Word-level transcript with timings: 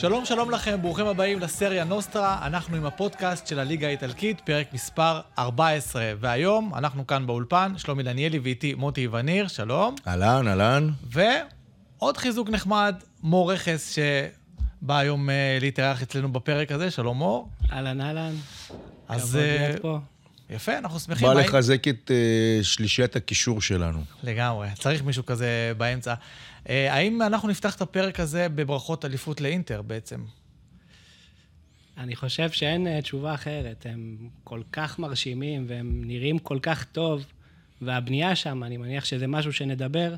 שלום, 0.00 0.24
שלום 0.24 0.50
לכם, 0.50 0.82
ברוכים 0.82 1.06
הבאים 1.06 1.38
לסריה 1.38 1.84
נוסטרה, 1.84 2.46
אנחנו 2.46 2.76
עם 2.76 2.84
הפודקאסט 2.86 3.46
של 3.46 3.58
הליגה 3.58 3.86
האיטלקית, 3.86 4.40
פרק 4.40 4.72
מספר 4.72 5.20
14. 5.38 6.12
והיום 6.20 6.74
אנחנו 6.74 7.06
כאן 7.06 7.26
באולפן, 7.26 7.72
שלומי 7.76 8.02
דניאלי 8.02 8.38
ואיתי 8.38 8.74
מוטי 8.74 9.08
וניר, 9.08 9.48
שלום. 9.48 9.94
אהלן, 10.06 10.48
אהלן. 10.48 10.90
ועוד 11.10 12.16
חיזוק 12.16 12.48
נחמד, 12.48 12.94
מור 13.22 13.52
רכס, 13.52 13.94
שבא 13.94 14.98
היום 14.98 15.28
uh, 15.28 15.32
להתארח 15.60 16.02
אצלנו 16.02 16.32
בפרק 16.32 16.72
הזה, 16.72 16.90
שלום 16.90 17.18
מור. 17.18 17.48
אהלן, 17.72 18.00
אהלן. 18.00 18.32
אז... 19.08 19.36
אה. 19.36 19.98
יפה, 20.50 20.78
אנחנו 20.78 21.00
שמחים. 21.00 21.28
בא 21.28 21.34
לחזק 21.34 21.88
את 21.88 22.10
אה, 22.10 22.64
שלישיית 22.64 23.16
הקישור 23.16 23.62
שלנו. 23.62 24.00
לגמרי, 24.22 24.68
צריך 24.78 25.02
מישהו 25.02 25.26
כזה 25.26 25.72
באמצע. 25.76 26.14
אה, 26.68 26.94
האם 26.94 27.22
אנחנו 27.22 27.48
נפתח 27.48 27.76
את 27.76 27.82
הפרק 27.82 28.20
הזה 28.20 28.48
בברכות 28.48 29.04
אליפות 29.04 29.40
לאינטר 29.40 29.82
בעצם? 29.82 30.20
אני 31.98 32.16
חושב 32.16 32.50
שאין 32.50 32.86
אה, 32.86 33.02
תשובה 33.02 33.34
אחרת. 33.34 33.86
הם 33.88 34.16
כל 34.44 34.60
כך 34.72 34.98
מרשימים 34.98 35.64
והם 35.68 36.02
נראים 36.04 36.38
כל 36.38 36.58
כך 36.62 36.84
טוב, 36.84 37.24
והבנייה 37.82 38.36
שם, 38.36 38.64
אני 38.64 38.76
מניח 38.76 39.04
שזה 39.04 39.26
משהו 39.26 39.52
שנדבר, 39.52 40.14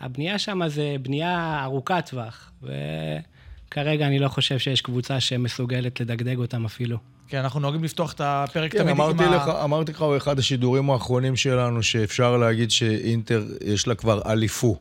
הבנייה 0.00 0.38
שם 0.38 0.68
זה 0.68 0.96
בנייה 1.02 1.60
ארוכת 1.64 2.10
טווח, 2.10 2.52
וכרגע 2.62 4.06
אני 4.06 4.18
לא 4.18 4.28
חושב 4.28 4.58
שיש 4.58 4.80
קבוצה 4.80 5.20
שמסוגלת 5.20 6.00
לדגדג 6.00 6.36
אותם 6.36 6.64
אפילו. 6.64 6.98
כן, 7.28 7.38
אנחנו 7.38 7.60
נוהגים 7.60 7.84
לפתוח 7.84 8.12
את 8.12 8.20
הפרק 8.24 8.72
כן, 8.72 8.78
תמיד 8.78 8.90
אמרתי 8.90 9.24
עם 9.24 9.32
לך, 9.32 9.48
ה... 9.48 9.64
אמרתי 9.64 9.92
לך 9.92 10.02
באחד 10.02 10.38
השידורים 10.38 10.90
האחרונים 10.90 11.36
שלנו, 11.36 11.82
שאפשר 11.82 12.36
להגיד 12.36 12.70
שאינטר, 12.70 13.44
יש 13.64 13.86
לה 13.86 13.94
כבר 13.94 14.32
אליפו. 14.32 14.78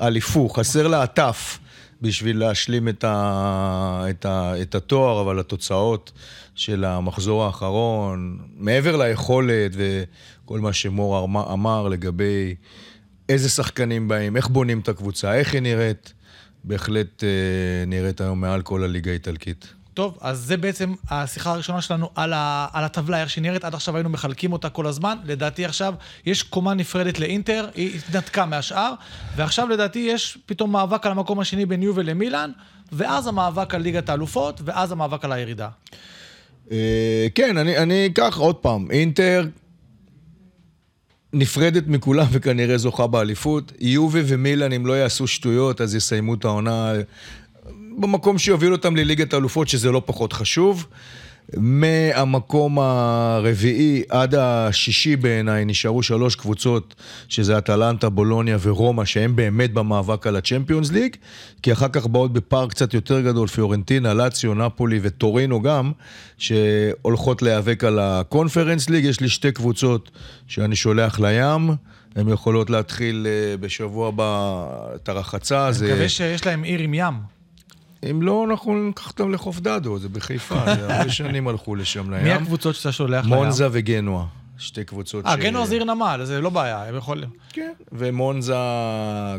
אליפו, 0.00 0.48
חסר 0.48 0.86
לה 0.86 1.02
הטף 1.02 1.58
בשביל 2.02 2.38
להשלים 2.38 2.88
את, 2.88 3.04
ה, 3.04 4.06
את, 4.10 4.24
ה, 4.24 4.62
את 4.62 4.74
התואר, 4.74 5.20
אבל 5.20 5.38
התוצאות 5.38 6.12
של 6.54 6.84
המחזור 6.84 7.44
האחרון, 7.44 8.38
מעבר 8.56 8.96
ליכולת 8.96 9.72
וכל 9.74 10.60
מה 10.60 10.72
שמור 10.72 11.24
אמר, 11.24 11.52
אמר 11.52 11.88
לגבי 11.88 12.54
איזה 13.28 13.48
שחקנים 13.48 14.08
באים, 14.08 14.36
איך 14.36 14.48
בונים 14.48 14.80
את 14.80 14.88
הקבוצה, 14.88 15.34
איך 15.34 15.54
היא 15.54 15.62
נראית, 15.62 16.12
בהחלט 16.64 17.24
אה, 17.24 17.28
נראית 17.86 18.20
היום 18.20 18.40
מעל 18.40 18.62
כל 18.62 18.84
הליגה 18.84 19.10
האיטלקית. 19.10 19.72
טוב, 19.94 20.18
אז 20.20 20.38
זה 20.38 20.56
בעצם 20.56 20.94
השיחה 21.10 21.50
הראשונה 21.50 21.80
שלנו 21.80 22.10
על, 22.14 22.32
ה... 22.32 22.66
על 22.72 22.84
הטבלה, 22.84 23.20
איך 23.20 23.30
שהיא 23.30 23.42
נראית. 23.42 23.64
עד 23.64 23.74
עכשיו 23.74 23.96
היינו 23.96 24.08
מחלקים 24.08 24.52
אותה 24.52 24.68
כל 24.68 24.86
הזמן. 24.86 25.16
לדעתי 25.24 25.64
עכשיו 25.64 25.94
יש 26.26 26.42
קומה 26.42 26.74
נפרדת 26.74 27.18
לאינטר, 27.18 27.68
היא 27.74 27.96
התנתקה 27.96 28.46
מהשאר, 28.46 28.94
ועכשיו 29.36 29.68
לדעתי 29.68 29.98
יש 29.98 30.38
פתאום 30.46 30.72
מאבק 30.72 31.06
על 31.06 31.12
המקום 31.12 31.40
השני 31.40 31.66
בין 31.66 31.82
יובל 31.82 32.10
למילאן, 32.10 32.50
ואז 32.92 33.26
המאבק 33.26 33.74
על 33.74 33.82
ליגת 33.82 34.08
האלופות, 34.08 34.60
ואז 34.64 34.92
המאבק 34.92 35.24
על 35.24 35.32
הירידה. 35.32 35.68
אה, 36.70 37.26
כן, 37.34 37.56
אני, 37.56 38.06
אקח 38.06 38.36
עוד 38.36 38.56
פעם, 38.56 38.90
אינטר 38.90 39.46
נפרדת 41.32 41.84
מכולם 41.86 42.26
וכנראה 42.30 42.78
זוכה 42.78 43.06
באליפות. 43.06 43.72
יובה 43.80 44.20
ומילן, 44.26 44.72
אם 44.72 44.86
לא 44.86 44.92
יעשו 44.92 45.26
שטויות, 45.26 45.80
אז 45.80 45.94
יסיימו 45.94 46.34
את 46.34 46.44
העונה 46.44 46.92
במקום 47.98 48.38
שיוביל 48.38 48.72
אותם 48.72 48.96
לליגת 48.96 49.32
האלופות, 49.32 49.68
שזה 49.68 49.90
לא 49.90 50.02
פחות 50.06 50.32
חשוב. 50.32 50.86
מהמקום 51.56 52.78
הרביעי 52.78 54.02
עד 54.08 54.34
השישי 54.34 55.16
בעיניי 55.16 55.64
נשארו 55.64 56.02
שלוש 56.02 56.36
קבוצות, 56.36 56.94
שזה 57.28 57.58
אטלנטה, 57.58 58.08
בולוניה 58.08 58.58
ורומא, 58.62 59.04
שהם 59.04 59.36
באמת 59.36 59.72
במאבק 59.72 60.26
על 60.26 60.36
הצ'מפיונס 60.36 60.90
ליג, 60.90 61.16
כי 61.62 61.72
אחר 61.72 61.88
כך 61.88 62.06
באות 62.06 62.32
בפער 62.32 62.68
קצת 62.68 62.94
יותר 62.94 63.20
גדול, 63.20 63.48
פיורנטינה, 63.48 64.14
לאציו, 64.14 64.54
נפולי 64.54 64.98
וטורינו 65.02 65.62
גם, 65.62 65.92
שהולכות 66.38 67.42
להיאבק 67.42 67.84
על 67.84 67.98
הקונפרנס 67.98 68.90
ליג. 68.90 69.04
יש 69.04 69.20
לי 69.20 69.28
שתי 69.28 69.52
קבוצות 69.52 70.10
שאני 70.46 70.76
שולח 70.76 71.20
לים. 71.20 71.70
הן 72.16 72.28
יכולות 72.28 72.70
להתחיל 72.70 73.26
אה, 73.30 73.56
בשבוע 73.56 74.08
הבא 74.08 74.66
את 74.94 75.08
הרחצה. 75.08 75.66
אני 75.66 75.72
זה... 75.72 75.86
מקווה 75.86 76.08
שיש 76.08 76.46
להם 76.46 76.62
עיר 76.62 76.80
עם 76.80 76.94
ים. 76.94 77.34
אם 78.10 78.22
לא, 78.22 78.44
אנחנו 78.50 78.74
ניקח 78.86 79.08
אותם 79.08 79.32
לחוף 79.32 79.60
דדו, 79.60 79.98
זה 79.98 80.08
בחיפה, 80.08 80.74
זה 80.74 80.86
הרבה 80.94 81.10
שנים 81.10 81.48
הלכו 81.48 81.74
לשם 81.74 82.10
לים. 82.10 82.24
מי 82.24 82.32
הקבוצות 82.32 82.74
שאתה 82.74 82.92
שולח 82.92 83.24
לים? 83.24 83.34
מונזה 83.34 83.68
וגנואה, 83.72 84.24
שתי 84.58 84.84
קבוצות 84.84 85.26
אה, 85.26 85.36
גנואה 85.36 85.66
זה 85.66 85.74
עיר 85.74 85.84
נמל, 85.84 86.20
זה 86.24 86.40
לא 86.40 86.50
בעיה, 86.50 86.84
הם 86.88 86.96
יכולים. 86.96 87.28
כן, 87.52 87.72
ומונזה 87.92 88.54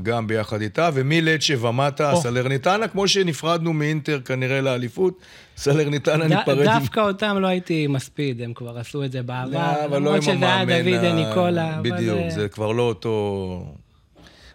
גם 0.04 0.28
ביחד 0.28 0.62
איתה, 0.62 0.90
ומלצ'ה 0.94 1.68
ומטה. 1.68 2.16
סלרניטנה, 2.16 2.88
כמו 2.88 3.08
שנפרדנו 3.08 3.74
מאינטר 3.74 4.20
כנראה 4.26 4.62
לאליפות, 4.62 5.20
סלרניטנה 5.58 6.28
ניפרד 6.28 6.58
עם... 6.60 6.64
דווקא 6.80 7.00
אותם 7.00 7.38
לא 7.40 7.48
הייתי 7.48 7.88
מספיד, 7.88 8.42
הם 8.42 8.54
כבר 8.54 8.78
עשו 8.78 9.04
את 9.04 9.12
זה 9.12 9.22
בעבר. 9.24 9.50
לא, 9.52 9.86
אבל 9.86 9.92
לא 9.92 9.96
עם 9.98 10.04
למרות 10.06 10.22
שזה 10.24 10.46
היה 10.46 10.56
המאמן... 10.56 10.92
דוד 10.92 11.04
ה- 11.06 11.14
ניקולה. 11.14 11.76
אבל, 11.80 11.92
בדיוק, 11.92 12.20
אה, 12.20 12.30
זה 12.30 12.48
כבר 12.50 12.72
לא 12.72 12.84
אותו... 12.84 13.76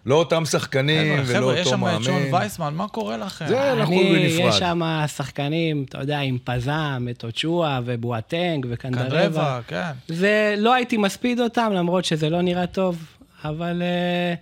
לא 0.05 0.15
אותם 0.15 0.45
שחקנים 0.45 1.17
חבר'ה, 1.23 1.37
ולא 1.39 1.47
חבר'ה, 1.47 1.59
יש 1.59 1.67
אותו 1.67 1.77
שם 1.77 1.97
את 1.97 2.03
שון 2.03 2.13
מאמן. 2.13 2.33
וייסמן, 2.33 2.73
מה 2.73 2.87
קורה 2.87 3.17
לכם? 3.17 3.45
זה- 3.47 3.71
אנחנו 3.73 4.01
אני, 4.01 4.29
בנפרד. 4.29 4.49
יש 4.49 4.55
שם 4.55 4.81
שחקנים, 5.15 5.85
אתה 5.89 5.97
יודע, 5.97 6.19
עם 6.19 6.37
פזם, 6.43 7.07
את 7.11 7.23
אוצ'ואה 7.23 7.79
ובואטנג 7.85 8.65
וקנדרבה. 8.69 9.09
קנדרבה, 9.09 9.59
כן. 9.67 9.91
זה, 10.07 10.55
לא 10.57 10.73
הייתי 10.73 10.97
מספיד 10.97 11.39
אותם, 11.39 11.71
למרות 11.75 12.05
שזה 12.05 12.29
לא 12.29 12.41
נראה 12.41 12.67
טוב, 12.67 12.97
אבל 13.43 13.81
אה, 13.81 14.33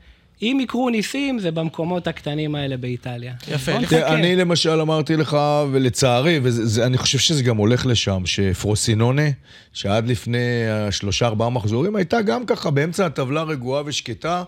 אם 0.41 0.59
יקרו 0.63 0.89
ניסים, 0.89 1.39
זה 1.39 1.51
במקומות 1.51 2.07
הקטנים 2.07 2.55
האלה 2.55 2.77
באיטליה. 2.77 3.33
יפה, 3.51 3.77
נחכה. 3.79 3.95
תראה, 3.95 4.13
אני 4.13 4.35
למשל 4.35 4.81
אמרתי 4.81 5.15
לך, 5.15 5.37
ולצערי, 5.71 6.39
ואני 6.43 6.97
חושב 6.97 7.19
שזה 7.19 7.43
גם 7.43 7.57
הולך 7.57 7.85
לשם, 7.85 8.21
שפרוסינונה, 8.25 9.21
שעד 9.73 10.07
לפני 10.07 10.37
השלושה 10.69 11.25
ארבעה 11.27 11.49
מחזורים, 11.49 11.95
הייתה 11.95 12.21
גם 12.21 12.45
ככה 12.45 12.69
באמצע 12.71 13.05
הטבלה 13.05 13.43
רגועה 13.43 13.83
ושקטה. 13.85 14.43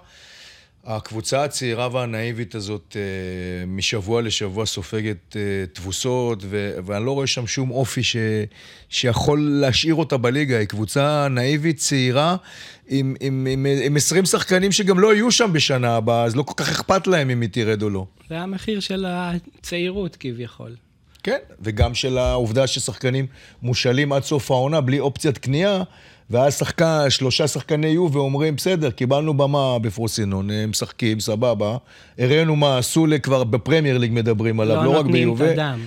הקבוצה 0.86 1.44
הצעירה 1.44 1.90
והנאיבית 1.94 2.56
הזאת 2.56 2.98
אה, 3.00 3.66
משבוע 3.66 4.22
לשבוע 4.22 4.66
סופגת 4.66 5.36
אה, 5.36 5.42
תבוסות, 5.74 6.40
ו- 6.42 6.78
ואני 6.86 7.06
לא 7.06 7.12
רואה 7.12 7.28
שם 7.28 7.48
שום 7.48 7.72
אופי 7.72 8.04
ש- 8.04 8.16
שיכול 8.90 9.40
להשאיר 9.42 9.96
אותה 9.96 10.18
בליגה. 10.18 10.58
היא 10.60 10.68
קבוצה 10.68 11.28
נאיבית, 11.32 11.78
צעירה, 11.78 12.36
עם, 12.88 13.16
עם, 13.20 13.48
עם, 13.52 13.66
עם 13.84 13.96
20 13.96 14.26
שחקנים 14.26 14.72
שגם 14.72 15.00
לא 15.00 15.14
יהיו 15.14 15.32
שם 15.32 15.54
בשנה 15.54 15.96
הבאה, 15.96 16.24
אז 16.24 16.36
לא 16.36 16.44
כל 16.44 16.54
כך 16.58 16.70
אכפת 16.70 17.08
להם 17.08 17.30
אם 17.30 17.42
היא 17.42 17.50
תרד 17.52 17.84
או 17.84 17.90
לא. 17.90 18.06
זה 18.30 18.40
המחיר 18.40 18.80
של 18.80 19.06
הצעירות 19.08 20.18
כביכול. 20.20 20.76
כן, 21.24 21.38
וגם 21.62 21.94
של 21.94 22.18
העובדה 22.18 22.68
ששחקנים 22.68 23.26
מושאלים 23.62 24.14
עד 24.14 24.24
סוף 24.24 24.52
העונה 24.52 24.82
בלי 24.82 25.00
אופציית 25.00 25.38
קנייה, 25.38 25.84
ואז 26.30 26.58
שחקן, 26.58 27.06
שלושה 27.10 27.48
שחקני 27.48 27.88
יו 27.88 28.10
ואומרים, 28.12 28.56
בסדר, 28.56 28.92
קיבלנו 28.92 29.38
במה 29.38 29.80
בפרוסינון, 29.80 30.50
הם 30.50 30.70
משחקים, 30.70 31.20
סבבה. 31.20 31.78
הראינו 32.20 32.56
מה 32.56 32.78
עשו 32.78 33.06
לי, 33.06 33.20
כבר 33.20 33.44
בפרמייר 33.44 33.98
ליג 33.98 34.12
מדברים 34.14 34.60
עליו, 34.60 34.76
לא, 34.76 34.84
לא 34.84 34.90
רק 34.90 34.96
נותנים 35.06 35.34
את 35.34 35.38
ביובה. 35.38 35.52
הדם. 35.52 35.80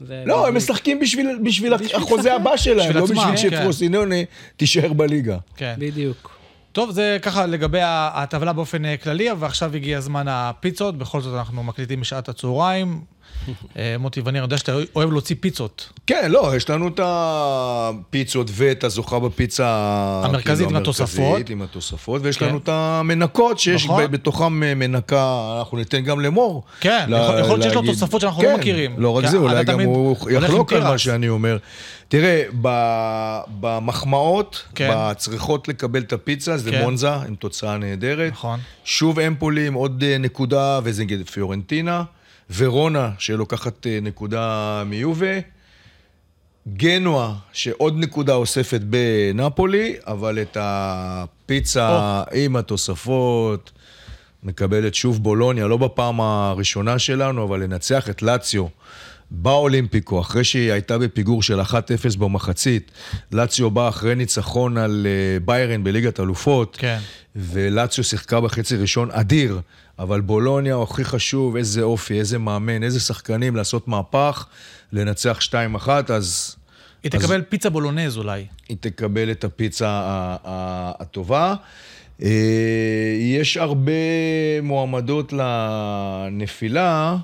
זה 0.00 0.22
לא, 0.26 0.48
הם. 0.48 0.56
משחקים 0.56 1.00
בשביל, 1.00 1.38
בשביל 1.44 1.76
בשביל 1.76 1.96
החוזה. 1.96 2.34
הבא 2.36 2.56
שלהם, 2.56 2.78
בשביל 2.78 2.98
לא 2.98 3.04
עצמם, 3.04 3.32
בשביל 3.34 3.50
כן. 3.50 3.56
שפרוסינוני 3.60 4.24
תישאר 4.56 4.92
בליגה. 4.92 5.36
כן. 5.56 5.74
בדיוק. 5.78 6.30
טוב, 6.72 6.90
זה 6.90 7.18
ככה 7.22 7.46
לגבי 7.46 7.80
ה- 7.80 8.10
הטבלה 8.14 8.52
באופן 8.52 8.84
אה, 8.84 8.96
כללי, 8.96 9.28
ועכשיו 9.38 9.76
הגיע 9.76 10.00
זמן 10.00 10.26
הפיצות, 10.28 10.98
בכל 10.98 11.20
זאת 11.20 11.38
אנחנו 11.38 11.62
מקליטים 11.62 12.00
בשעת 12.00 12.28
הצהריים. 12.28 13.00
אה, 13.76 13.96
מוטי 13.98 14.20
וניר, 14.20 14.30
אני 14.30 14.46
יודע 14.46 14.58
שאתה 14.58 14.72
אוהב 14.96 15.10
להוציא 15.10 15.36
פיצות. 15.40 15.88
כן, 16.06 16.30
לא, 16.32 16.52
יש 16.56 16.70
לנו 16.70 16.88
את 16.88 17.00
הפיצות 17.02 18.46
ואת 18.52 18.84
הזוכה 18.84 19.18
בפיצה... 19.18 19.66
המרכזית 20.24 20.66
כאילו, 20.66 20.70
עם 20.78 20.82
התוספות. 20.82 21.18
המרכזית 21.24 21.50
עם 21.50 21.62
התוספות, 21.62 22.20
ויש 22.24 22.36
כן. 22.36 22.46
לנו 22.48 22.58
את 22.58 22.68
המנקות, 22.68 23.58
שיש 23.58 23.84
נכון. 23.84 24.04
ב- 24.04 24.10
בתוכם 24.12 24.62
אה, 24.62 24.74
מנקה, 24.74 25.56
אנחנו 25.58 25.78
ניתן 25.78 26.00
גם 26.00 26.20
למור. 26.20 26.62
כן, 26.80 27.06
יכול- 27.08 27.34
להיות 27.38 27.62
שיש 27.62 27.74
לו 27.74 27.82
תוספות 27.82 28.20
שאנחנו 28.20 28.42
לא 28.42 28.48
כן, 28.48 28.56
מכירים. 28.58 28.94
לא 28.98 29.16
רק 29.16 29.24
כי 29.24 29.30
זה, 29.30 29.36
אולי 29.36 29.64
גם 29.64 29.80
הוא 29.80 30.16
יחלוק 30.30 30.72
על 30.72 30.82
מה. 30.82 30.98
שאני 30.98 31.28
אומר. 31.28 31.56
תראה, 32.08 32.42
במחמאות, 33.60 34.62
כן. 34.74 34.90
בצריכות 34.94 35.68
לקבל 35.68 36.00
את 36.00 36.12
הפיצה, 36.12 36.56
זה 36.56 36.70
כן. 36.70 36.82
מונזה, 36.82 37.12
עם 37.14 37.34
תוצאה 37.34 37.76
נהדרת. 37.78 38.32
נכון. 38.32 38.60
שוב 38.84 39.18
אמפולי 39.20 39.66
עם 39.66 39.74
עוד 39.74 40.04
אה, 40.06 40.18
נקודה, 40.18 40.80
וזה 40.84 41.02
נגד 41.02 41.28
פיורנטינה. 41.28 42.02
ורונה, 42.56 43.10
שלוקחת 43.18 43.86
אה, 43.86 43.98
נקודה 44.02 44.82
מיובה. 44.86 45.38
גנואה, 46.68 47.34
שעוד 47.52 47.98
נקודה 47.98 48.34
אוספת 48.34 48.80
בנפולי, 48.80 49.94
אבל 50.06 50.38
את 50.42 50.56
הפיצה 50.60 52.22
עם 52.32 52.56
התוספות 52.56 53.72
מקבלת 54.42 54.94
שוב 54.94 55.22
בולוניה, 55.22 55.66
לא 55.66 55.76
בפעם 55.76 56.20
הראשונה 56.20 56.98
שלנו, 56.98 57.44
אבל 57.44 57.62
לנצח 57.62 58.10
את 58.10 58.22
לאציו 58.22 58.66
באולימפיקו, 59.30 60.20
אחרי 60.20 60.44
שהיא 60.44 60.72
הייתה 60.72 60.98
בפיגור 60.98 61.42
של 61.42 61.60
1-0 61.60 61.74
במחצית, 62.18 62.90
לאציו 63.32 63.70
באה 63.70 63.88
אחרי 63.88 64.14
ניצחון 64.14 64.78
על 64.78 65.06
אה, 65.06 65.40
ביירן 65.40 65.84
בליגת 65.84 66.20
אלופות, 66.20 66.76
כן. 66.80 66.98
ולאציו 67.36 68.04
שיחקה 68.04 68.40
בחצי 68.40 68.76
ראשון 68.76 69.10
אדיר, 69.10 69.60
אבל 70.02 70.20
בולוניה 70.20 70.74
הוא 70.74 70.82
הכי 70.82 71.04
חשוב, 71.04 71.56
איזה 71.56 71.82
אופי, 71.82 72.18
איזה 72.18 72.38
מאמן, 72.38 72.82
איזה 72.82 73.00
שחקנים, 73.00 73.56
לעשות 73.56 73.88
מהפך, 73.88 74.46
לנצח 74.92 75.38
2-1, 75.84 75.88
אז... 76.08 76.56
היא 77.02 77.10
תקבל 77.10 77.36
אז... 77.36 77.42
פיצה 77.48 77.70
בולונז 77.70 78.16
אולי. 78.16 78.46
היא 78.68 78.76
תקבל 78.80 79.30
את 79.30 79.44
הפיצה 79.44 79.88
הטובה. 80.98 81.54
אה, 82.22 82.28
יש 83.18 83.56
הרבה 83.56 83.92
מועמדות 84.62 85.32
לנפילה, 85.32 87.16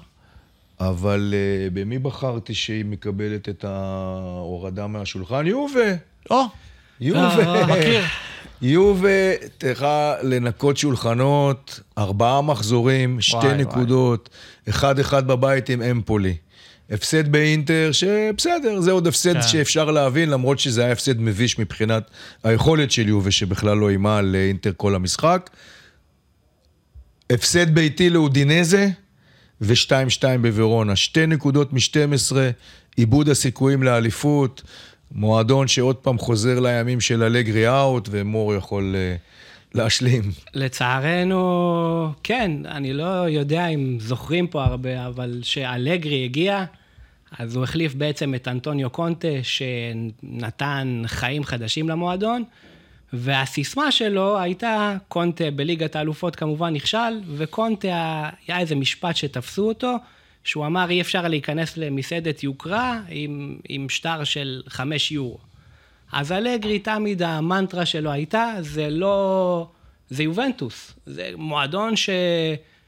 אבל 0.80 1.34
אה, 1.36 1.70
במי 1.72 1.98
בחרתי 1.98 2.54
שהיא 2.54 2.84
מקבלת 2.84 3.48
את 3.48 3.64
ההורדה 3.64 4.86
מהשולחן? 4.86 5.46
יובה. 5.46 5.94
או. 6.30 6.42
יובה. 7.00 7.38
אה, 7.38 7.66
מכיר. 7.66 8.02
יובה 8.62 9.34
צריכה 9.60 10.14
לנקות 10.22 10.76
שולחנות, 10.76 11.80
ארבעה 11.98 12.42
מחזורים, 12.42 13.20
שתי 13.20 13.36
וואי, 13.36 13.56
נקודות, 13.56 14.28
אחד-אחד 14.68 15.26
בבית 15.26 15.70
עם 15.70 15.82
אמפולי. 15.82 16.36
הפסד 16.90 17.32
באינטר, 17.32 17.90
שבסדר, 17.92 18.80
זה 18.80 18.90
עוד 18.90 19.06
הפסד 19.06 19.34
כן. 19.34 19.42
שאפשר 19.42 19.90
להבין, 19.90 20.30
למרות 20.30 20.58
שזה 20.58 20.82
היה 20.82 20.92
הפסד 20.92 21.20
מביש 21.20 21.58
מבחינת 21.58 22.10
היכולת 22.44 22.90
של 22.90 23.08
יובה, 23.08 23.30
שבכלל 23.30 23.76
לא 23.76 23.90
אימה 23.90 24.18
על 24.18 24.36
אינטר 24.36 24.72
כל 24.76 24.94
המשחק. 24.94 25.50
הפסד 27.30 27.74
ביתי 27.74 28.10
לאודינזה 28.10 28.88
ו-2-2 29.60 30.22
בוורונה. 30.42 30.96
שתי 30.96 31.26
נקודות 31.26 31.72
מ-12, 31.72 32.36
עיבוד 32.96 33.28
הסיכויים 33.28 33.82
לאליפות. 33.82 34.62
מועדון 35.12 35.68
שעוד 35.68 35.96
פעם 35.96 36.18
חוזר 36.18 36.60
לימים 36.60 37.00
של 37.00 37.22
אלגרי 37.22 37.68
אאוט, 37.68 38.08
ומור 38.10 38.54
יכול 38.54 38.94
uh, 38.94 39.78
להשלים. 39.78 40.22
לצערנו, 40.54 42.12
כן, 42.22 42.50
אני 42.64 42.92
לא 42.92 43.28
יודע 43.28 43.66
אם 43.66 43.98
זוכרים 44.00 44.46
פה 44.46 44.64
הרבה, 44.64 45.06
אבל 45.06 45.38
כשאלגרי 45.42 46.24
הגיע, 46.24 46.64
אז 47.38 47.56
הוא 47.56 47.64
החליף 47.64 47.94
בעצם 47.94 48.34
את 48.34 48.48
אנטוניו 48.48 48.90
קונטה, 48.90 49.28
שנתן 49.42 51.02
חיים 51.06 51.44
חדשים 51.44 51.88
למועדון, 51.88 52.44
והסיסמה 53.12 53.92
שלו 53.92 54.38
הייתה, 54.38 54.96
קונטה 55.08 55.50
בליגת 55.50 55.96
האלופות 55.96 56.36
כמובן 56.36 56.74
נכשל, 56.74 57.20
וקונטה, 57.36 58.28
היה 58.46 58.58
איזה 58.58 58.74
משפט 58.74 59.16
שתפסו 59.16 59.68
אותו, 59.68 59.96
שהוא 60.48 60.66
אמר 60.66 60.90
אי 60.90 61.00
אפשר 61.00 61.28
להיכנס 61.28 61.76
למסעדת 61.76 62.42
יוקרה 62.42 63.00
עם, 63.08 63.58
עם 63.68 63.88
שטר 63.88 64.24
של 64.24 64.62
חמש 64.68 65.12
יורו. 65.12 65.38
אז 66.12 66.32
אלגרי 66.32 66.78
תמיד 66.78 67.22
המנטרה 67.22 67.86
שלו 67.86 68.10
הייתה, 68.10 68.54
זה 68.60 68.90
לא... 68.90 69.68
זה 70.10 70.22
יובנטוס. 70.22 70.94
זה 71.06 71.30
מועדון 71.36 71.96
ש... 71.96 72.10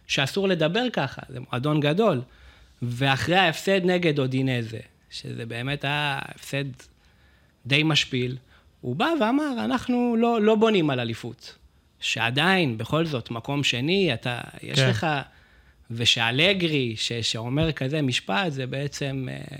שאסור 0.06 0.48
לדבר 0.48 0.90
ככה, 0.92 1.22
זה 1.28 1.38
מועדון 1.40 1.80
גדול. 1.80 2.20
ואחרי 2.82 3.36
ההפסד 3.36 3.80
נגד 3.84 4.18
אודינזה, 4.18 4.80
שזה 5.10 5.46
באמת 5.46 5.84
היה 5.84 6.18
הפסד 6.22 6.64
די 7.66 7.82
משפיל, 7.82 8.36
הוא 8.80 8.96
בא 8.96 9.08
ואמר, 9.20 9.64
אנחנו 9.64 10.16
לא, 10.18 10.42
לא 10.42 10.54
בונים 10.54 10.90
על 10.90 11.00
אליפות. 11.00 11.56
שעדיין, 12.00 12.78
בכל 12.78 13.06
זאת, 13.06 13.30
מקום 13.30 13.64
שני, 13.64 14.14
אתה, 14.14 14.40
יש 14.62 14.78
כן. 14.78 14.90
לך... 14.90 15.06
ושאלגרי, 15.90 16.94
ש, 16.96 17.12
שאומר 17.12 17.72
כזה 17.72 18.02
משפט, 18.02 18.52
זה 18.52 18.66
בעצם 18.66 19.28
אה, 19.30 19.56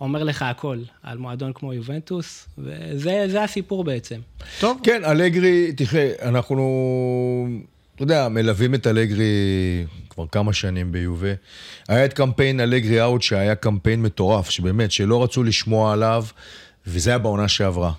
אומר 0.00 0.24
לך 0.24 0.42
הכל 0.42 0.78
על 1.02 1.18
מועדון 1.18 1.52
כמו 1.54 1.72
יובנטוס, 1.72 2.48
וזה 2.58 3.42
הסיפור 3.42 3.84
בעצם. 3.84 4.20
טוב. 4.60 4.80
כן, 4.82 5.04
אלגרי, 5.04 5.72
תראה, 5.72 6.12
אנחנו, 6.22 7.48
אתה 7.94 8.02
יודע, 8.02 8.28
מלווים 8.28 8.74
את 8.74 8.86
אלגרי 8.86 9.24
כבר 10.10 10.26
כמה 10.26 10.52
שנים 10.52 10.92
ביובה. 10.92 11.32
היה 11.88 12.04
את 12.04 12.12
קמפיין 12.12 12.60
אלגרי 12.60 13.02
אאוט, 13.02 13.22
שהיה 13.22 13.54
קמפיין 13.54 14.02
מטורף, 14.02 14.50
שבאמת, 14.50 14.92
שלא 14.92 15.24
רצו 15.24 15.42
לשמוע 15.42 15.92
עליו, 15.92 16.24
וזה 16.86 17.10
היה 17.10 17.18
בעונה 17.18 17.48
שעברה. 17.48 17.92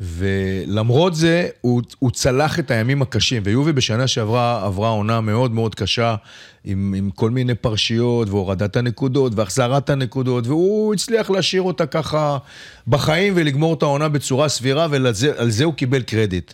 ולמרות 0.00 1.14
זה, 1.14 1.48
הוא, 1.60 1.82
הוא 1.98 2.10
צלח 2.10 2.58
את 2.58 2.70
הימים 2.70 3.02
הקשים, 3.02 3.42
ויובי 3.44 3.72
בשנה 3.72 4.06
שעברה 4.06 4.64
עברה 4.64 4.88
עונה 4.88 5.20
מאוד 5.20 5.52
מאוד 5.52 5.74
קשה, 5.74 6.14
עם, 6.64 6.94
עם 6.96 7.10
כל 7.10 7.30
מיני 7.30 7.54
פרשיות, 7.54 8.28
והורדת 8.28 8.76
הנקודות, 8.76 9.32
והחזרת 9.36 9.90
הנקודות, 9.90 10.46
והוא 10.46 10.94
הצליח 10.94 11.30
להשאיר 11.30 11.62
אותה 11.62 11.86
ככה 11.86 12.38
בחיים 12.88 13.32
ולגמור 13.36 13.74
את 13.74 13.82
העונה 13.82 14.08
בצורה 14.08 14.48
סבירה, 14.48 14.86
ועל 14.90 15.12
זה, 15.48 15.64
הוא 15.64 15.74
קיבל 15.74 16.02
קרדיט. 16.02 16.52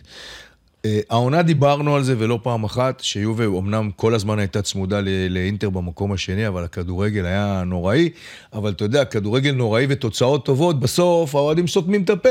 אה, 0.87 0.99
העונה 1.09 1.41
דיברנו 1.41 1.95
על 1.95 2.03
זה 2.03 2.15
ולא 2.17 2.39
פעם 2.43 2.63
אחת, 2.63 2.99
שיובה 2.99 3.45
אמנם 3.45 3.89
כל 3.95 4.15
הזמן 4.15 4.39
הייתה 4.39 4.61
צמודה 4.61 4.99
לאינטר 5.29 5.69
במקום 5.69 6.11
השני, 6.11 6.47
אבל 6.47 6.63
הכדורגל 6.63 7.25
היה 7.25 7.63
נוראי. 7.65 8.09
אבל 8.53 8.71
אתה 8.71 8.83
יודע, 8.83 9.05
כדורגל 9.05 9.51
נוראי 9.51 9.85
ותוצאות 9.89 10.45
טובות, 10.45 10.79
בסוף 10.79 11.35
האוהדים 11.35 11.67
סותמים 11.67 12.03
את 12.03 12.09
הפה, 12.09 12.29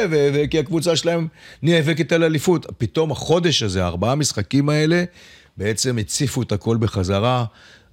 כי 0.50 0.58
הקבוצה 0.58 0.96
שלהם 0.96 1.28
נאבקת 1.62 2.12
על 2.12 2.24
אליפות. 2.24 2.66
פתאום 2.78 3.10
החודש 3.10 3.62
הזה, 3.62 3.84
הארבעה 3.84 4.12
המשחקים 4.12 4.68
האלה, 4.68 5.04
בעצם 5.56 5.98
הציפו 5.98 6.42
את 6.42 6.52
הכל 6.52 6.76
בחזרה. 6.76 7.44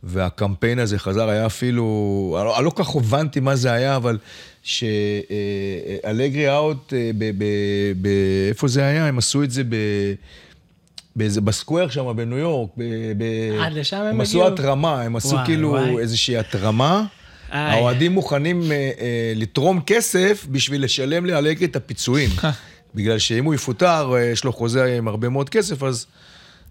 והקמפיין 0.06 0.80
הזה 0.80 1.00
חזר, 1.00 1.30
היה 1.30 1.46
אפילו, 1.46 2.54
אני 2.58 2.66
לא 2.66 2.70
כל 2.70 2.84
כך 2.84 2.96
הבנתי 2.96 3.40
מה 3.40 3.56
זה 3.56 3.72
היה, 3.72 3.96
אבל 3.96 4.18
שאלגרי 4.64 6.56
אאוט, 6.56 6.94
אה, 6.94 7.12
איפה 8.50 8.68
זה 8.68 8.86
היה? 8.86 9.08
הם 9.08 9.18
עשו 9.18 9.44
את 9.44 9.52
זה 9.52 9.64
ב... 9.64 9.76
באיזה, 11.16 11.42
בסקוויר 11.42 11.90
שם 11.90 12.14
בניו 12.16 12.38
יורק, 12.38 12.70
ב, 12.78 12.84
ב, 13.18 13.24
עד 13.62 13.74
לשם 13.74 13.98
הם 13.98 14.02
הגיעו. 14.02 14.16
הם 14.16 14.22
עשו 14.22 14.48
התרמה, 14.48 15.02
הם 15.02 15.16
עשו 15.16 15.36
וואי, 15.36 15.46
כאילו 15.46 15.70
וואי. 15.70 16.00
איזושהי 16.00 16.38
התרמה. 16.38 17.06
האוהדים 17.50 18.12
מוכנים 18.12 18.62
אה, 18.62 18.92
אה, 19.00 19.34
לתרום 19.36 19.82
כסף 19.88 20.46
בשביל 20.50 20.84
לשלם 20.84 21.26
לאלגרי 21.26 21.66
את 21.66 21.76
הפיצויים. 21.76 22.30
בגלל 22.96 23.20
שאם 23.20 23.46
הוא 23.46 23.54
יפוטר, 23.54 24.14
אה, 24.16 24.22
יש 24.22 24.44
לו 24.44 24.54
חוזה 24.54 24.98
עם 24.98 25.08
הרבה 25.08 25.30
מאוד 25.30 25.50
כסף, 25.50 25.84
אז 25.84 26.06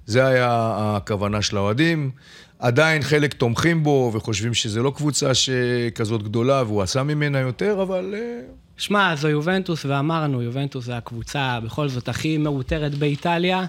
זה 0.07 0.27
היה 0.27 0.75
הכוונה 0.97 1.43
של 1.43 1.57
האוהדים. 1.57 2.11
עדיין 2.59 3.03
חלק 3.03 3.33
תומכים 3.33 3.83
בו 3.83 4.11
וחושבים 4.15 4.55
שזו 4.55 4.83
לא 4.83 4.93
קבוצה 4.97 5.35
שכזאת 5.35 6.23
גדולה 6.23 6.63
והוא 6.63 6.83
עשה 6.83 7.03
ממנה 7.03 7.39
יותר, 7.39 7.83
אבל... 7.83 8.15
אה, 8.19 8.41
שמע, 8.77 9.17
זו 9.17 9.29
יובנטוס, 9.29 9.85
ואמרנו, 9.85 10.43
יובנטוס 10.43 10.85
זה 10.85 10.97
הקבוצה 10.97 11.59
בכל 11.65 11.89
זאת 11.89 12.09
הכי 12.09 12.39
מעוטרת 12.39 12.95
באיטליה. 12.95 13.65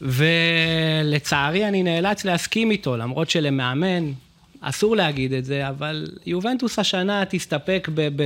ולצערי 0.00 1.68
אני 1.68 1.82
נאלץ 1.82 2.24
להסכים 2.24 2.70
איתו, 2.70 2.96
למרות 2.96 3.30
שלמאמן 3.30 4.12
אסור 4.60 4.96
להגיד 4.96 5.32
את 5.32 5.44
זה, 5.44 5.68
אבל 5.68 6.06
יובנטוס 6.26 6.78
השנה 6.78 7.24
תסתפק 7.28 7.88
ב... 7.94 8.08
ב 8.16 8.22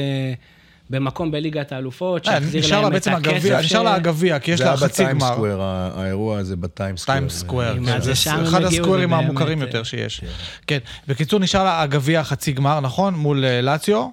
במקום 0.90 1.30
בליגת 1.30 1.72
האלופות, 1.72 2.28
אה, 2.28 2.40
שיחזיר 2.40 2.80
להם 2.80 2.96
את 2.96 3.06
הכסף. 3.06 3.50
נשאר 3.64 3.82
לה 3.82 3.94
הגביע, 3.94 4.38
כי 4.38 4.50
יש 4.50 4.60
לה 4.60 4.76
חצי 4.76 5.04
גמר. 5.04 5.20
זה 5.20 5.34
היה 5.34 5.36
בטיים 5.36 5.60
האירוע 5.96 6.38
הזה. 6.38 6.54
טיים 6.74 7.28
סקוואר, 7.28 7.76
כן. 7.86 8.00
זה 8.00 8.12
אחד 8.42 8.62
הסקוורים 8.62 9.14
המוכרים 9.14 9.60
יותר 9.60 9.82
שיש. 9.82 10.20
כן. 10.66 10.78
בקיצור, 11.08 11.40
נשאר 11.40 11.64
לה 11.64 11.82
הגביע 11.82 12.24
חצי 12.24 12.52
גמר, 12.52 12.80
נכון? 12.80 13.14
מול 13.14 13.44
אה, 13.44 13.60
לאציו. 13.60 14.08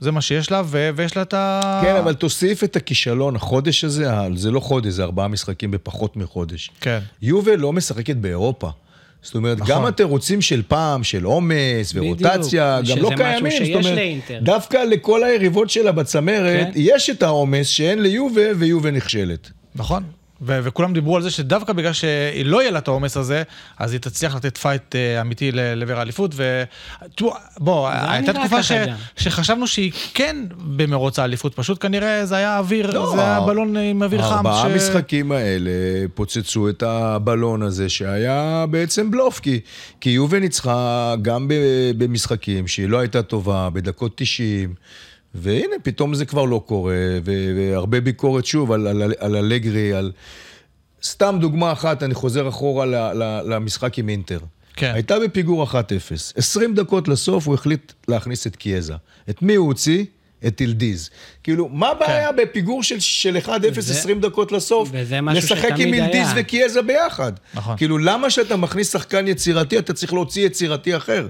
זה 0.00 0.10
מה 0.10 0.20
שיש 0.20 0.50
לה, 0.50 0.62
ו- 0.64 0.90
ויש 0.96 1.16
לה 1.16 1.22
את 1.22 1.34
ה... 1.34 1.80
כן, 1.84 1.96
אבל 1.96 2.14
תוסיף 2.14 2.64
את 2.64 2.76
הכישלון, 2.76 3.36
החודש 3.36 3.84
הזה, 3.84 4.06
זה 4.34 4.50
לא 4.50 4.60
חודש, 4.60 4.92
זה 4.92 5.02
ארבעה 5.02 5.28
משחקים 5.28 5.70
בפחות 5.70 6.16
מחודש. 6.16 6.70
כן. 6.80 6.98
יובל 7.22 7.54
לא 7.56 7.72
משחקת 7.72 8.16
באירופה. 8.16 8.70
זאת 9.22 9.34
אומרת, 9.34 9.58
נכון. 9.58 9.74
גם 9.74 9.84
התירוצים 9.86 10.42
של 10.42 10.62
פעם, 10.68 11.04
של 11.04 11.24
עומס 11.24 11.92
ורוטציה, 11.94 12.80
גם 12.88 12.98
לא 12.98 13.10
קיימים. 13.16 13.50
שזה 13.50 13.62
משהו 13.62 13.82
שיש 13.82 13.86
לאינטר. 13.86 14.38
דווקא 14.42 14.76
לכל 14.76 15.24
היריבות 15.24 15.70
שלה 15.70 15.92
בצמרת, 15.92 16.66
כן? 16.66 16.70
יש 16.74 17.10
את 17.10 17.22
העומס 17.22 17.66
שאין 17.66 18.02
ליובה, 18.02 18.42
ויובה 18.58 18.90
נכשלת. 18.90 19.50
נכון. 19.74 20.02
ו- 20.42 20.58
וכולם 20.64 20.92
דיברו 20.92 21.16
על 21.16 21.22
זה 21.22 21.30
שדווקא 21.30 21.72
בגלל 21.72 21.92
שלא 21.92 22.62
יהיה 22.62 22.70
לה 22.70 22.78
את 22.78 22.88
העומס 22.88 23.16
הזה, 23.16 23.42
אז 23.78 23.92
היא 23.92 24.00
תצליח 24.00 24.34
לתת 24.34 24.56
fight 24.56 24.94
uh, 24.94 25.20
אמיתי 25.20 25.50
לעבר 25.52 25.98
האליפות. 25.98 26.34
ובוא, 26.34 27.88
הייתה 27.88 28.32
תקופה 28.32 28.62
ש- 28.62 28.72
שחשבנו 29.16 29.66
שהיא 29.66 29.92
כן 30.14 30.36
במרוץ 30.58 31.18
האליפות, 31.18 31.54
פשוט 31.54 31.82
כנראה 31.82 32.26
זה 32.26 32.36
היה 32.36 32.58
אוויר, 32.58 32.90
לא, 32.90 33.12
זה 33.14 33.20
היה 33.20 33.40
בלון 33.40 33.76
עם 33.76 34.02
אוויר 34.02 34.22
חם. 34.22 34.34
ארבעה 34.36 34.62
ש... 34.68 34.72
המשחקים 34.72 35.32
האלה 35.32 35.70
פוצצו 36.14 36.68
את 36.68 36.82
הבלון 36.82 37.62
הזה, 37.62 37.88
שהיה 37.88 38.64
בעצם 38.70 39.10
בלוף, 39.10 39.40
כי, 39.40 39.60
כי 40.00 40.10
יובה 40.10 40.40
ניצחה 40.40 41.14
גם 41.22 41.48
במשחקים 41.98 42.68
שהיא 42.68 42.88
לא 42.88 42.98
הייתה 42.98 43.22
טובה, 43.22 43.70
בדקות 43.70 44.12
90. 44.14 44.74
והנה, 45.34 45.76
פתאום 45.82 46.14
זה 46.14 46.24
כבר 46.24 46.44
לא 46.44 46.62
קורה, 46.66 46.94
והרבה 47.24 48.00
ביקורת 48.00 48.46
שוב 48.46 48.72
על, 48.72 48.86
על, 48.86 49.12
על 49.18 49.36
אלגרי, 49.36 49.92
על... 49.92 50.12
סתם 51.02 51.36
דוגמה 51.40 51.72
אחת, 51.72 52.02
אני 52.02 52.14
חוזר 52.14 52.48
אחורה 52.48 52.86
ל, 52.86 52.94
ל, 52.94 53.40
למשחק 53.54 53.98
עם 53.98 54.08
אינטר. 54.08 54.38
כן. 54.76 54.92
הייתה 54.94 55.18
בפיגור 55.18 55.66
1-0. 55.70 55.74
20 56.36 56.74
דקות 56.74 57.08
לסוף 57.08 57.46
הוא 57.46 57.54
החליט 57.54 57.92
להכניס 58.08 58.46
את 58.46 58.56
קיאזה. 58.56 58.94
את 59.30 59.42
מי 59.42 59.54
הוא 59.54 59.66
הוציא? 59.66 60.04
את 60.46 60.60
ילדיז. 60.60 61.10
כאילו, 61.42 61.68
מה 61.68 61.88
הבעיה 61.88 62.32
בפיגור 62.32 62.82
של, 62.82 63.00
של 63.00 63.36
1-0 63.36 63.48
זה- 63.80 63.92
20 63.94 64.20
דקות 64.20 64.52
לסוף? 64.52 64.88
וזה 64.92 65.20
משהו 65.20 65.38
לשחק 65.54 65.70
עם 65.70 65.76
שתמיד 65.76 65.94
ילדיז 65.94 66.14
היה. 66.28 66.32
וקיאזה 66.36 66.82
ביחד. 66.82 67.32
נכון. 67.54 67.76
כאילו, 67.76 67.98
למה 67.98 68.30
שאתה 68.30 68.56
מכניס 68.56 68.92
שחקן 68.92 69.28
יצירתי, 69.28 69.78
אתה 69.78 69.92
צריך 69.92 70.12
להוציא 70.12 70.46
יצירתי 70.46 70.96
אחר? 70.96 71.28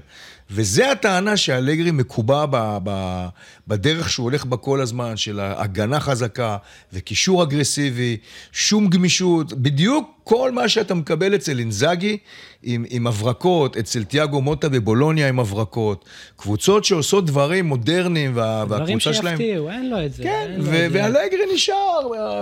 וזה 0.53 0.91
הטענה 0.91 1.37
שאלגרי 1.37 1.91
מקובע 1.91 2.45
ב, 2.49 2.77
ב, 2.83 3.25
בדרך 3.67 4.09
שהוא 4.09 4.23
הולך 4.23 4.45
בה 4.45 4.57
כל 4.57 4.81
הזמן, 4.81 5.17
של 5.17 5.39
הגנה 5.41 5.99
חזקה 5.99 6.57
וקישור 6.93 7.43
אגרסיבי, 7.43 8.17
שום 8.51 8.87
גמישות, 8.87 9.53
בדיוק 9.53 10.11
כל 10.23 10.51
מה 10.51 10.69
שאתה 10.69 10.93
מקבל 10.93 11.35
אצל 11.35 11.59
אינזאגי 11.59 12.17
עם, 12.63 12.85
עם 12.89 13.07
הברקות, 13.07 13.77
אצל 13.77 14.03
תיאגו 14.03 14.41
מוטה 14.41 14.69
בבולוניה 14.69 15.29
עם 15.29 15.39
הברקות, 15.39 16.05
קבוצות 16.35 16.85
שעושות 16.85 17.25
דברים 17.25 17.65
מודרניים, 17.65 18.31
וה, 18.35 18.63
דברים 18.65 18.81
והקבוצה 18.81 19.13
שלהם... 19.13 19.37
שיפתיעו, 19.37 19.69
אין 19.69 19.89
לו 19.89 20.05
את 20.05 20.13
זה. 20.13 20.23
כן, 20.23 20.55
ו-. 20.59 20.87
ואלגרי 20.91 21.53
נשאר 21.53 21.99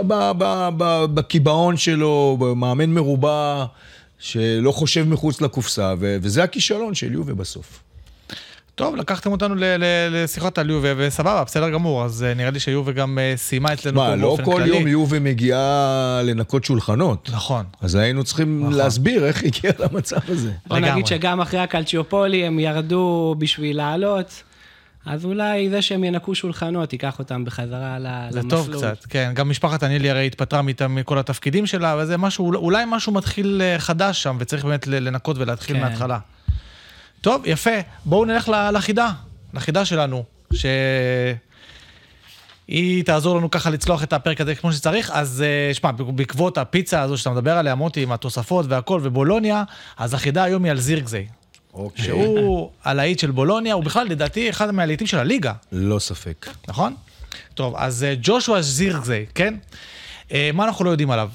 ב- 0.07 1.05
בקיבעון 1.13 1.77
שלו, 1.77 2.37
במאמן 2.39 2.89
מרובע, 2.89 3.65
שלא 4.19 4.71
חושב 4.71 5.07
מחוץ 5.07 5.41
לקופסה, 5.41 5.93
ו- 5.99 6.17
וזה 6.21 6.43
הכישלון 6.43 6.95
של 6.95 7.13
יובה 7.13 7.33
בסוף. 7.33 7.88
טוב, 8.79 8.95
לקחתם 8.95 9.31
אותנו 9.31 9.55
ל- 9.55 9.63
ל- 9.63 9.83
לשיחות 10.23 10.57
על 10.57 10.69
יובה, 10.69 10.89
וסבבה, 10.97 11.43
בסדר 11.43 11.69
גמור, 11.69 12.05
אז 12.05 12.23
אה, 12.23 12.33
נראה 12.33 12.49
לי 12.51 12.59
שיובה 12.59 12.91
גם 12.91 13.19
אה, 13.19 13.33
סיימה 13.35 13.73
אצלנו 13.73 14.01
מה, 14.01 14.07
פה 14.09 14.15
לא 14.15 14.21
באופן 14.21 14.45
כל 14.45 14.51
כללי. 14.51 14.69
יום 14.69 14.87
יובה 14.87 15.19
מגיעה 15.19 16.21
לנקות 16.23 16.63
שולחנות. 16.63 17.29
נכון. 17.33 17.65
אז 17.81 17.95
היינו 17.95 18.23
צריכים 18.23 18.59
נכון. 18.63 18.73
להסביר 18.73 19.25
איך 19.25 19.43
הגיע 19.43 19.71
למצב 19.79 20.17
הזה. 20.27 20.51
בוא 20.67 20.77
לגמרי. 20.77 20.91
נגיד 20.91 21.07
שגם 21.07 21.41
אחרי 21.41 21.59
הקלצ'יופולי 21.59 22.45
הם 22.45 22.59
ירדו 22.59 23.35
בשביל 23.37 23.77
לעלות, 23.77 24.43
אז 25.05 25.25
אולי 25.25 25.69
זה 25.69 25.81
שהם 25.81 26.03
ינקו 26.03 26.35
שולחנות 26.35 26.93
ייקח 26.93 27.19
אותם 27.19 27.45
בחזרה 27.45 27.99
ל- 27.99 28.27
זה 28.29 28.39
למסלול. 28.41 28.63
טוב 28.65 28.75
קצת, 28.77 29.05
כן. 29.09 29.31
גם 29.35 29.49
משפחת 29.49 29.83
הנילי 29.83 30.09
הרי 30.09 30.25
התפטרה 30.25 30.61
מאיתם 30.61 30.95
מכל 30.95 31.17
התפקידים 31.19 31.65
שלה, 31.65 31.95
וזה 31.99 32.17
משהו, 32.17 32.53
אולי 32.55 32.83
משהו 32.87 33.13
מתחיל 33.13 33.61
אה, 33.63 33.79
חדש 33.79 34.23
שם, 34.23 34.37
וצריך 34.39 34.65
באמת 34.65 34.87
לנקות 34.87 35.37
ולהתחיל 35.37 35.75
כן. 35.75 35.81
מההתחלה. 35.81 36.17
טוב, 37.21 37.41
יפה. 37.45 37.79
בואו 38.05 38.25
נלך 38.25 38.51
לחידה, 38.73 39.11
לחידה 39.53 39.85
שלנו, 39.85 40.23
ש... 40.53 40.65
היא 42.67 43.03
תעזור 43.03 43.37
לנו 43.37 43.51
ככה 43.51 43.69
לצלוח 43.69 44.03
את 44.03 44.13
הפרק 44.13 44.41
הזה 44.41 44.55
כמו 44.55 44.73
שצריך, 44.73 45.11
אז 45.13 45.43
אה, 45.47 45.73
שמע, 45.73 45.91
בעקבות 45.91 46.57
הפיצה 46.57 47.01
הזו 47.01 47.17
שאתה 47.17 47.29
מדבר 47.29 47.57
עליה, 47.57 47.75
מוטי, 47.75 48.03
עם 48.03 48.11
התוספות 48.11 48.65
והכל, 48.69 48.99
ובולוניה, 49.03 49.63
אז 49.97 50.13
החידה 50.13 50.43
היום 50.43 50.63
היא 50.63 50.71
על 50.71 50.79
זירגזי. 50.79 51.25
אוקיי. 51.73 52.05
שהוא 52.05 52.71
הלהיט 52.83 53.19
של 53.19 53.31
בולוניה, 53.31 53.73
הוא 53.73 53.83
בכלל, 53.83 54.07
לדעתי, 54.07 54.49
אחד 54.49 54.71
מהלהיטים 54.71 55.07
של 55.07 55.19
הליגה. 55.19 55.53
לא 55.71 55.99
ספק. 55.99 56.49
נכון? 56.67 56.95
טוב, 57.53 57.73
אז 57.77 58.03
אה, 58.03 58.13
ג'ושוע 58.21 58.61
זירגזי, 58.61 59.25
כן? 59.35 59.55
אה, 60.31 60.49
מה 60.53 60.65
אנחנו 60.65 60.85
לא 60.85 60.89
יודעים 60.89 61.11
עליו? 61.11 61.29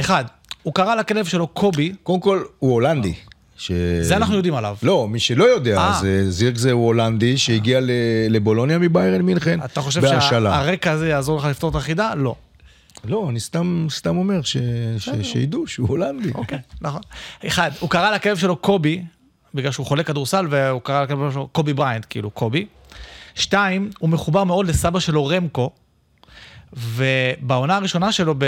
אחד, 0.00 0.24
הוא 0.62 0.74
קרא 0.74 0.94
לכלב 0.94 1.24
שלו 1.26 1.46
קובי, 1.46 1.92
קודם 2.02 2.20
כל, 2.20 2.44
הוא 2.58 2.72
הולנדי. 2.72 3.14
ש... 3.56 3.72
זה 4.00 4.16
אנחנו 4.16 4.36
יודעים 4.36 4.54
עליו. 4.54 4.76
לא, 4.82 5.08
מי 5.08 5.20
שלא 5.20 5.44
יודע, 5.44 5.78
אה. 5.78 5.90
אז 5.90 6.04
אה, 6.04 6.30
זירקזה 6.30 6.72
הוא 6.72 6.86
הולנדי 6.86 7.38
שהגיע 7.38 7.80
ל- 7.80 7.90
לבולוניה 8.28 8.78
מביירן 8.78 9.22
מינכן. 9.22 9.60
אתה 9.64 9.80
חושב 9.80 10.00
בהשאלה. 10.00 10.50
שהרקע 10.50 10.90
הזה 10.90 11.08
יעזור 11.08 11.38
לך 11.38 11.44
לפתור 11.44 11.70
את 11.70 11.74
החידה? 11.74 12.14
לא. 12.14 12.34
לא, 13.04 13.26
אני 13.30 13.40
סתם, 13.40 13.86
סתם 13.90 14.16
אומר 14.16 14.42
ש... 14.42 14.56
ש... 14.98 15.08
שידעו 15.22 15.66
שהוא 15.66 15.88
הולנדי. 15.88 16.30
אוקיי, 16.34 16.58
נכון. 16.80 17.00
אחד, 17.46 17.70
הוא 17.80 17.90
קרא 17.90 18.10
לכלב 18.10 18.36
שלו 18.36 18.56
קובי, 18.56 19.02
בגלל 19.54 19.72
שהוא 19.72 19.86
חולה 19.86 20.02
כדורסל, 20.02 20.46
והוא 20.50 20.80
קרא 20.80 21.02
לכלב 21.02 21.32
שלו 21.32 21.48
קובי 21.48 21.72
בריינט, 21.72 22.06
כאילו 22.10 22.30
קובי. 22.30 22.66
שתיים, 23.34 23.90
הוא 23.98 24.10
מחובר 24.10 24.44
מאוד 24.44 24.66
לסבא 24.66 25.00
שלו 25.00 25.26
רמקו, 25.26 25.70
ובעונה 26.72 27.76
הראשונה 27.76 28.12
שלו 28.12 28.34
ב... 28.38 28.44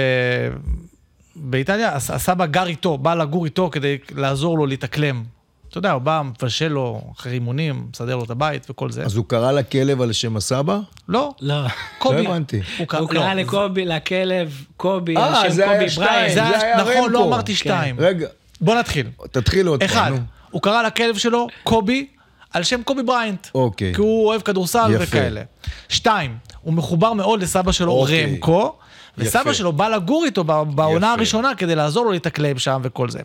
באיטליה, 1.36 1.92
הס- 1.92 2.10
הסבא 2.10 2.46
גר 2.46 2.66
איתו, 2.66 2.98
בא 2.98 3.14
לגור 3.14 3.44
איתו 3.44 3.68
כדי 3.72 3.98
לעזור 4.16 4.58
לו 4.58 4.66
להתאקלם. 4.66 5.22
אתה 5.68 5.78
יודע, 5.78 5.90
הוא 5.92 6.02
בא, 6.02 6.22
מבשל 6.24 6.68
לו 6.68 7.00
אחרי 7.16 7.32
אימונים, 7.32 7.86
מסדר 7.92 8.16
לו 8.16 8.24
את 8.24 8.30
הבית 8.30 8.66
וכל 8.70 8.90
זה. 8.90 9.02
אז 9.04 9.16
הוא 9.16 9.24
קרא 9.28 9.52
לכלב 9.52 10.00
על 10.02 10.12
שם 10.12 10.36
הסבא? 10.36 10.78
לא, 11.08 11.34
לא. 11.40 11.54
קובי. 11.98 12.22
לא 12.22 12.28
הבנתי. 12.28 12.60
הוא 12.78 12.86
קרא, 12.86 13.00
לא, 13.12 13.32
לקובי, 13.32 13.84
לכלב, 13.84 14.64
קובי, 14.76 15.16
אה, 15.16 15.26
על 15.42 15.48
שם 15.48 15.54
זה 15.54 15.70
היה 15.70 15.78
קובי 15.78 15.90
שתיים, 15.90 16.08
בריין. 16.10 16.34
זה 16.34 16.58
היה, 16.58 16.76
נכון, 16.82 17.12
לא. 17.12 17.24
אמרתי 17.28 17.54
שתיים. 17.54 17.96
רגע, 17.98 18.26
בוא 18.60 18.74
נתחיל. 18.74 19.06
תתחיל 19.30 19.66
עוד 19.66 19.82
אחד, 19.82 19.94
פעם, 20.04 20.14
נו. 20.14 20.20
הוא 20.50 20.62
קרא 20.62 20.82
לכלב 20.82 21.16
שלו 21.16 21.46
קובי 21.62 22.06
על 22.52 22.62
שם 22.62 22.82
קובי 22.82 23.02
בריינט. 23.02 23.46
אוקיי. 23.54 23.94
כי 23.94 24.00
הוא 24.00 24.26
אוהב 24.26 24.40
כדורסל. 24.42 24.96
וכאלה. 25.00 25.42
שתיים, 25.88 26.36
הוא 26.62 26.74
מחובר 26.74 27.12
מאוד 27.12 27.42
לסבא 27.42 27.72
שלו 27.72 27.92
אוקיי. 27.92 28.24
רמקו, 28.24 28.76
וסבא. 29.18 29.52
שלו 29.52 29.72
בא 29.72 29.88
לגור 29.88 30.24
איתו 30.24 30.44
בעונה 30.44 31.06
יפה. 31.06 31.12
הראשונה 31.12 31.54
כדי 31.54 31.74
לעזור 31.74 32.04
לו 32.04 32.12
להתאקלם 32.12 32.58
שם 32.58 32.80
וכל 32.84 33.10
זה. 33.10 33.20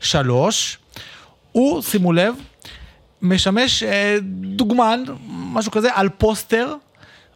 שלוש, 0.00 0.78
הוא, 1.52 1.82
שימו 1.82 2.12
לב, 2.12 2.34
משמש 3.22 3.82
אה, 3.82 4.18
דוגמן, 4.42 5.02
משהו 5.28 5.72
כזה, 5.72 5.88
על 5.94 6.08
פוסטר 6.08 6.74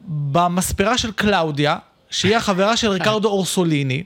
במספרה 0.08 0.98
של 0.98 1.12
קלאודיה, 1.12 1.76
שהיא 2.10 2.36
החברה 2.36 2.76
של 2.76 2.88
ריקרדו 2.88 3.28
אורסוליני, 3.28 4.04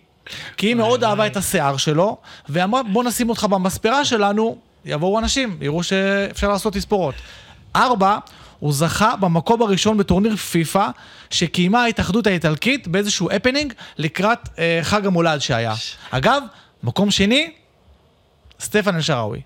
כי 0.56 0.66
היא 0.66 0.74
מאוד 0.74 1.04
אהבה 1.04 1.26
את 1.26 1.36
השיער 1.36 1.76
שלו, 1.76 2.16
ואמרה, 2.48 2.82
בוא 2.82 3.04
נשים 3.04 3.28
אותך 3.30 3.44
במספרה 3.44 4.04
שלנו, 4.04 4.56
יבואו 4.84 5.18
אנשים, 5.18 5.58
יראו 5.60 5.82
שאפשר 5.82 6.48
לעשות 6.48 6.72
תספורות. 6.72 7.14
ארבע, 7.76 8.18
הוא 8.58 8.72
זכה 8.72 9.16
במקום 9.16 9.62
הראשון 9.62 9.96
בטורניר 9.96 10.36
פיפא, 10.36 10.86
שקיימה 11.30 11.82
ההתאחדות 11.82 12.26
האיטלקית 12.26 12.88
באיזשהו 12.88 13.30
הפנינג 13.30 13.72
לקראת 13.98 14.38
אה, 14.58 14.80
חג 14.82 15.06
המולד 15.06 15.38
שהיה. 15.40 15.74
אגב, 16.10 16.42
מקום 16.82 17.10
שני, 17.10 17.50
סטפן 18.60 18.94
אלשראוי. 18.94 19.40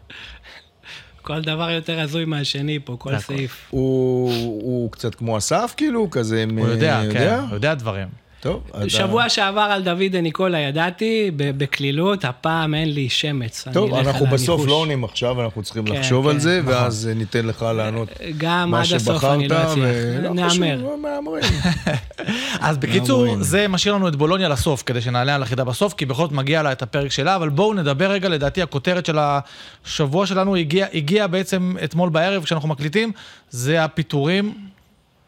כל 1.22 1.40
דבר 1.40 1.70
יותר 1.70 2.00
הזוי 2.00 2.24
מהשני 2.24 2.78
פה, 2.84 2.96
כל. 2.98 3.18
סעיף. 3.18 3.66
הוא 3.70 4.32
הוא 4.62 4.92
קצת 4.92 5.14
כמו 5.14 5.38
אסף, 5.38 5.74
כאילו, 5.76 6.10
כזה... 6.10 6.44
הוא 6.58 6.68
יודע, 6.68 7.00
אה, 7.00 7.12
כן, 7.12 7.38
הוא 7.48 7.54
יודע 7.54 7.74
דברים. 7.74 8.21
טוב. 8.42 8.62
אתה- 8.70 8.88
שבוע 8.90 9.28
שעבר 9.28 9.60
על 9.60 9.82
דוד 9.82 10.16
ניקולה 10.16 10.58
ידעתי, 10.58 11.30
ב- 11.36 11.58
בקלילות, 11.58 12.24
הפעם 12.24 12.74
אין 12.74 12.92
לי 12.94 13.08
שמץ. 13.08 13.64
טוב, 13.72 13.94
אנחנו 13.94 14.26
על 14.26 14.32
בסוף. 14.32 14.66
לא 14.66 14.72
עונים 14.74 15.04
עכשיו, 15.04 15.42
אנחנו 15.42 15.62
צריכים 15.62 15.86
כן, 15.86 15.92
לחשוב 15.92 16.26
על 16.28 16.32
כן, 16.34 16.38
זה, 16.38 16.60
נכון. 16.62 16.72
ואז 16.74 17.08
אה, 17.08 17.14
ניתן 17.14 17.46
לך 17.46 17.62
לענות 17.62 18.08
גם 18.38 18.70
מה 18.70 18.78
עד 18.80 18.84
הסוף 18.84 19.00
שבחרת, 19.16 19.34
אני 19.34 19.48
לא 19.48 19.62
אצליח. 19.62 19.86
ולא 20.18 20.34
נהמר. 20.34 20.78
אז 22.60 22.78
בקיצור. 22.78 23.26
זה 23.40 23.68
משאיר 23.68 23.94
לנו 23.94 24.08
את 24.08 24.16
בולוניה 24.16 24.48
לסוף, 24.48 24.82
כדי 24.86 25.00
שנעלה 25.00 25.34
על 25.34 25.42
החידה 25.42 25.64
בסוף, 25.64 25.94
כי 25.94 26.06
בכל 26.06 26.22
זאת 26.22 26.32
מגיע 26.32 26.62
לה 26.62 26.72
את 26.72 26.82
הפרק 26.82 27.10
שלה, 27.10 27.36
אבל 27.36 27.48
בואו 27.48 27.74
נדבר 27.74 28.10
רגע, 28.10 28.28
לדעתי 28.28 28.62
הכותרת 28.62 29.06
של 29.06 29.18
השבוע 29.20 30.26
שלנו 30.26 30.56
הגיעה 30.56 30.88
הגיע 30.94 31.26
בעצם 31.26 31.74
אתמול 31.84 32.08
בערב, 32.08 32.44
כשאנחנו 32.44 32.68
מקליטים, 32.68 33.12
זה 33.50 33.84
הפיטורים 33.84 34.54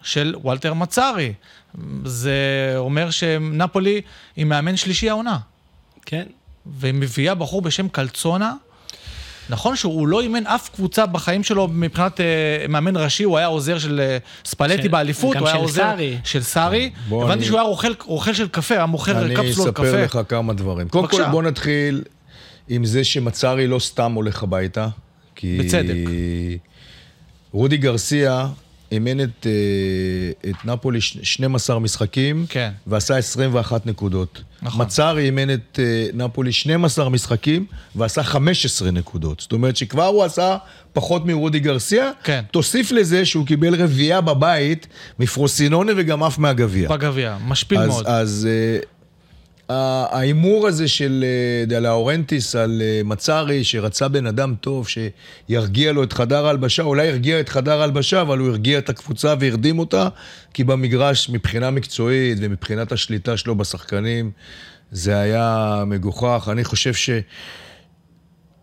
של 0.02 0.34
וולטר 0.42 0.74
מצארי. 0.74 1.32
זה 2.04 2.32
אומר 2.76 3.10
שנפולי 3.10 4.00
היא 4.36 4.44
מאמן 4.44 4.76
שלישי 4.76 5.10
העונה, 5.10 5.38
כן. 6.06 6.24
והיא 6.66 6.94
מביאה 6.94 7.34
בחור 7.34 7.62
בשם 7.62 7.88
קלצונה. 7.88 8.54
נכון 9.50 9.76
שהוא 9.76 10.08
לא 10.08 10.20
אימן 10.20 10.46
אף 10.46 10.68
קבוצה 10.74 11.06
בחיים 11.06 11.42
שלו 11.44 11.68
מבחינת 11.68 12.20
אה, 12.20 12.26
מאמן 12.68 12.96
ראשי, 12.96 13.22
הוא 13.24 13.38
היה 13.38 13.46
עוזר 13.46 13.78
של 13.78 14.00
אה, 14.00 14.18
ספלטי 14.44 14.82
של- 14.82 14.88
באליפות, 14.88 15.36
הוא 15.36 15.46
היה 15.46 15.56
של 15.56 15.62
עוזר 15.62 15.82
סארי. 15.82 16.18
של 16.24 16.42
סארי. 16.42 16.90
הבנתי 17.10 17.32
אני- 17.32 17.44
שהוא 17.44 17.58
היה 17.58 17.68
רוכל, 17.68 17.92
רוכל 18.04 18.32
של 18.34 18.48
קפה, 18.48 18.74
היה 18.74 18.86
מוכר 18.86 19.24
אני 19.24 19.34
קפסולות 19.36 19.74
קפה. 19.74 19.86
אספר 19.86 20.04
לך 20.04 20.18
כמה 20.28 20.52
דברים. 20.52 20.88
קודם 20.88 21.08
כל. 21.08 21.24
בוא 21.30 21.42
נתחיל 21.42 22.02
עם 22.68 22.84
זה 22.84 23.04
שמצארי 23.04 23.66
לא 23.66 23.78
סתם 23.78 24.12
הולך 24.12 24.42
הביתה. 24.42 24.88
כי... 25.34 25.58
בצדק. 25.60 25.94
רודי 27.52 27.76
גרסיה 27.76 28.46
אימן 28.92 29.20
את, 29.20 29.46
אה, 29.46 29.52
את 30.50 30.64
נפולי 30.64 31.00
ש- 31.00 31.18
12 31.22 31.78
משחקים, 31.78 32.46
כן. 32.48 32.70
ועשה 32.86 33.16
21 33.16 33.86
נקודות. 33.86 34.42
נכון. 34.62 34.82
מצארי 34.86 35.24
אימן 35.24 35.50
את 35.54 35.78
אה, 35.82 36.06
נפולי 36.14 36.52
12 36.52 37.08
משחקים, 37.08 37.66
ועשה 37.96 38.22
15 38.22 38.90
נקודות. 38.90 39.40
זאת 39.40 39.52
אומרת 39.52 39.76
שכבר 39.76 40.06
הוא 40.06 40.24
עשה 40.24 40.56
פחות 40.92 41.26
מרודי 41.26 41.60
גרסיה. 41.60 42.10
כן. 42.24 42.42
תוסיף 42.50 42.92
לזה 42.92 43.24
שהוא 43.24 43.46
קיבל 43.46 43.82
רביעייה 43.82 44.20
בבית 44.20 44.86
מפרוסינונה 45.18 45.92
וגם 45.96 46.22
עף 46.22 46.38
מהגביע. 46.38 46.88
בגביע, 46.88 47.36
משפיל 47.46 47.78
אז, 47.78 47.88
מאוד. 47.88 48.06
אז 48.06 48.48
אה, 48.50 48.78
ההימור 49.68 50.66
הזה 50.66 50.88
של 50.88 51.24
אה, 51.24 51.66
דה 51.66 51.78
לאורנטיס 51.78 52.56
על 52.56 52.82
אה, 52.84 53.00
מצארי, 53.04 53.64
שרצה 53.64 54.08
בן 54.08 54.26
אדם 54.26 54.54
טוב, 54.60 54.88
שירגיע 54.88 55.92
לו 55.92 56.02
את 56.02 56.12
חדר 56.12 56.46
ההלבשה, 56.46 56.82
אולי 56.82 57.06
ירגיע 57.06 57.40
את 57.40 57.48
חדר 57.48 57.80
ההלבשה, 57.80 58.20
אבל 58.20 58.38
הוא 58.38 58.48
הרגיע 58.48 58.78
את 58.78 58.88
הקבוצה 58.88 59.34
והרדים 59.40 59.78
אותה, 59.78 60.08
כי 60.54 60.64
במגרש, 60.64 61.30
מבחינה 61.30 61.70
מקצועית 61.70 62.38
ומבחינת 62.40 62.92
השליטה 62.92 63.36
שלו 63.36 63.54
בשחקנים, 63.54 64.30
זה 64.92 65.18
היה 65.18 65.82
מגוחך. 65.86 66.48
אני 66.52 66.64
חושב 66.64 66.94
ש... 66.94 67.10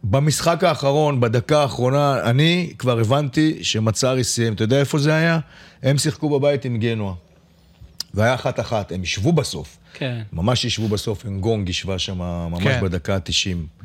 במשחק 0.03 0.63
האחרון, 0.63 1.20
בדקה 1.20 1.62
האחרונה, 1.62 2.20
אני 2.24 2.74
כבר 2.77 3.00
הבנתי 3.00 3.60
שמצארי 3.62 4.24
סיים. 4.24 4.53
אתה 4.53 4.63
יודע 4.63 4.79
איפה 4.79 4.98
זה 4.98 5.13
היה? 5.13 5.39
הם 5.84 5.98
שיחקו 5.98 6.29
בבית 6.29 6.65
עם 6.65 6.77
גנוע. 6.77 7.15
והיה 8.13 8.33
אחת-אחת, 8.33 8.91
הם 8.91 9.03
ישבו 9.03 9.31
בסוף. 9.31 9.77
כן. 9.93 10.21
ממש 10.33 10.65
ישבו 10.65 10.87
בסוף, 10.87 11.25
עם 11.25 11.39
גונג 11.39 11.69
ישבה 11.69 11.99
שם 11.99 12.17
ממש 12.17 12.63
כן. 12.63 12.81
בדקה 12.83 13.15
ה-90. 13.15 13.81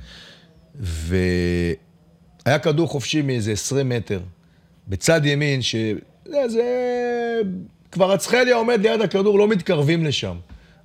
והיה 0.80 2.59
כדור 2.62 2.88
חופשי 2.88 3.23
מאיזה 3.23 3.52
20 3.52 3.88
מטר, 3.88 4.21
בצד 4.88 5.26
ימין, 5.26 5.62
ש... 5.62 5.76
זה, 6.25 6.49
זה... 6.49 6.62
כבר 7.92 8.11
רצחליה 8.11 8.56
עומד 8.56 8.80
ליד 8.83 9.00
הכדור, 9.00 9.38
לא 9.38 9.49
מתקרבים 9.49 10.04
לשם. 10.04 10.37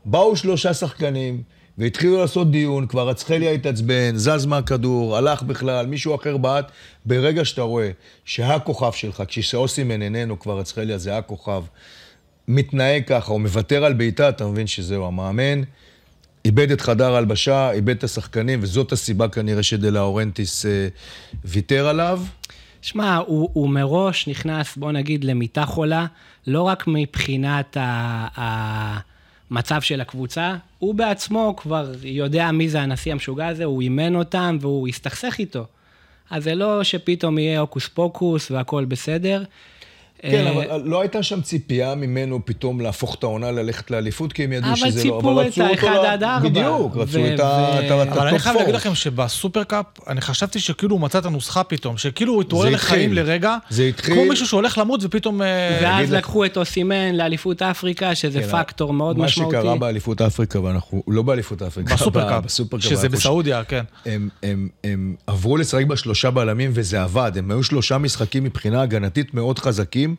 באו 0.06 0.36
שלושה 0.36 0.74
שחקנים, 0.74 1.44
והתחילו 1.78 2.18
לעשות 2.18 2.52
דיון, 2.52 2.88
כבר 2.88 3.10
רצחליה 3.10 3.52
התעצבן, 3.52 4.16
זז 4.16 4.46
מהכדור, 4.46 5.18
הלך 5.18 5.44
בכלל, 5.44 5.86
מישהו 5.86 6.16
אחר 6.16 6.38
בעט. 6.38 6.72
ברגע 7.06 7.46
שאתה 7.46 7.62
רואה 7.62 7.92
שהכוכב 8.26 8.92
שלך, 8.92 9.24
כשאוסימן 9.28 10.02
איננו, 10.02 10.40
כבר 10.40 10.60
רצחליה 10.60 10.98
זה 10.98 11.18
הכוכב, 11.18 11.64
מתנהג 12.48 13.04
ככה, 13.08 13.32
או 13.32 13.40
מוותר 13.40 13.86
על 13.86 13.94
בעיטה, 13.94 14.30
אתה 14.30 14.46
מבין 14.46 14.68
שזהו, 14.68 15.08
המאמן 15.08 15.62
איבד 16.46 16.72
את 16.72 16.82
חדר 16.82 17.14
ההלבשה, 17.14 17.72
איבד 17.72 17.98
את 17.98 18.04
השחקנים, 18.04 18.60
וזאת 18.62 18.92
הסיבה 18.92 19.28
כנראה 19.28 19.64
שדה 19.64 19.90
לאורנטיס 19.90 20.66
אה, 20.66 20.88
ויתר 21.46 21.88
עליו. 21.88 22.22
שמע, 22.82 23.18
הוא, 23.18 23.50
הוא 23.54 23.70
מראש 23.70 24.28
נכנס, 24.28 24.78
בוא 24.78 24.92
נגיד, 24.92 25.24
למיטה 25.24 25.66
חולה, 25.66 26.06
לא 26.48 26.62
רק 26.62 26.84
מבחינת 26.88 27.78
המצב 28.36 29.82
של 29.82 30.02
הקבוצה, 30.02 30.56
הוא 30.80 30.96
בעצמו 30.96 31.56
כבר 31.58 31.92
יודע 32.04 32.52
מי 32.52 32.70
זה 32.70 32.82
הנשיא 32.82 33.12
המשוגע 33.12 33.48
הזה, 33.48 33.64
הוא 33.64 33.82
אימן 33.82 34.16
אותם 34.16 34.58
והוא 34.62 34.88
הסתכסך 34.88 35.36
איתו. 35.40 35.66
אז 36.30 36.44
זה 36.44 36.56
לא 36.56 36.84
שפתאום 36.84 37.38
יהיה 37.38 37.60
הוקוס 37.60 37.88
פוקוס 37.88 38.52
והכל 38.52 38.86
בסדר. 38.86 39.44
כן, 40.22 40.46
אה, 40.48 40.52
אבל 40.52 40.82
לא 40.86 41.02
הייתה 41.02 41.24
שם 41.24 41.42
ציפייה 41.42 41.96
ממנו 41.96 42.40
פתאום 42.46 42.82
להפוך 42.82 43.16
את 43.16 43.24
העונה 43.24 43.52
ללכת 43.52 43.92
לאליפות, 43.92 44.34
כי 44.34 44.44
הם 44.44 44.54
ידעו 44.54 44.70
אבל 44.70 44.76
שזה 44.76 44.98
לא... 44.98 45.02
ציפו 45.18 45.42
את 45.42 45.48
רצו 45.48 45.62
אותו 45.62 45.72
האחד 45.88 46.06
עד 46.06 46.24
ארבע. 46.24 46.50
בדיוק, 46.50 46.98
רצו 46.98 47.20
את 47.34 47.40
ה- 47.40 47.44
ו- 47.44 47.86
את 47.86 47.92
ה- 47.92 48.04
את 48.04 48.08
אבל 48.08 48.20
אני 48.22 48.30
ה 48.30 48.33
top 48.33 48.42
חייב 48.42 48.56
להגיד. 48.58 48.76
לכם 48.76 48.96
שבסופרקאפ, 48.96 49.86
אני 50.08 50.22
חשבתי 50.22 50.60
שכאילו 50.60 50.94
הוא 50.96 51.02
מצא 51.02 51.18
את 51.20 51.26
הנוסחה 51.26 51.64
פתאום, 51.64 51.98
שכאילו 51.98 52.34
הוא 52.34 52.42
התעורר 52.42 52.70
לחיים. 52.70 53.14
לרגע, 53.14 53.58
זה 53.70 53.84
התחיל- 53.84 54.16
כמו 54.16 54.26
מישהו 54.26 54.48
שהולך 54.48 54.78
למות 54.78 55.00
ופתאום... 55.04 55.42
אה, 55.42 55.80
ואז 55.84 56.12
לקחו 56.14 56.46
את 56.46 56.58
אוסימן 56.58 57.16
לאליפות 57.16 57.62
אפריקה, 57.62 58.16
שזה 58.16 58.42
כן, 58.42 58.48
פקטור 58.48 58.94
מאוד 58.94 59.18
מה 59.18 59.26
משמעותי. 59.26 59.58
שקרה 59.58 59.76
באליפות 59.76 60.22
אפריקה, 60.22 60.60
ואנחנו 60.64 61.04
לא 61.08 61.22
באליפות 61.22 61.62
אפריקה, 61.62 61.96
בסופרקאפ, 61.96 62.44
שזה 62.80 63.10
בסעודיה, 63.10 63.64
כן. 63.64 63.84
הם 64.84 65.16
עברו 65.28 65.58
לשחק 65.58 65.86
בשלושה 65.86 66.32
בלמים 66.32 66.72
וזה 66.74 67.04
עבד, 67.04 67.32
הם 67.36 67.52
היו 67.52 67.64
שלושה 67.64 67.98
משחקים 67.98 68.44
מבחינה 68.44 68.82
הגנתית 68.82 69.34
מאוד 69.34 69.60
חזקים, 69.60 70.11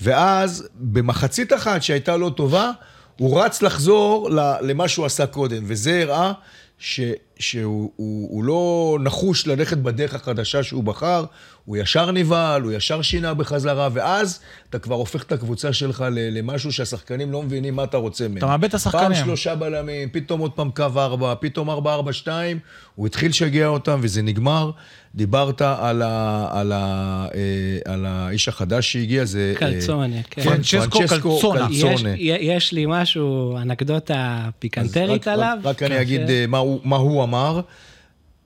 ואז 0.00 0.68
במחצית 0.74 1.52
אחת 1.52 1.82
שהייתה 1.82 2.16
לא 2.16 2.30
טובה, 2.36 2.70
הוא 3.18 3.42
רץ 3.42 3.62
לחזור 3.62 4.28
למה 4.60 4.88
שהוא 4.88 5.06
עשה 5.06 5.26
קודם, 5.26 5.62
וזה 5.66 6.02
הראה 6.02 6.32
ש, 6.78 7.00
שהוא 7.38 7.92
הוא, 7.96 8.28
הוא 8.30 8.44
לא 8.44 8.98
נחוש 9.00 9.46
ללכת 9.46 9.76
בדרך 9.78 10.14
החדשה 10.14 10.62
שהוא 10.62 10.84
בחר, 10.84 11.24
הוא 11.64 11.76
ישר 11.76 12.10
נבהל, 12.10 12.62
הוא 12.62 12.72
ישר 12.72 13.02
שינה 13.02 13.34
בחזרה, 13.34 13.88
ואז 13.92 14.40
אתה 14.70 14.78
כבר 14.78 14.94
הופך 14.94 15.22
את 15.22 15.32
הקבוצה 15.32 15.72
שלך 15.72 16.04
ל- 16.12 16.38
למשהו 16.38 16.72
שהשחקנים 16.72 17.32
לא 17.32 17.42
מבינים 17.42 17.76
מה 17.76 17.84
אתה 17.84 17.96
רוצה 17.96 18.28
מהם. 18.28 18.36
אתה 18.38 18.46
מאבד 18.46 18.64
את 18.64 18.74
השחקנים. 18.74 19.02
פעם 19.14 19.24
שלושה 19.24 19.54
בלמים, 19.54 20.08
פתאום 20.12 20.40
עוד 20.40 20.50
פעם 20.52 20.70
קו 20.70 20.82
ארבע, 20.96 21.34
פתאום 21.40 21.70
ארבע, 21.70 21.92
ארבע, 21.94 22.12
שתיים, 22.12 22.58
הוא 22.94 23.06
התחיל 23.06 23.28
לשגע 23.30 23.66
אותם 23.66 24.00
וזה 24.02 24.22
נגמר. 24.22 24.70
דיברת 25.14 25.62
על, 25.62 26.02
ה, 26.02 26.48
על, 26.52 26.72
ה, 26.72 27.26
אה, 27.34 27.92
על 27.92 28.06
האיש 28.06 28.48
החדש 28.48 28.92
שהגיע, 28.92 29.24
זה... 29.24 29.52
אה, 29.54 29.58
קלצונה, 29.58 30.16
כן. 30.30 30.42
פרנצ'סקו 30.42 30.98
קלצונה. 31.08 31.68
יש. 31.70 32.02
יש 32.40 32.72
לי 32.72 32.84
משהו, 32.88 33.56
אנקדוטה 33.56 34.48
פיקנטרית 34.58 35.28
רק- 35.28 35.34
עליו. 35.34 35.58
רק, 35.60 35.66
רק 35.66 35.78
כן, 35.78 35.86
אני 35.92 36.00
אגיד 36.00 36.20
ש- 36.26 36.30
אה, 36.30 36.44
מה 36.48 36.58
הוא, 36.58 36.80
מה 36.84 36.96
הוא 36.96 37.24
אמר. 37.24 37.60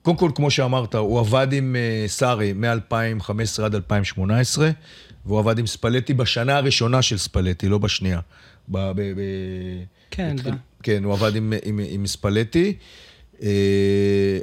קודם 0.07 0.17
כל, 0.17 0.31
כמו 0.35 0.51
שאמרת, 0.51 0.95
הוא 0.95 1.19
עבד 1.19 1.47
עם 1.53 1.75
אה, 1.75 2.07
סארי 2.07 2.53
מ-2015 2.53 3.29
עד 3.63 3.75
2018, 3.75 4.69
והוא 5.25 5.39
עבד 5.39 5.59
עם 5.59 5.67
ספלטי 5.67 6.13
בשנה 6.13 6.57
הראשונה 6.57 7.01
של 7.01 7.17
ספלטי, 7.17 7.69
לא 7.69 7.77
בשנייה. 7.77 8.19
ב, 8.69 8.77
ב, 8.77 9.01
ב, 9.01 9.19
כן, 10.11 10.31
התחיל- 10.35 10.51
ב- 10.53 10.55
כן, 10.83 11.03
הוא 11.03 11.13
עבד 11.13 11.35
עם, 11.35 11.53
עם, 11.65 11.79
עם 11.89 12.07
ספלטי. 12.07 12.73
אה, 13.43 13.47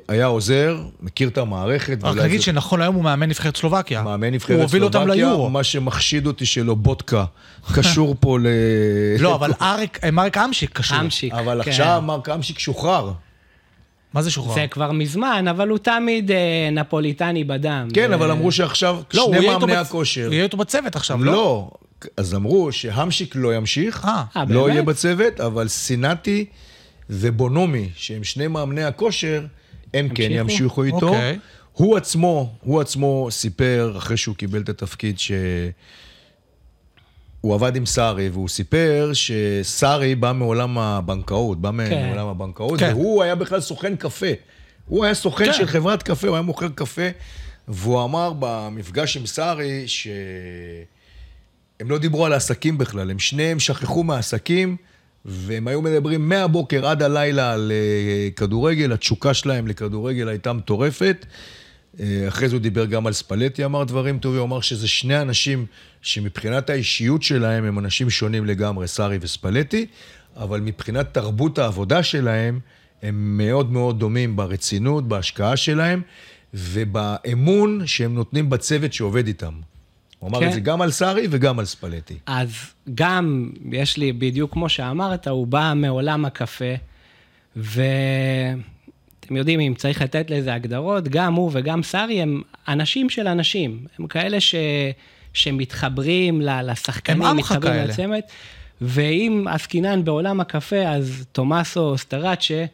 היה 0.08 0.26
עוזר, 0.26 0.82
מכיר 1.00 1.28
את 1.28 1.38
המערכת. 1.38 1.98
רק 2.02 2.16
נגיד 2.16 2.38
זה- 2.40 2.44
שנכון 2.46 2.80
להיום 2.80 2.94
הוא 2.94 3.04
מאמן 3.04 3.28
נבחרת 3.28 3.56
סלובקיה. 3.56 4.02
מאמן 4.02 4.30
נבחרת 4.34 4.56
הוא 4.56 4.62
הוביל 4.62 4.84
אותם 4.84 4.98
סלובקיה, 4.98 5.14
ליורו. 5.26 5.50
מה 5.50 5.64
שמחשיד 5.64 6.26
אותי 6.26 6.46
שלא 6.46 6.74
בודקה 6.74 7.24
קשור 7.74 8.16
פה 8.20 8.38
ל... 8.38 8.46
לא, 9.22 9.34
אבל 9.34 9.50
אריק, 9.62 9.98
אה, 10.04 10.10
מרק 10.10 10.36
אמשיק 10.38 10.70
קשור. 10.78 11.00
אמשיק. 11.00 11.32
אבל 11.34 11.60
כן. 11.64 11.70
עכשיו 11.70 12.02
מרק 12.06 12.28
אמשיק 12.28 12.58
שוחרר. 12.58 13.12
מה 14.14 14.22
זה 14.22 14.30
שוחרר? 14.30 14.54
זה 14.54 14.66
כבר 14.70 14.92
מזמן, 14.92 15.48
אבל 15.50 15.68
הוא 15.68 15.78
תמיד 15.78 16.30
אה, 16.30 16.36
נפוליטני 16.72 17.44
בדם. 17.44 17.88
כן, 17.94 18.08
זה- 18.08 18.14
אבל 18.14 18.30
אמרו 18.30 18.52
שעכשיו 18.52 18.98
לא, 19.14 19.22
הוא 19.22 19.32
שני 19.34 19.42
יהיה 19.42 19.50
איתו 19.54 19.60
מאמני 19.66 19.76
בצ- 19.82 19.86
הכושר. 19.86 20.24
הוא 20.26 20.32
יהיה 20.32 20.44
איתו 20.44 20.56
בצוות 20.56 20.96
עכשיו, 20.96 21.24
לא? 21.24 21.32
לא, 21.32 21.70
אז 22.16 22.34
אמרו 22.34 22.72
שהמשיק 22.72 23.36
לא 23.36 23.54
ימשיך, 23.54 24.04
אה, 24.04 24.22
אה, 24.36 24.44
לא 24.48 24.60
באמת? 24.62 24.72
יהיה 24.72 24.82
בצוות, 24.82 25.40
אבל 25.40 25.68
סינטי 25.68 26.44
ובונומי, 27.10 27.88
שהם 27.96 28.24
שני 28.24 28.46
מאמני 28.46 28.84
הכושר, 28.84 29.44
הם 29.94 30.08
כן 30.08 30.22
ימשיכו? 30.30 30.40
ימשיכו 30.52 30.82
איתו. 30.84 31.08
אוקיי. 31.08 31.38
הוא 31.72 31.96
עצמו, 31.96 32.52
הוא 32.60 32.80
עצמו 32.80 33.26
סיפר, 33.30 33.94
אחרי 33.96 34.16
שהוא 34.16 34.36
קיבל 34.36 34.60
את 34.60 34.68
התפקיד, 34.68 35.18
ש... 35.18 35.32
הוא 37.44 37.54
עבד 37.54 37.76
עם 37.76 37.86
סארי, 37.86 38.28
והוא 38.28 38.48
סיפר 38.48 39.10
שסארי 39.12 40.14
בא 40.14 40.32
מעולם 40.32 40.78
הבנקאות, 40.78 41.60
בא 41.60 41.70
כן. 41.88 42.06
מעולם 42.06 42.26
הבנקאות, 42.26 42.80
כן. 42.80 42.92
והוא 42.92 43.22
היה 43.22 43.34
בכלל 43.34 43.60
סוכן 43.60 43.96
קפה. 43.96 44.26
הוא 44.86 45.04
היה 45.04 45.14
סוכן 45.14 45.44
כן. 45.44 45.52
של 45.52 45.66
חברת 45.66 46.02
קפה, 46.02 46.28
הוא 46.28 46.36
היה 46.36 46.42
מוכר 46.42 46.68
קפה, 46.74 47.08
והוא 47.68 48.04
אמר 48.04 48.32
במפגש 48.38 49.16
עם 49.16 49.26
סארי 49.26 49.88
ש... 49.88 50.08
הם 51.80 51.90
לא 51.90 51.98
דיברו 51.98 52.26
על 52.26 52.32
העסקים 52.32 52.78
בכלל, 52.78 53.10
הם 53.10 53.18
שניהם 53.18 53.60
שכחו 53.60 54.04
מהעסקים, 54.04 54.76
והם 55.24 55.68
היו 55.68 55.82
מדברים 55.82 56.28
מהבוקר 56.28 56.86
עד 56.86 57.02
הלילה 57.02 57.52
על 57.52 57.72
אה, 57.74 58.30
כדורגל, 58.36 58.92
התשוקה 58.92 59.34
שלהם 59.34 59.68
לכדורגל 59.68 60.28
הייתה 60.28 60.52
מטורפת. 60.52 61.26
אה, 62.00 62.28
אחרי 62.28 62.48
זה 62.48 62.54
הוא 62.54 62.62
דיבר 62.62 62.84
גם 62.84 63.06
על 63.06 63.12
ספלטי, 63.12 63.64
אמר 63.64 63.84
דברים 63.84 64.18
טובים, 64.18 64.38
הוא 64.38 64.46
אמר 64.46 64.60
שזה 64.60 64.88
שני 64.88 65.20
אנשים 65.20 65.66
שמבחינת 66.02 66.70
האישיות 66.70 67.22
שלהם 67.22 67.64
הם 67.64 67.78
אנשים 67.78 68.10
שונים 68.10 68.44
לגמרי, 68.46 68.88
סארי 68.88 69.18
וספלטי, 69.20 69.86
אבל 70.36 70.60
מבחינת 70.60 71.14
תרבות 71.14 71.58
העבודה 71.58 72.02
שלהם, 72.02 72.60
הם 73.02 73.38
מאוד 73.38 73.72
מאוד 73.72 73.98
דומים 73.98 74.36
ברצינות, 74.36 75.08
בהשקעה 75.08 75.56
שלהם, 75.56 76.02
ובאמון 76.54 77.86
שהם 77.86 78.14
נותנים 78.14 78.50
בצוות 78.50 78.92
שעובד 78.92 79.26
איתם. 79.26 79.54
הוא 80.18 80.30
אמר 80.30 80.40
כן. 80.40 80.48
את 80.48 80.52
זה 80.52 80.60
גם 80.60 80.82
על 80.82 80.90
סארי 80.90 81.26
וגם 81.30 81.58
על 81.58 81.64
ספלטי. 81.64 82.18
אז 82.26 82.50
גם, 82.94 83.50
יש 83.72 83.96
לי, 83.96 84.12
בדיוק 84.12 84.52
כמו 84.52 84.68
שאמרת, 84.68 85.28
הוא 85.28 85.46
בא 85.46 85.72
מעולם 85.76 86.24
הקפה, 86.24 86.74
ואתם 89.24 89.36
יודעים, 89.36 89.60
אם 89.60 89.74
צריך 89.76 90.02
לתת 90.02 90.30
לזה 90.30 90.54
הגדרות, 90.54 91.08
גם 91.08 91.34
הוא 91.34 91.50
וגם 91.52 91.82
סארי 91.82 92.22
הם 92.22 92.42
אנשים 92.68 93.10
של 93.10 93.26
אנשים. 93.28 93.78
הם 93.98 94.06
כאלה 94.06 94.40
ש... 94.40 94.54
שמתחברים 95.32 96.40
לשחקנים, 96.40 97.22
הם 97.22 97.36
מתחברים 97.36 97.72
כאלה. 97.72 97.84
לצמד. 97.84 98.20
ואם 98.80 99.44
עסקינן 99.50 100.04
בעולם 100.04 100.40
הקפה, 100.40 100.80
אז 100.80 101.26
תומאסו 101.32 101.98
סטראצ'ה, 101.98 102.64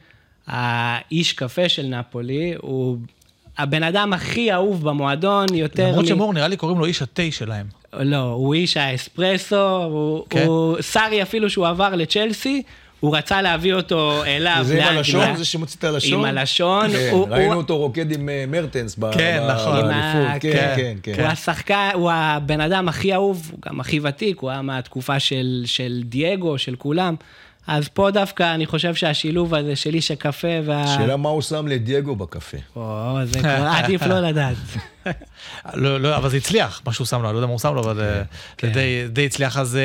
האיש 0.47 1.33
קפה 1.33 1.69
של 1.69 1.87
נפולי, 1.87 2.55
הוא 2.61 2.99
הבן 3.59 3.83
אדם 3.83 4.13
הכי 4.13 4.53
אהוב 4.53 4.89
במועדון, 4.89 5.47
יותר 5.55 5.89
למרות 5.89 6.05
מ- 6.05 6.09
שמור, 6.09 6.33
נראה 6.35 6.49
לי 6.49 6.57
קוראים 6.57 6.79
לו 6.79 6.85
איש 6.85 7.03
התה 7.03 7.23
שלהם. 7.31 7.67
לא, 7.93 8.17
הוא 8.17 8.55
איש 8.55 8.77
האספרסו, 8.77 9.77
הוא, 9.85 10.25
כן. 10.31 10.47
הוא 10.47 10.77
סארי 10.81 11.23
אפילו 11.23 11.51
שהוא 11.51 11.67
עבר 11.67 11.95
לצ'לסי, 11.95 12.63
הוא 13.01 13.17
רצה 13.17 13.43
להביא 13.43 13.75
אותו 13.75 14.25
אליו 14.25 14.59
זה 14.63 14.87
עם. 14.89 14.97
הלשון? 14.97 15.37
זה 15.37 15.45
שמוציא 15.45 15.77
את 15.79 15.85
הלשון? 15.85 16.19
עם 16.19 16.25
הלשון. 16.25 16.91
כן, 16.91 17.11
ראינו 17.31 17.55
אותו 17.55 17.79
רוקד 17.79 18.13
עם 18.13 18.29
אה, 18.29 18.45
מרטנס 18.49 18.97
ב- 18.99 19.13
כן, 19.15 19.43
נכון. 19.51 19.73
באליפות. 19.81 19.95
ה- 20.37 20.39
כן, 20.41 20.73
כן, 20.77 20.97
כן. 21.03 21.15
הוא 21.23 21.29
השחקן, 21.29 21.91
הוא 21.95 22.11
הבן 22.15 22.61
אדם 22.61 22.89
הכי 22.89 23.15
אהוב, 23.15 23.49
הוא 23.53 23.59
גם 23.67 23.81
הכי 23.81 24.01
ותיק, 24.03 24.39
הוא 24.41 24.51
היה 24.51 24.63
מהתקופה 24.63 25.21
של, 25.21 25.63
של 25.67 26.01
דייגו, 26.05 26.59
של 26.59 26.75
כולם. 26.77 27.15
אז 27.67 27.89
פה 27.89 28.11
דווקא 28.11 28.55
אני 28.55 28.67
חושב 28.67 28.95
שהשילוב 28.95 29.55
הזה 29.55 29.77
של 29.77 29.95
איש 29.95 30.11
הקפה 30.11 30.49
וה... 30.65 30.87
שאלה 30.99 31.17
מה 31.17 31.29
הוא 31.29 31.43
שם 31.43 31.67
לדייגו 31.67 32.17
בקפה. 32.17 32.57
או, 32.77 33.17
זה 33.25 33.39
כבר 33.41 33.67
עדיף 33.79 34.03
לא 34.03 34.21
לדעת. 34.21 34.57
לא, 35.75 36.01
לא, 36.01 36.17
אבל 36.17 36.29
זה 36.29 36.37
הצליח, 36.37 36.83
מה 36.87 36.93
שהוא 36.93 37.07
שם 37.07 37.23
לו, 37.23 37.29
אני 37.29 37.35
לא 37.35 37.39
יודע 37.39 37.47
מה 37.47 37.53
הוא 37.53 37.59
שם 37.61 37.75
לו, 37.75 37.81
אבל 37.81 38.01
אה, 38.01 38.23
כן. 38.57 38.67
זה 38.67 38.73
די, 38.75 39.05
די 39.09 39.27
הצליח. 39.27 39.57
אז... 39.59 39.77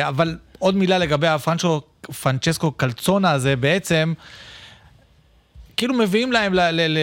אה, 0.00 0.08
אבל 0.08 0.36
עוד 0.64 0.76
מילה 0.76 0.98
לגבי 0.98 1.28
הפרנצ'ו, 1.28 1.80
פרנצ'סקו 2.22 2.72
קלצונה 2.72 3.30
הזה, 3.30 3.56
בעצם, 3.56 4.12
כאילו 5.76 5.94
מביאים 5.94 6.32
להם 6.32 6.54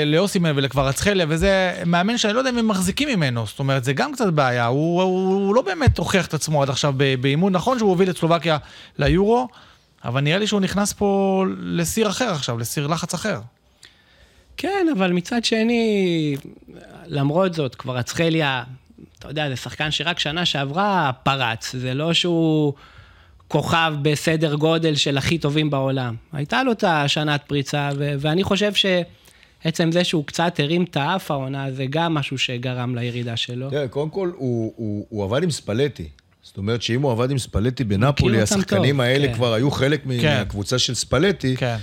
לאוסימן 0.06 0.52
ולקברצחליה, 0.56 1.26
וזה 1.30 1.82
מאמן 1.86 2.18
שאני 2.18 2.34
לא 2.34 2.40
יודע 2.40 2.50
אם 2.50 2.58
הם 2.58 2.68
מחזיקים 2.68 3.10
ממנו, 3.10 3.46
זאת 3.46 3.60
אומרת, 3.60 3.84
זה 3.84 3.94
גם 3.94 4.14
קצת 4.14 4.34
בעיה, 4.34 4.66
הוא, 4.66 5.02
הוא, 5.02 5.46
הוא 5.46 5.56
לא 5.56 5.62
באמת 5.62 5.98
הוכיח 5.98 6.28
את 6.28 6.34
עצמו 6.34 6.64
עד 6.64 6.70
עכשיו 6.70 6.94
באימון, 7.22 7.54
נכון 7.54 7.78
שהוא 7.78 7.90
הוביל 7.90 8.10
את 8.10 8.18
סלובקיה 8.18 8.58
ליורו, 8.98 9.48
אבל 10.06 10.22
נראה 10.22 10.38
לי 10.38 10.48
שהוא 10.48 10.62
נכנס 10.62 10.94
פה 10.94 11.44
לסיר 11.60 12.10
אחר 12.10 12.32
עכשיו, 12.32 12.58
לסיר 12.58 12.88
לחץ 12.88 13.14
אחר. 13.14 13.40
כן, 14.58 14.88
אבל 14.98 15.12
מצד 15.12 15.46
שני, 15.46 16.36
למרות 17.06 17.54
זאת, 17.54 17.76
כבר 17.76 18.00
אצחליה, 18.00 18.64
אתה 19.20 19.28
יודע, 19.28 19.50
זה 19.50 19.56
שחקן 19.56 19.92
שרק 19.92 20.20
שנה 20.20 20.46
שעברה 20.46 21.12
פרץ, 21.24 21.76
זה 21.76 21.94
לא 21.94 22.14
שהוא 22.14 22.74
כוכב 23.52 23.94
בסדר 24.02 24.56
גודל 24.56 24.96
של 24.96 25.18
הכי 25.18 25.38
טובים 25.38 25.70
בעולם. 25.70 26.16
הייתה 26.34 26.64
לו 26.64 26.72
את 26.72 26.84
השנת 26.84 27.42
פריצה, 27.48 27.90
ו- 27.98 28.14
ואני 28.20 28.44
חושב 28.44 28.72
שעצם 28.74 29.92
זה 29.92 30.04
שהוא 30.04 30.26
קצת 30.26 30.60
הרים 30.60 30.84
את 30.84 30.98
האף 30.98 31.32
העונה, 31.32 31.72
זה 31.72 31.86
גם 31.90 32.14
משהו 32.14 32.38
שגרם 32.38 32.96
לירידה 32.96 33.38
שלו. 33.38 33.70
תראה, 33.70 33.88
קודם 33.88 34.10
כל, 34.10 34.32
הוא, 34.36 34.74
הוא, 34.76 35.06
הוא 35.10 35.24
עבד 35.24 35.44
עם 35.44 35.52
ספלטי. 35.52 36.10
זאת 36.42 36.58
אומרת 36.58 36.82
שאם 36.82 37.02
הוא 37.02 37.12
עבד 37.12 37.32
עם 37.32 37.38
ספלטי 37.38 37.84
בנפולי, 37.84 38.42
השחקנים 38.42 38.96
טוב, 38.96 39.02
האלה 39.02 39.28
כן. 39.28 39.34
כבר 39.34 39.54
היו 39.54 39.72
חלק 39.72 40.04
כן. 40.04 40.38
מהקבוצה 40.38 40.80
של 40.80 40.96
ספלטי. 40.96 41.58
כן. 41.58 41.78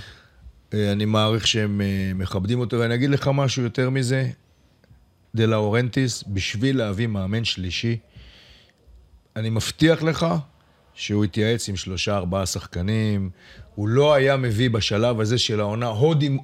אה, 0.73 0.91
אני 0.91 1.05
מעריך 1.05 1.47
שהם 1.47 1.81
אה, 1.81 2.11
מכבדים 2.15 2.59
אותו, 2.59 2.79
ואני 2.79 2.93
אגיד 2.93 3.09
לך 3.09 3.29
משהו 3.33 3.63
יותר 3.63 3.89
מזה. 3.89 4.29
דה 5.35 5.45
לאורנטיס, 5.45 6.23
בשביל 6.27 6.77
להביא 6.77 7.07
מאמן 7.07 7.45
שלישי, 7.45 7.97
אני 9.35 9.49
מבטיח 9.49 10.03
לך 10.03 10.25
שהוא 10.99 11.23
התייעץ 11.23 11.69
עם 11.69 11.75
שלושה, 11.75 12.17
ארבעה 12.17 12.45
שחקנים. 12.45 13.29
הוא 13.75 13.87
לא 13.87 14.13
היה 14.13 14.37
מביא 14.37 14.69
בשלב 14.69 15.19
הזה 15.19 15.37
של 15.37 15.59
העונה 15.59 15.87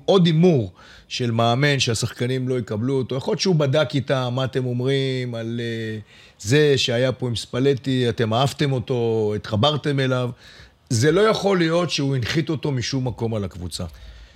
עוד 0.05 0.25
הימור 0.25 0.71
של 1.07 1.31
מאמן 1.31 1.79
שהשחקנים 1.79 2.47
לא 2.47 2.59
יקבלו 2.59 2.97
אותו. 2.97 3.15
יכול 3.15 3.31
להיות 3.31 3.41
שהוא 3.41 3.55
בדק 3.55 3.89
איתם 3.95 4.31
מה 4.35 4.43
אתם 4.43 4.65
אומרים 4.65 5.35
על 5.35 5.59
uh, 5.59 6.43
זה 6.43 6.73
שהיה 6.77 7.11
פה 7.11 7.27
עם 7.27 7.35
ספלטי, 7.35 8.09
אתם 8.09 8.33
אהבתם 8.33 8.71
אותו, 8.71 9.31
התחברתם 9.35 9.99
אליו. 9.99 10.29
זה 10.89 11.11
לא 11.11 11.21
יכול 11.21 11.57
להיות 11.57 11.91
שהוא 11.91 12.15
הנחית 12.15 12.49
אותו 12.49 12.71
משום 12.71 13.07
מקום 13.07 13.33
על 13.33 13.43
הקבוצה. 13.43 13.83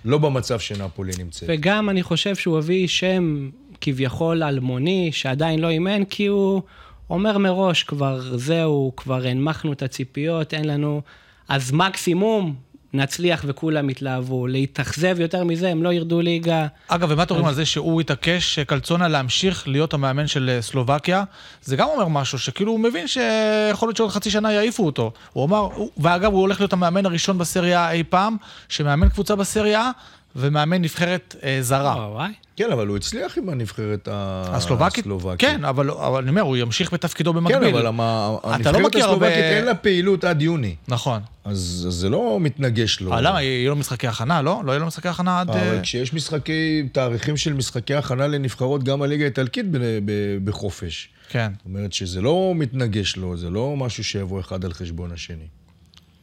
לא 0.06 0.18
במצב 0.18 0.60
שנפולי 0.60 1.12
נמצאת. 1.20 1.50
וגם 1.54 1.90
אני 1.90 2.04
חושב 2.04 2.36
שהוא 2.36 2.58
הביא 2.58 2.88
שם 2.88 3.50
כביכול 3.82 4.44
אלמוני, 4.44 5.10
שעדיין 5.14 5.60
לא 5.60 5.70
אימן, 5.70 6.06
כי 6.06 6.26
הוא 6.26 6.62
אומר 7.10 7.38
מראש, 7.38 7.84
כבר 7.84 8.38
זהו, 8.38 8.92
כבר 8.98 9.26
הנמכנו 9.26 9.74
את 9.74 9.82
הציפיות, 9.84 10.54
אין 10.54 10.68
לנו... 10.68 11.02
אז 11.50 11.72
מקסימום 11.72 12.56
נצליח 12.94 13.44
וכולם 13.48 13.90
יתלהבו. 13.90 14.48
להתאכזב 14.48 15.20
יותר 15.20 15.44
מזה, 15.44 15.70
הם 15.70 15.84
לא 15.84 15.94
ירדו 15.94 16.22
ליגה. 16.22 16.68
אגב, 16.88 17.12
ומה 17.12 17.24
אתם 17.24 17.34
אומרים 17.34 17.48
על 17.48 17.54
זה 17.54 17.66
שהוא 17.66 18.02
התעקש, 18.02 18.60
קלצונה, 18.60 19.08
להמשיך 19.08 19.68
להיות 19.68 19.94
המאמן 19.94 20.28
של 20.28 20.50
אה, 20.50 20.62
סלובקיה? 20.62 21.24
זה 21.64 21.76
גם 21.76 21.88
אומר 21.88 22.08
משהו, 22.08 22.40
שכאילו 22.40 22.72
הוא 22.72 22.80
מבין 22.80 23.08
שיכול 23.08 23.88
להיות 23.88 23.98
שעוד 23.98 24.10
חצי 24.12 24.32
שנה 24.32 24.52
יעיפו 24.54 24.86
אותו. 24.86 25.12
הוא 25.34 25.46
אמר, 25.46 25.58
הוא- 25.58 25.90
ואגב, 25.98 26.32
הוא 26.32 26.42
הולך 26.42 26.60
להיות 26.60 26.74
המאמן 26.74 27.06
הראשון 27.06 27.38
בסריה 27.38 27.92
אי 27.92 28.04
פעם, 28.04 28.38
שמאמן 28.70 29.10
קבוצה 29.10 29.36
בסריה 29.36 29.92
ומאמן 30.36 30.82
נבחרת 30.82 31.36
אה, 31.44 31.58
זרה. 31.62 31.96
וואי 31.96 32.12
וואי. 32.12 32.32
כן, 32.60 32.72
אבל 32.72 32.88
הוא 32.88 32.98
הצליח 32.98 33.38
עם 33.38 33.50
הנבחרת 33.50 34.08
הסלובקית? 34.12 35.04
הסלובקית. 35.06 35.50
כן, 35.50 35.66
אבל, 35.66 35.92
אבל 35.92 36.22
אני 36.22 36.30
אומר, 36.30 36.42
הוא 36.42 36.58
ימשיך 36.58 36.94
בתפקידו 36.94 37.34
במקביל. 37.34 37.60
כן, 37.60 37.76
אבל 37.76 37.88
המ- 37.88 38.02
אתה 38.02 38.48
לא 38.72 38.78
הנבחרת 38.78 38.96
הרבה- 38.96 39.00
הסלובקית 39.06 39.34
אין 39.44 39.66
לה 39.66 39.76
פעילות 39.76 40.24
עד 40.24 40.42
יוני. 40.42 40.76
נכון. 40.88 41.22
אז 41.46 41.56
אז 41.88 41.94
זה 41.94 42.10
לא 42.10 42.38
מתנגש 42.42 43.00
לו. 43.02 43.14
אבל 43.14 43.28
למה, 43.28 43.42
יהיו 43.42 43.70
לו 43.70 43.76
משחקי 43.76 44.08
הכנה, 44.08 44.42
לא? 44.42 44.62
לא 44.66 44.72
יהיו 44.72 44.80
לו 44.80 44.88
משחקי 44.88 45.08
הכנה 45.08 45.40
עד... 45.40 45.50
אבל 45.50 45.60
אה, 45.60 45.82
כשיש 45.82 46.14
משחקי, 46.14 46.84
תאריכים 46.92 47.38
של 47.38 47.54
משחקי 47.54 47.96
הכנה 47.96 48.28
לנבחרות, 48.28 48.84
גם 48.84 49.02
הליגה 49.02 49.24
האיטלקית 49.24 49.66
ב- 49.72 49.78
ב- 50.06 50.12
בחופש. 50.46 51.10
כן. 51.30 51.52
זאת 51.58 51.66
אומרת 51.66 51.94
שזה 51.94 52.22
לא 52.22 52.54
מתנגש 52.56 53.16
לו, 53.16 53.38
זה 53.38 53.50
לא 53.50 53.76
משהו 53.78 54.04
שיבוא 54.04 54.40
אחד 54.40 54.66
על 54.66 54.74
חשבון 54.74 55.12
השני. 55.12 55.48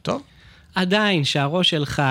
טוב. 0.03 0.23
עדיין, 0.81 1.25
שהראש 1.25 1.71
שלך, 1.71 2.03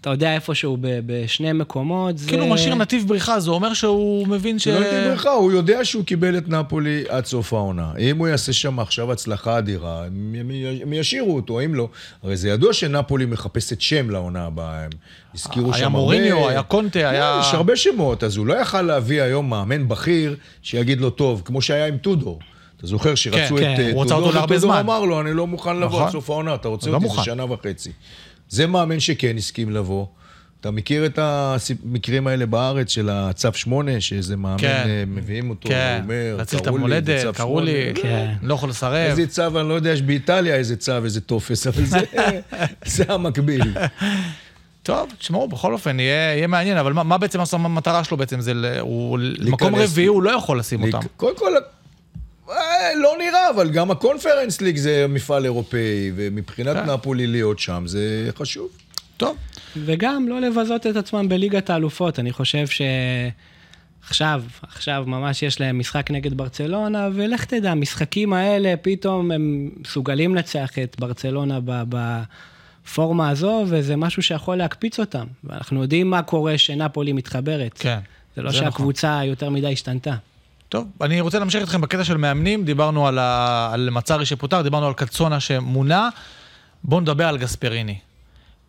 אתה 0.00 0.10
יודע 0.10 0.34
איפשהו 0.34 0.76
ב- 0.80 1.00
בשני 1.06 1.52
מקומות, 1.52 2.18
זה... 2.18 2.28
כאילו 2.28 2.42
הוא 2.44 2.50
משאיר 2.54 2.74
נתיב 2.74 3.08
בריחה, 3.08 3.40
זה 3.40 3.50
אומר 3.50 3.74
שהוא 3.74 4.28
מבין 4.28 4.58
ש... 4.58 4.68
לא 4.68 4.78
הייתי 4.78 5.08
בריכה, 5.08 5.30
הוא 5.30 5.52
יודע 5.52 5.84
שהוא 5.84 6.04
קיבל 6.04 6.38
את 6.38 6.48
נפולי 6.48 7.04
עד 7.08 7.24
סוף 7.24 7.52
העונה. 7.52 7.90
אם 7.98 8.18
הוא 8.18 8.28
יעשה 8.28 8.52
שם 8.52 8.80
עכשיו 8.80 9.12
הצלחה 9.12 9.58
אדירה, 9.58 10.04
הם, 10.06 10.92
ישאירו 10.92 11.36
אותו, 11.36 11.60
אם 11.60 11.74
לא. 11.74 11.88
הרי 12.22 12.36
זה 12.36 12.48
ידוע 12.48 12.72
שנפולי 12.72 13.26
מחפשת 13.26 13.80
שם 13.80 14.10
לעונה 14.10 14.44
הבאה, 14.46 14.84
הם 14.84 14.90
הזכירו 15.34 15.66
היה 15.66 15.78
שם 15.78 15.84
הרבה... 15.84 15.98
מוריניו, 15.98 16.48
היה 16.48 16.62
קונטה, 16.62 16.98
לא, 17.02 17.06
היה- 17.08 17.40
יש 17.48 17.54
הרבה 17.54 17.76
שמות, 17.76 18.24
אז 18.24 18.36
הוא 18.36 18.46
לא 18.46 18.54
יכל 18.54 18.82
להביא 18.82 19.22
היום 19.22 19.50
מאמן 19.50 19.88
בכיר 19.88 20.36
שיגיד 20.62 21.00
לו 21.00 21.10
טוב, 21.10 21.42
כמו 21.44 21.62
שהיה 21.62 21.86
עם 21.86 21.96
טודור. 21.96 22.38
אתה 22.82 22.90
זוכר 22.90 23.14
שרצו 23.14 23.56
כן, 23.56 23.72
את 23.72 23.76
כן, 23.76 23.82
אה, 23.82 23.92
הוא 23.92 24.02
רצה 24.02 24.14
טודור, 24.14 24.26
אותו 24.26 24.38
להרבה 24.38 24.56
וטודור. 24.56 24.80
אמר 24.80 25.04
לו, 25.04 25.20
אני 25.20 25.32
לא 25.32 25.46
מוכן 25.46 25.76
לבוא 25.76 25.86
נכון. 25.86 26.02
עד 26.02 26.12
סוף 26.12 26.30
העונה, 26.30 26.54
אתה 26.54 26.68
רוצה 26.68 26.90
לא 26.90 26.94
אותי, 26.94 27.06
מוכן. 27.06 27.18
זה 27.18 27.24
שנה 27.24 27.52
וחצי. 27.52 27.92
זה 28.48 28.66
מאמן 28.66 29.00
שכן 29.00 29.36
הסכים 29.36 29.70
לבוא. 29.70 30.06
אתה 30.60 30.70
מכיר 30.70 31.06
את 31.06 31.18
המקרים 31.18 32.26
האלה 32.26 32.46
בארץ 32.46 32.90
של 32.90 33.08
הצו 33.12 33.48
8, 33.54 34.00
שאיזה 34.00 34.36
מאמן 34.36 34.58
כן. 34.58 34.84
אה, 34.86 35.04
מביאים 35.06 35.50
אותו, 35.50 35.68
כן, 35.68 35.94
הוא 35.96 36.02
אומר, 36.02 36.34
להציל 36.38 36.58
את 36.58 36.66
המולדת, 36.66 37.36
קראו 37.36 37.60
לי, 37.60 37.72
שמונה. 37.72 38.00
כן. 38.02 38.34
לא 38.42 38.54
יכול 38.54 38.68
לסרב. 38.68 38.94
איזה 38.94 39.26
צו, 39.26 39.60
אני 39.60 39.68
לא 39.68 39.74
יודע, 39.74 39.90
יש 39.90 40.02
באיטליה 40.02 40.54
איזה 40.54 40.76
צו, 40.76 41.04
איזה 41.04 41.20
טופס, 41.20 41.66
אבל 41.66 41.84
זה, 41.84 41.98
זה 42.84 43.04
המקביל. 43.08 43.74
טוב, 44.82 45.12
תשמעו, 45.18 45.48
בכל 45.48 45.72
אופן, 45.72 46.00
יהיה, 46.00 46.36
יהיה 46.36 46.46
מעניין, 46.46 46.76
אבל 46.76 46.92
מה, 46.92 47.02
מה 47.02 47.18
בעצם 47.18 47.40
המטרה 47.52 48.04
שלו 48.04 48.16
בעצם? 48.16 48.40
זה, 48.40 48.80
הוא, 48.80 49.18
מקום 49.40 49.74
רביעי, 49.74 50.06
הוא 50.06 50.22
לא 50.22 50.30
יכול 50.30 50.58
לשים 50.58 50.82
אותם. 50.82 50.98
קודם 51.16 51.36
כל, 51.36 51.56
אה, 51.56 51.60
לא 52.96 53.14
נראה, 53.18 53.50
אבל 53.50 53.70
גם 53.70 53.90
הקונפרנס 53.90 54.60
ליג 54.60 54.76
זה 54.76 55.06
מפעל 55.08 55.44
אירופאי, 55.44 56.12
ומבחינת 56.14 56.76
כן. 56.76 56.90
נפולי 56.90 57.26
להיות 57.26 57.58
שם 57.58 57.82
זה 57.86 58.30
חשוב. 58.38 58.68
טוב, 59.16 59.36
וגם 59.76 60.28
לא 60.28 60.40
לבזות 60.40 60.86
את 60.86 60.96
עצמם 60.96 61.28
בליגת 61.28 61.70
האלופות. 61.70 62.18
אני 62.18 62.32
חושב 62.32 62.64
שעכשיו, 64.06 64.42
עכשיו 64.62 65.04
ממש 65.06 65.42
יש 65.42 65.60
להם 65.60 65.78
משחק 65.78 66.10
נגד 66.10 66.34
ברצלונה, 66.34 67.08
ולך 67.14 67.44
תדע, 67.44 67.70
המשחקים 67.70 68.32
האלה, 68.32 68.74
פתאום 68.82 69.30
הם 69.30 69.70
מסוגלים 69.80 70.34
לנצח 70.34 70.78
את 70.82 70.96
ברצלונה 71.00 71.58
ב- 71.64 71.82
בפורמה 71.88 73.30
הזו, 73.30 73.64
וזה 73.68 73.96
משהו 73.96 74.22
שיכול 74.22 74.56
להקפיץ 74.56 75.00
אותם. 75.00 75.26
ואנחנו 75.44 75.82
יודעים 75.82 76.10
מה 76.10 76.22
קורה 76.22 76.58
שנפולי 76.58 77.12
מתחברת. 77.12 77.72
כן. 77.78 77.98
זה 78.36 78.42
לא 78.42 78.50
זה 78.50 78.56
נכון. 78.58 78.70
שהקבוצה 78.70 79.20
יותר 79.24 79.50
מדי 79.50 79.72
השתנתה. 79.72 80.14
טוב, 80.72 80.88
אני 81.00 81.20
רוצה 81.20 81.38
להמשיך 81.38 81.60
איתכם 81.60 81.80
בקטע 81.80 82.04
של 82.04 82.16
מאמנים, 82.16 82.64
דיברנו 82.64 83.08
על, 83.08 83.18
ה... 83.18 83.70
על 83.72 83.90
מצרי 83.90 84.26
שפוטר, 84.26 84.62
דיברנו 84.62 84.86
על 84.86 84.94
קצונה 84.94 85.40
שמונה, 85.40 86.08
בואו 86.84 87.00
נדבר 87.00 87.28
על 87.28 87.38
גספריני. 87.38 87.98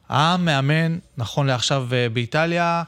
המאמן, 0.09 0.97
נכון 1.17 1.47
לעכשיו 1.47 1.87
אה, 1.93 2.09
באיטליה, 2.09 2.83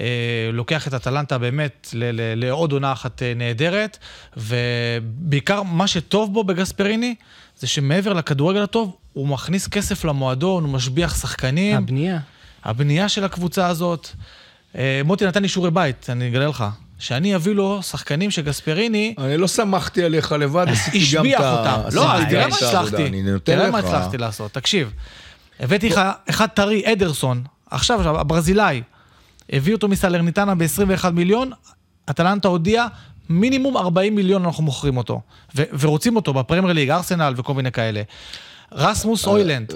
אה, 0.00 0.50
לוקח 0.52 0.88
את 0.88 0.94
אטלנטה 0.94 1.38
באמת 1.38 1.88
לעוד 2.36 2.72
עונה 2.72 2.92
אחת 2.92 3.22
אה, 3.22 3.32
נהדרת, 3.36 3.98
ובעיקר 4.36 5.62
מה 5.62 5.86
שטוב 5.86 6.32
בו 6.32 6.44
בגספריני, 6.44 7.14
זה 7.58 7.66
שמעבר 7.66 8.12
לכדורגל 8.12 8.62
הטוב, 8.62 8.96
הוא 9.12 9.28
מכניס 9.28 9.68
כסף 9.68 10.04
למועדון, 10.04 10.64
הוא 10.64 10.72
משביח 10.72 11.20
שחקנים. 11.20 11.76
הבנייה. 11.76 12.18
הבנייה 12.64 13.08
של 13.08 13.24
הקבוצה 13.24 13.66
הזאת. 13.66 14.08
מוטי 15.04 15.26
נתן 15.26 15.42
לי 15.42 15.48
שיעורי 15.48 15.70
בית, 15.70 16.10
אני 16.10 16.28
אגלה 16.28 16.46
לך. 16.46 16.64
שאני 17.00 17.36
אביא 17.36 17.52
לו 17.52 17.82
שחקנים 17.82 18.30
שגספריני 18.30 19.14
אני 19.18 19.36
לא 19.36 19.48
שמחתי 19.48 20.04
עליך 20.04 20.32
לבד, 20.32 20.66
עשיתי 20.68 20.98
גם 21.14 21.26
את 21.26 21.40
ה... 21.40 21.88
לא, 21.92 22.02
תראה 22.28 22.48
מה. 22.48 22.56
הצלחתי. 22.56 23.22
תראה 23.44 23.70
מה. 23.70 23.78
הצלחתי 23.78 24.18
לעשות. 24.18 24.52
תקשיב, 24.52 24.92
הבאתי 25.60 25.88
לך 25.88 26.00
אחד 26.30 26.46
טרי, 26.46 26.92
אדרסון, 26.92 27.44
עכשיו, 27.70 28.18
הברזילאי, 28.20 28.82
הביא 29.52 29.74
אותו 29.74 29.88
מסלרניטנה 29.88 30.54
ב-21 30.54 31.10
מיליון, 31.10 31.50
אטלנטה 32.10 32.48
הודיעה, 32.48 32.86
מינימום 33.28 33.76
40 33.76 34.14
מיליון 34.14 34.44
אנחנו 34.44 34.64
מוכרים 34.64 34.96
אותו. 34.96 35.20
ורוצים 35.54 36.16
אותו 36.16 36.34
בפרמייר 36.34 36.72
ליג, 36.72 36.90
ארסנל 36.90 37.34
וכל 37.36 37.54
מיני 37.54 37.72
כאלה. 37.72 38.02
רסמוס 38.72 39.26
אה, 39.26 39.32
אוילנד, 39.32 39.72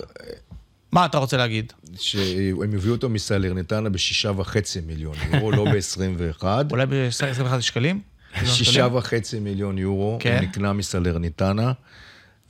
מה 0.95 1.07
אתה 1.07 1.19
רוצה 1.19 1.37
להגיד? 1.37 1.73
שהם 1.99 2.75
הביאו 2.75 2.93
אותו 2.95 3.09
מסלרניטנה 3.09 3.91
בשישה 3.91 4.31
וחצי 4.37 4.81
מיליון 4.81 5.15
יורו, 5.33 5.53
לא 5.53 5.65
ב-21. 5.65 6.45
אולי 6.71 6.87
ב-21 6.87 7.61
שקלים? 7.61 8.01
שישה 8.45 8.87
וחצי 8.93 9.41
מיליון 9.41 9.79
יורו, 9.79 10.19
כן. 10.21 10.37
הוא 10.41 10.49
נקנה 10.49 10.73
מסלרניטנה, 10.73 11.73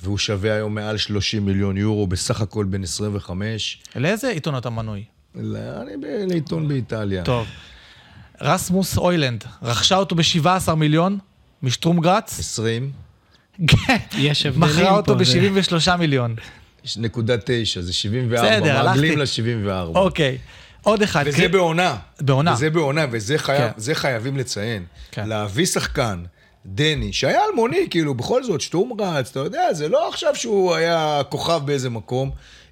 והוא 0.03 0.19
שווה 0.19 0.53
היום 0.55 0.75
מעל 0.75 0.97
30 0.97 1.47
מיליון 1.47 1.77
יורו, 1.77 2.07
בסך 2.07 2.41
הכל 2.41 2.65
בן 2.65 2.83
25. 2.83 3.79
לאיזה 3.97 4.29
עיתון 4.29 4.57
אתה 4.59 4.71
מנוי? 4.71 5.05
לא, 5.35 5.59
אני 5.83 5.93
לעיתון 6.29 6.69
באיטליה. 6.69 7.23
טוב. 7.23 7.47
רסמוס 8.41 8.99
אוילנד, 8.99 9.45
רכשה 9.63 9.97
אותו 9.97 10.17
ב-17 10.17 10.75
מיליון 10.75 11.19
משטרומגרץ, 11.63 12.39
20, 12.39 12.91
כן, 13.67 13.97
יש 14.19 14.47
הבדלים 14.47 14.71
מכרה 14.71 14.91
אותו 14.91 15.19
פה, 15.19 15.25
זה- 15.25 15.51
ב-73 15.51 15.97
מיליון. 15.97 16.35
נקודה 16.97 17.35
תשע, 17.45 17.81
זה 17.81 17.93
74, 17.93 18.43
בסדר, 18.57 18.83
מעגלים 18.85 19.21
הלכתי. 19.21 19.43
ל-74. 19.43 19.97
אוקיי. 19.99 20.39
עוד 20.83 21.03
אחד. 21.03 21.25
וזה 21.27 21.37
קרי- 21.37 21.49
בעונה. 21.49 21.97
בעונה. 22.21 22.53
וזה 22.55 22.71
בעונה, 22.71 23.07
וזה 23.11 23.39
חייב, 23.39 23.73
כן. 23.87 23.95
חייבים 23.95 24.37
לציין. 24.37 24.85
כן. 25.11 25.29
להביא 25.29 25.67
שחקן, 25.67 26.23
דני, 26.67 27.13
שהיה 27.13 27.41
אלמוני, 27.51 27.87
כאילו, 27.91 28.15
בכל 28.15 28.45
זאת, 28.45 28.61
שטום 28.61 28.93
רץ, 29.01 29.31
אתה 29.31 29.41
יודע, 29.41 29.73
זה 29.73 29.89
לא 29.89 30.09
עכשיו 30.09 30.35
שהוא 30.37 30.75
היה 30.75 31.23
כוכב 31.29 31.61
באיזה 31.65 31.91
מקום. 31.91 32.31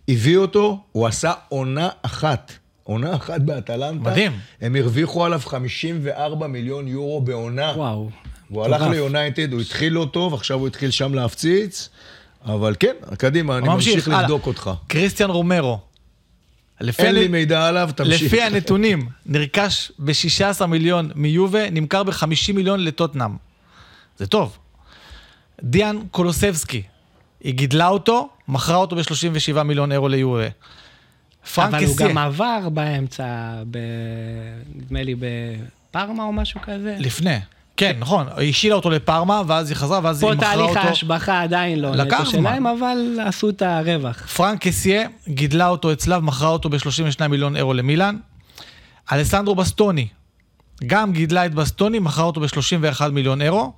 הביא 0.09 0.37
אותו, 0.37 0.81
הוא 0.93 1.07
עשה 1.07 1.33
עונה 1.49 1.89
אחת. 2.03 2.53
עונה 2.85 3.17
אחת 3.17 3.41
באטלנטה. 3.41 4.11
מדהים. 4.11 4.33
הם 4.61 4.77
הרוויחו 4.77 5.25
עליו 5.25 5.41
54 5.45 6.47
מיליון 6.47 6.89
יורו 6.89 7.21
בעונה. 7.21 7.73
וואו. 7.77 8.11
הוא 8.49 8.65
הלך. 8.65 8.83
ליונייטד, 8.83 9.53
הוא 9.53 9.61
התחיל 9.61 9.93
לא 9.93 10.07
טוב, 10.13 10.35
עכשיו 10.35 10.59
הוא 10.59 10.67
התחיל 10.67 10.91
שם 10.91 11.15
להפציץ. 11.15 11.89
אבל 12.45 12.75
כן, 12.81 12.95
קדימה, 13.19 13.59
אני 13.59 13.69
ממשיך. 13.69 14.09
לבדוק 14.09 14.47
אותך. 14.47 14.71
קריסטיאן 14.87 15.31
רומרו. 15.31 15.79
לפי 16.81 17.03
אין 17.03 17.15
לי 17.15 17.29
מידע 17.29 17.69
עליו, 17.69 17.91
תמשיך. 17.97 18.23
לפי 18.23 18.43
הנתונים, 18.43 19.09
נרכש 19.27 19.93
ב-16 19.99 20.67
מיליון 20.67 21.11
מיובה, 21.15 21.71
נמכר 21.71 22.03
ב-50 22.03 22.53
מיליון 22.55 22.85
לטוטנאם. 22.85 23.37
זה 24.19 24.27
טוב. 24.27 24.59
דיאן 25.63 25.99
קולוסבסקי, 26.11 26.83
היא 27.41 27.55
גידלה 27.55 27.89
אותו, 27.89 28.29
מכרה 28.49 28.77
אותו 28.77 28.97
ב-37 28.97 29.63
מיליון 29.63 29.93
אירו 29.93 30.09
ליובה. 30.09 30.49
פרנק 31.55 31.75
אבל 31.75 31.85
הוא 31.85 31.97
גם 31.97 32.19
עבר 32.19 32.69
באמצע, 32.69 33.25
ב... 33.71 33.79
נדמה 34.75 35.03
לי 35.03 35.15
בפארמה 35.15 36.25
או 36.25 36.33
משהו 36.33 36.61
כזה. 36.63 36.97
לפני. 36.99 37.39
כן, 37.83 37.97
נכון, 37.99 38.27
היא 38.37 38.51
השילה 38.51 38.75
אותו 38.75 38.91
לפארמה, 38.91 39.43
ואז 39.47 39.71
היא 39.71 39.77
חזרה, 39.77 40.01
ואז 40.03 40.21
פה 40.21 40.31
היא 40.31 40.39
מכרה 40.39 40.51
תהליך 40.51 40.69
אותו. 40.69 40.81
ההשבחה 40.81 41.43
עדיין 41.43 41.79
לא 41.79 41.91
לקח. 41.91 42.25
שלהם, 42.25 42.67
אבל 42.67 43.19
עשו 43.27 43.49
את 43.49 43.63
הרווח. 43.63 44.27
פרנק 44.27 44.67
קסיה 44.67 45.07
גידלה 45.29 45.69
אותו 45.69 45.93
אצלה 45.93 46.19
ומכרה 46.19 46.49
אותו 46.49 46.69
ב-32 46.69 47.29
מיליון 47.29 47.57
אירו 47.57 47.75
למילאן. 47.75 48.17
אלסנדרו 49.13 49.55
בסטוני, 49.55 50.09
גם 50.87 51.13
גידלה 51.13 51.47
את 51.47 51.55
בסטוני, 51.55 51.99
מכרה 51.99 52.25
אותו 52.25 52.41
ב-31 52.41 53.09
מיליון 53.13 53.43
אירו. 53.43 53.73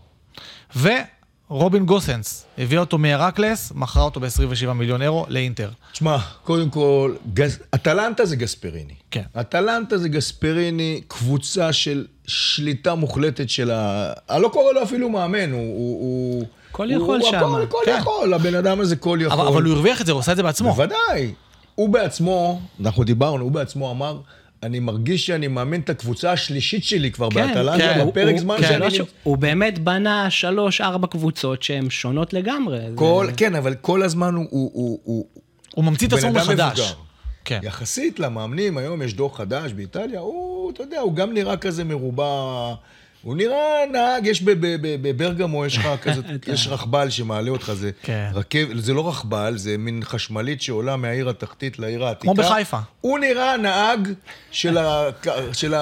ורובין 0.77 1.87
גוסנס, 1.87 2.47
הביאה 2.59 2.81
אותו 2.81 2.99
מהרקלס, 2.99 3.73
מכרה 3.75 4.03
אותו 4.03 4.21
ב-27 4.21 4.73
מיליון 4.73 5.03
אירו 5.03 5.27
לאינטר. 5.29 5.71
תשמע, 5.93 6.19
קודם 6.45 6.71
כל, 6.71 7.15
גס... 7.35 7.59
אטלנטה 7.75 8.25
זה 8.25 8.37
גספריני. 8.37 8.95
כן. 9.15 9.41
אטלנטה 9.41 9.99
זה 9.99 10.09
גספריני, 10.09 11.01
קבוצה 11.09 11.73
של 11.73 12.05
שליטה 12.27 12.95
מוחלטת 12.95 13.51
של 13.51 13.71
ה... 13.71 14.13
אני 14.31 14.43
לא 14.43 14.49
קורא 14.49 14.73
לו 14.73 14.83
אפילו 14.83 15.09
מאמן, 15.11 15.53
הוא... 15.53 15.61
הוא, 15.61 16.01
הוא 16.01 16.45
כל 16.73 16.91
הוא, 16.93 17.03
יכול 17.03 17.21
הוא 17.21 17.31
שמה. 17.31 17.39
הכל, 17.39 17.67
כל 17.69 17.79
כן. 17.87 17.97
יכול, 18.01 18.35
הבן 18.35 18.55
אדם 18.55 18.81
הזה 18.81 18.97
כל 18.97 19.19
יכול. 19.23 19.41
אבל, 19.41 19.49
אבל 19.49 19.63
הוא 19.63 19.75
הרוויח 19.75 20.01
את 20.01 20.07
זה, 20.07 20.13
הוא 20.13 20.21
עשה 20.21 20.33
את 20.33 20.37
זה 20.37 20.43
בעצמו. 20.43 20.71
בוודאי. 20.73 21.33
הוא 21.75 21.89
בעצמו, 21.89 22.61
אנחנו 22.81 23.05
דיברנו, 23.05 23.45
הוא 23.45 23.53
בעצמו 23.53 23.91
אמר, 23.91 24.19
אני 24.63 24.81
מרגיש 24.81 25.27
שאני 25.27 25.49
מאמן 25.49 25.81
את 25.81 25.91
הקבוצה 25.91 26.33
השלישית 26.33 26.85
שלי 26.85 27.11
כבר 27.11 27.31
כן, 27.31 27.47
באטלנטה, 27.47 27.79
כן. 27.95 28.07
בפרק 28.09 28.31
הוא- 28.33 28.41
זמן 28.41 28.57
הוא- 28.57 28.67
שאני... 28.67 28.79
לא 28.81 28.91
ש- 28.91 29.01
הוא 29.23 29.37
באמת 29.39 29.79
בנה 29.79 30.31
שלוש-ארבע 30.31 31.07
קבוצות 31.07 31.63
שהן 31.63 31.91
שונות 31.91 32.33
לגמרי. 32.33 32.79
זה- 32.79 32.87
כל, 32.95 33.27
כן, 33.37 33.55
אבל 33.55 33.75
כל 33.75 34.03
הזמן 34.03 34.35
הוא... 34.35 34.47
הוא, 34.51 34.71
הוא, 34.75 34.99
הוא 35.05 35.27
הוא 35.75 35.85
ממציא 35.85 36.09
את 36.09 36.13
עצמו 36.13 36.31
מחדש. 36.33 36.79
מבוגר. 36.81 37.04
כן. 37.45 37.61
יחסית 37.63 38.21
למאמנים, 38.21 38.79
היום 38.79 39.03
יש 39.03 39.15
דור 39.15 39.37
חדש 39.37 39.73
באיטליה, 39.73 40.21
הוא, 40.21 40.71
אתה 40.71 40.83
יודע, 40.83 41.01
הוא 41.01 41.15
גם 41.15 41.35
נראה 41.35 41.57
כזה 41.57 41.85
מרובע, 41.85 42.75
הוא 43.25 43.37
נראה 43.37 43.59
נהג, 43.93 44.27
יש 44.27 44.43
ב- 44.43 44.51
ב- 44.51 44.77
ב- 44.87 45.09
בברגמו, 45.09 45.67
יש 45.67 45.79
לך 45.79 45.89
כזה, 46.03 46.21
יש 46.53 46.69
רכבל 46.69 47.11
שמעלה 47.11 47.51
אותך, 47.51 47.73
זה 47.75 47.91
כן. 48.03 48.31
רכב, 48.35 48.67
זה 48.79 48.93
לא 48.95 49.09
רכבל, 49.09 49.57
זה 49.57 49.77
מין 49.79 50.01
חשמלית 50.05 50.63
שעולה 50.63 50.97
מהעיר 50.97 51.29
התחתית 51.29 51.79
לעיר 51.79 52.05
העתיקה. 52.05 52.35
כמו 52.35 52.45
בחיפה. 52.45 52.79
הוא 53.01 53.19
נראה 53.19 53.55
הנהג 53.55 54.09
של, 54.51 54.79
ה, 54.79 55.05
של 55.53 55.75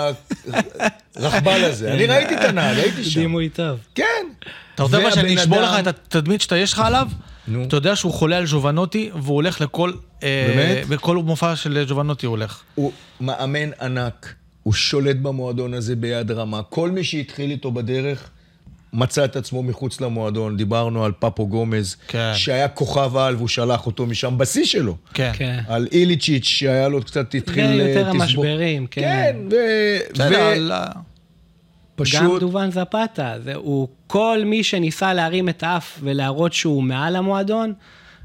הרכבל 1.16 1.64
הזה. 1.64 1.92
אני 1.92 2.07
ראיתי 2.07 2.35
את 2.35 2.44
הנהג, 2.44 2.78
הייתי 2.78 3.05
שם. 3.05 3.20
דימוי 3.20 3.48
טוב. 3.48 3.78
כן. 3.94 4.26
אתה 4.74 4.83
מה 5.02 5.12
שאני 5.12 5.37
אשבור 5.37 5.61
לך 5.61 5.74
את 5.78 5.87
התדמית 5.87 6.40
שאתה 6.40 6.57
יש 6.57 6.72
לך 6.72 6.78
עליו? 6.78 7.09
נו. 7.48 7.64
אתה 7.64 7.76
יודע 7.76 7.96
שהוא 7.96 8.12
חולה 8.12 8.37
על 8.37 8.44
ג'ובנוטי, 8.46 9.11
והוא 9.14 9.35
הולך 9.35 9.61
לכל... 9.61 9.92
אה, 10.22 10.52
באמת? 10.57 10.87
בכל 10.87 11.16
מופע 11.16 11.57
של 11.57 11.85
ג'ובנוטי 11.88 12.26
הוא 12.26 12.31
הולך. 12.31 12.62
הוא 12.74 12.92
מאמן 13.20 13.70
ענק, 13.81 14.35
הוא 14.62 14.75
שולט 14.75 15.16
במועדון 15.16 15.75
הזה 15.75 15.96
ביד 15.96 16.31
רמה. 16.31 16.62
כל 16.62 16.90
מי 16.90 17.05
שהתחיל 17.05 17.51
איתו 17.51 17.70
בדרך 17.70 18.31
מצא 18.92 19.25
את 19.25 19.37
עצמו 19.37 19.62
מחוץ 19.62 20.01
למועדון. 20.01 20.57
דיברנו 20.57 21.05
על 21.05 21.12
פפו 21.18 21.46
גומז, 21.46 21.96
כן. 22.09 22.33
שהיה 22.35 22.68
כוכב 22.68 23.16
על 23.16 23.37
והוא 23.37 23.48
שלח 23.48 23.87
אותו 23.87 24.07
משם 24.07 24.38
בשיא 24.38 24.64
שלו. 24.64 24.96
כן. 25.14 25.31
כן. 25.35 25.61
על 25.68 25.88
איליצ'יץ' 25.92 26.44
שהיה 26.44 26.88
לו 26.88 27.03
קצת, 27.03 27.35
התחיל... 27.35 27.66
זה 27.66 27.72
יותר 27.83 28.03
תסבוך. 28.03 28.20
המשברים, 28.22 28.87
כן. 28.87 29.01
כן, 29.01 29.37
ו... 29.51 29.57
בסדר, 30.12 30.40
על 30.46 30.72
ה- 30.72 30.87
גם 30.87 31.01
ופשוט... 32.01 32.40
דובן 32.40 32.70
זפתה, 32.70 33.35
זה, 33.44 33.55
הוא, 33.55 33.88
כל 34.07 34.42
מי 34.46 34.64
שניסה 34.64 35.14
להרים 35.14 35.48
את 35.48 35.62
האף 35.62 35.98
ולהראות 36.03 36.53
שהוא 36.53 36.83
מעל 36.83 37.16
המועדון, 37.16 37.72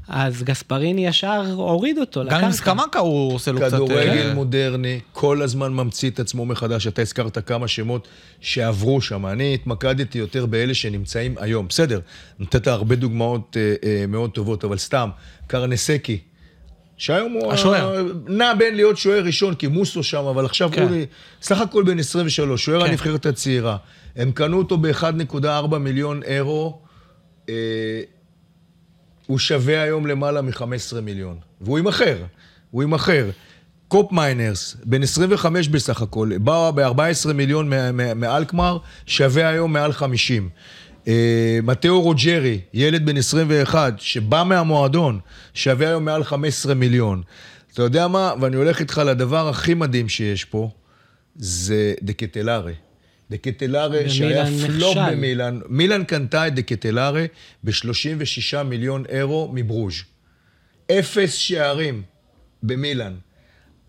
אז 0.08 0.42
גספריני 0.42 1.06
ישר 1.06 1.44
הוריד 1.54 1.98
אותו 1.98 2.20
גם 2.20 2.26
עם 2.26 2.36
לקרקע. 2.36 2.52
סקמקה 2.52 2.98
הוא 2.98 3.34
עושה 3.34 3.52
לו 3.52 3.60
קצת... 3.60 3.72
כדורגל 3.72 4.28
אה, 4.28 4.34
מודרני, 4.34 5.00
כל 5.12 5.42
הזמן 5.42 5.72
ממציא 5.72 6.10
את 6.10 6.20
עצמו 6.20 6.46
מחדש. 6.46 6.86
אתה 6.86 7.02
הזכרת 7.02 7.38
כמה 7.48 7.68
שמות 7.68 8.08
שעברו 8.40 9.00
שם. 9.00 9.26
אני 9.26 9.54
התמקדתי 9.54 10.18
יותר 10.18 10.46
באלה 10.46 10.74
שנמצאים 10.74 11.34
היום. 11.38 11.68
בסדר, 11.68 12.00
נתת 12.38 12.66
הרבה 12.66 12.96
דוגמאות 12.96 13.56
אה, 13.56 13.74
אה, 13.84 14.04
מאוד 14.08 14.30
טובות, 14.30 14.64
אבל 14.64 14.78
סתם, 14.78 15.08
קרנסקי, 15.46 16.18
שהיום 16.96 17.32
הוא... 17.32 17.52
השוער. 17.52 18.04
נע 18.28 18.54
בין 18.54 18.74
להיות 18.74 18.98
שוער 18.98 19.24
ראשון, 19.24 19.54
כי 19.54 19.66
מוסו 19.66 20.02
שם, 20.02 20.24
אבל 20.24 20.44
עכשיו 20.44 20.70
כן. 20.72 20.82
הוא 20.82 20.96
סך 21.42 21.60
הכל 21.60 21.82
בן 21.82 21.98
23, 21.98 22.64
שוער 22.64 22.80
כן. 22.80 22.90
הנבחרת 22.90 23.26
הצעירה. 23.26 23.76
הם 24.16 24.32
קנו 24.32 24.58
אותו 24.58 24.76
ב-1.4 24.76 25.78
מיליון 25.78 26.22
אירו. 26.22 26.80
אה, 27.48 27.54
הוא 29.28 29.38
שווה 29.38 29.82
היום 29.82 30.06
למעלה 30.06 30.42
מ-15 30.42 31.00
מיליון. 31.02 31.36
והוא 31.60 31.78
יימכר, 31.78 32.16
הוא 32.70 32.82
יימכר. 32.82 33.30
קופ 33.88 34.12
מיינרס, 34.12 34.76
בן 34.84 35.02
25 35.02 35.68
בסך 35.68 36.02
הכל, 36.02 36.30
בא 36.38 36.70
ב-14 36.70 37.32
מיליון 37.32 37.72
מאלקמר, 38.16 38.78
שווה 39.06 39.48
היום 39.48 39.72
מעל 39.72 39.92
50. 39.92 40.48
אה, 41.08 41.58
מתאו 41.62 42.02
רוג'רי, 42.02 42.60
ילד 42.74 43.06
בן 43.06 43.16
21, 43.16 43.94
שבא 43.98 44.42
מהמועדון, 44.46 45.20
שווה 45.54 45.88
היום 45.88 46.04
מעל 46.04 46.24
15 46.24 46.74
מיליון. 46.74 47.22
אתה 47.72 47.82
יודע 47.82 48.08
מה? 48.08 48.32
ואני 48.40 48.56
הולך 48.56 48.80
איתך 48.80 49.02
לדבר 49.06 49.48
הכי 49.48 49.74
מדהים 49.74 50.08
שיש 50.08 50.44
פה, 50.44 50.70
זה 51.36 51.94
דקטלארה. 52.02 52.72
דקטלארה, 53.30 54.08
שהיה 54.08 54.46
פלופ 54.46 54.96
נכשל. 54.96 55.10
במילאן. 55.10 55.60
מילאן 55.68 56.04
קנתה 56.04 56.46
את 56.46 56.54
דקטלארה 56.54 57.24
ב-36 57.64 58.62
מיליון 58.62 59.04
אירו 59.08 59.50
מברוז'. 59.54 59.94
אפס 60.90 61.34
שערים 61.34 62.02
במילאן. 62.62 63.14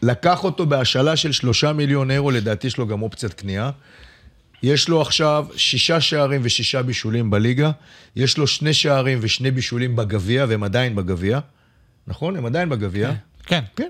לקח 0.02 0.43
אותו 0.43 0.65
בהשאלה 0.65 1.15
של 1.15 1.32
שלושה 1.32 1.73
מיליון 1.73 2.12
אירו, 2.12 2.32
לדעתי 2.32 2.67
יש 2.67 2.78
לו 2.78 2.88
גם 2.88 3.02
אופציית 3.02 3.34
קנייה. 3.34 3.71
יש 4.63 4.89
לו 4.89 5.02
עכשיו 5.02 5.45
שישה 5.56 6.02
שערים 6.02 6.41
ושישה 6.43 6.82
בישולים 6.82 7.30
בליגה, 7.30 7.71
יש 8.15 8.38
לו 8.38 8.47
שני 8.47 8.73
שערים 8.73 9.17
ושני 9.21 9.52
בישולים 9.52 9.95
בגביע, 9.95 10.45
והם 10.49 10.63
עדיין 10.63 10.95
בגביע. 10.95 11.39
נכון? 12.08 12.36
הם 12.36 12.45
עדיין 12.45 12.69
בגביע. 12.69 13.12
כן. 13.45 13.63
כן. 13.75 13.89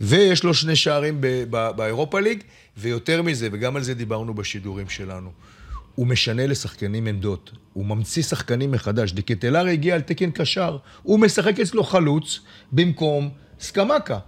ויש 0.00 0.44
לו 0.44 0.54
שני 0.54 0.76
שערים 0.76 1.20
באירופה 1.50 2.20
ליג, 2.20 2.42
ויותר 2.76 3.22
מזה, 3.22 3.48
וגם 3.52 3.76
על 3.76 3.82
זה 3.82 3.94
דיברנו 3.94 4.34
בשידורים 4.34 4.88
שלנו, 4.88 5.30
הוא 5.94 6.06
משנה 6.06 6.46
לשחקנים 6.46 7.06
עמדות. 7.06 7.50
הוא 7.72 7.86
ממציא 7.86 8.22
שחקנים 8.22 8.70
מחדש. 8.70 9.12
דקטלר 9.12 9.66
הגיע 9.66 9.94
על 9.94 10.00
תקן 10.00 10.30
קשר, 10.30 10.76
הוא 11.02 11.18
משחק 11.18 11.60
אצלו 11.60 11.84
חלוץ 11.84 12.40
במקום 12.72 13.30
סקמקה. 13.60 14.18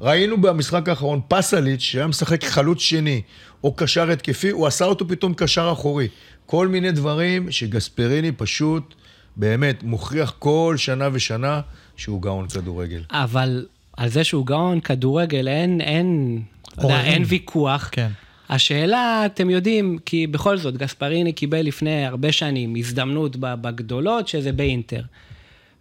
ראינו 0.00 0.40
במשחק 0.40 0.88
האחרון 0.88 1.20
פסליץ', 1.28 1.80
שהיה 1.80 2.06
משחק 2.06 2.44
חלוץ 2.44 2.78
שני, 2.78 3.22
או 3.64 3.74
קשר 3.74 4.10
התקפי, 4.10 4.50
הוא 4.50 4.66
עשה 4.66 4.84
אותו 4.84 5.08
פתאום 5.08 5.34
קשר 5.34 5.70
אחורי. 5.72 6.08
כל 6.46 6.68
מיני 6.68 6.92
דברים 6.92 7.50
שגספריני 7.50 8.32
פשוט, 8.32 8.94
באמת, 9.36 9.82
מוכיח 9.82 10.34
כל 10.38 10.74
שנה 10.78 11.08
ושנה 11.12 11.60
שהוא 11.96 12.22
גאון 12.22 12.48
כדורגל. 12.48 13.02
אבל 13.10 13.66
על 13.96 14.08
זה 14.08 14.24
שהוא 14.24 14.46
גאון 14.46 14.80
כדורגל, 14.80 15.48
אין, 15.48 15.80
אין, 15.80 16.40
יודע. 16.82 17.00
אין 17.00 17.22
ויכוח. 17.26 17.88
כן. 17.92 18.08
השאלה, 18.48 19.26
אתם 19.26 19.50
יודעים, 19.50 19.98
כי 20.04 20.26
בכל 20.26 20.56
זאת, 20.56 20.76
גספריני 20.76 21.32
קיבל 21.32 21.60
לפני 21.60 22.06
הרבה 22.06 22.32
שנים 22.32 22.74
הזדמנות 22.76 23.36
בגדולות, 23.36 24.28
שזה 24.28 24.52
באינטר. 24.52 25.02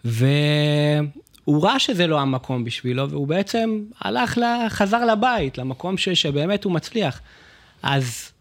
והוא 0.06 1.64
ראה 1.64 1.80
שזה 1.80 2.08
לא 2.08 2.20
המקום 2.20 2.64
בשבילו, 2.64 3.10
והוא 3.10 3.28
בעצם 3.28 3.84
הלך, 4.02 4.38
ל... 4.38 4.44
חזר 4.70 5.06
לבית, 5.06 5.58
למקום 5.58 5.98
ש... 5.98 6.10
שבאמת 6.10 6.64
הוא 6.64 6.74
מצליח. 6.74 7.22
אז 7.84 8.32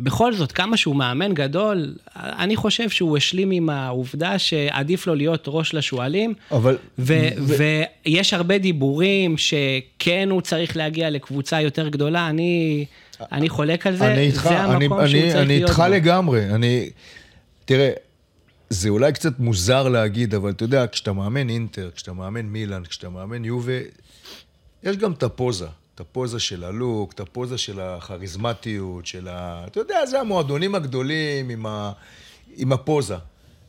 בכל 0.00 0.32
זאת, 0.34 0.52
כמה 0.52 0.76
שהוא 0.76 0.96
מאמן 0.96 1.34
גדול, 1.34 1.94
אני 2.16 2.56
חושב 2.56 2.90
שהוא 2.90 3.16
השלים 3.16 3.50
עם 3.50 3.70
העובדה 3.70 4.38
שעדיף 4.38 5.06
לו 5.06 5.14
להיות 5.14 5.44
ראש 5.46 5.74
לשועלים. 5.74 6.34
אבל... 6.52 6.78
ו- 6.98 7.28
ו- 7.38 7.82
ויש 8.06 8.34
הרבה 8.34 8.58
דיבורים 8.58 9.36
שכן 9.38 10.28
הוא 10.30 10.40
צריך 10.40 10.76
להגיע 10.76 11.10
לקבוצה 11.10 11.60
יותר 11.60 11.88
גדולה, 11.88 12.28
אני, 12.28 12.84
אני 13.32 13.48
חולק 13.48 13.86
על 13.86 13.96
זה, 13.96 14.12
אני 14.12 14.20
איתך, 14.20 14.42
זה 14.48 14.60
המקום 14.60 15.00
אני, 15.00 15.08
שהוא 15.08 15.20
אני, 15.20 15.30
צריך 15.30 15.42
אני 15.42 15.48
להיות 15.48 15.70
איתך 15.70 15.80
בו. 15.80 15.94
לגמרי. 15.94 16.50
אני... 16.50 16.90
תראה, 17.64 17.90
זה 18.70 18.88
אולי 18.88 19.12
קצת 19.12 19.38
מוזר 19.38 19.88
להגיד, 19.88 20.34
אבל 20.34 20.50
אתה 20.50 20.64
יודע, 20.64 20.86
כשאתה 20.92 21.12
מאמן 21.12 21.48
אינטר, 21.48 21.90
כשאתה 21.94 22.12
מאמן 22.12 22.46
מילאן, 22.46 22.84
כשאתה 22.84 23.08
מאמן 23.08 23.44
יובה, 23.44 23.72
יש 24.82 24.96
גם 24.96 25.12
את 25.12 25.22
הפוזה. 25.22 25.66
את 25.98 26.02
הפוזה 26.02 26.40
של 26.40 26.64
הלוק, 26.64 27.12
את 27.12 27.20
הפוזה 27.20 27.58
של 27.58 27.80
הכריזמטיות, 27.80 29.06
של 29.06 29.28
ה... 29.28 29.64
אתה 29.66 29.80
יודע, 29.80 30.06
זה 30.06 30.20
המועדונים 30.20 30.74
הגדולים 30.74 31.50
עם, 31.50 31.66
ה... 31.66 31.92
עם 32.56 32.72
הפוזה. 32.72 33.16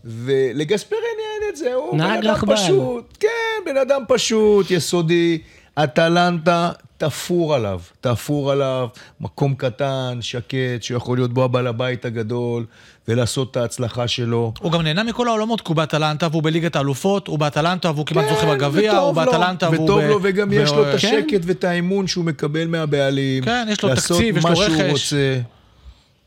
ולגספרין 0.03 1.01
אין 1.03 1.49
את 1.49 1.55
זה, 1.57 1.73
הוא 1.73 1.97
בן 1.97 2.01
אדם 2.01 2.31
רכבל. 2.31 2.55
פשוט. 2.55 3.17
כן, 3.19 3.27
בן 3.65 3.77
אדם 3.77 4.01
פשוט, 4.07 4.71
יסודי. 4.71 5.41
אטלנטה, 5.83 6.71
תפור 6.97 7.55
עליו, 7.55 7.81
תפור 8.01 8.51
עליו, 8.51 8.87
מקום 9.21 9.55
קטן, 9.55 10.17
שקט, 10.21 10.81
שיכול 10.81 11.17
להיות 11.17 11.33
בו 11.33 11.43
הבעל 11.43 11.67
הבית 11.67 12.05
הגדול, 12.05 12.65
ולעשות 13.09 13.51
את 13.51 13.57
ההצלחה 13.57 14.07
שלו. 14.07 14.53
הוא 14.59 14.71
גם 14.71 14.81
נהנה 14.81 15.03
מכל 15.03 15.27
העולמות, 15.27 15.61
כי 15.61 15.67
הוא 15.67 15.75
באטלנטה 15.75 16.27
והוא 16.31 16.43
בליגת 16.43 16.75
האלופות, 16.75 17.27
הוא 17.27 17.39
באטלנטה 17.39 17.91
והוא 17.91 18.05
כמעט 18.05 18.25
כן, 18.25 18.33
זוכה 18.33 18.55
בגביע, 18.55 18.97
הוא 18.97 19.11
באטלנטה 19.11 19.69
והוא... 19.69 19.83
וטוב 19.83 20.01
לו, 20.01 20.19
וגם 20.23 20.53
יש 20.53 20.71
לו 20.71 20.81
את 20.81 20.87
ו- 20.87 20.95
השקט 20.95 21.41
ואת 21.43 21.63
האמון 21.63 22.07
שהוא 22.07 22.25
מקבל 22.25 22.67
מהבעלים. 22.67 23.43
כן, 23.43 23.67
יש 23.71 23.83
לו 23.83 23.95
תקציב, 23.95 24.37
יש 24.37 24.43
לו 24.43 24.49
לעשות 24.49 24.69
מה 24.69 24.75
שהוא 24.75 24.81
רכש. 24.81 24.91
רוצה. 24.91 25.39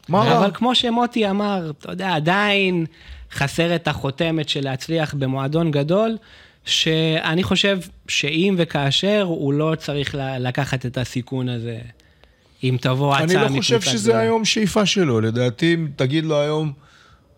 מה 0.08 0.18
רע? 0.18 0.38
אבל 0.38 0.50
כמו 0.54 0.74
שמוטי 0.74 1.30
אמר, 1.30 1.70
אתה 1.78 1.92
יודע, 1.92 2.14
עדיין 2.14 2.86
חסר 3.32 3.74
את 3.74 3.88
החותמת 3.88 4.48
של 4.48 4.60
להצליח 4.64 5.14
במועדון 5.14 5.70
גדול, 5.70 6.16
שאני 6.64 7.42
חושב 7.42 7.78
שאם 8.08 8.54
וכאשר 8.58 9.22
הוא 9.28 9.52
לא 9.52 9.74
צריך 9.78 10.14
לקחת 10.18 10.86
את 10.86 10.98
הסיכון 10.98 11.48
הזה, 11.48 11.78
אם 12.64 12.76
תבוא 12.80 13.14
הצעה 13.14 13.24
אני 13.24 13.34
מקבוצה 13.34 13.54
לא 13.54 13.58
חושב 13.60 13.80
שזה 13.80 14.10
גדולה. 14.10 14.24
היום 14.24 14.44
שאיפה 14.44 14.86
שלו. 14.86 15.20
לדעתי, 15.20 15.74
אם 15.74 15.88
תגיד 15.96 16.24
לו 16.24 16.40
היום, 16.40 16.72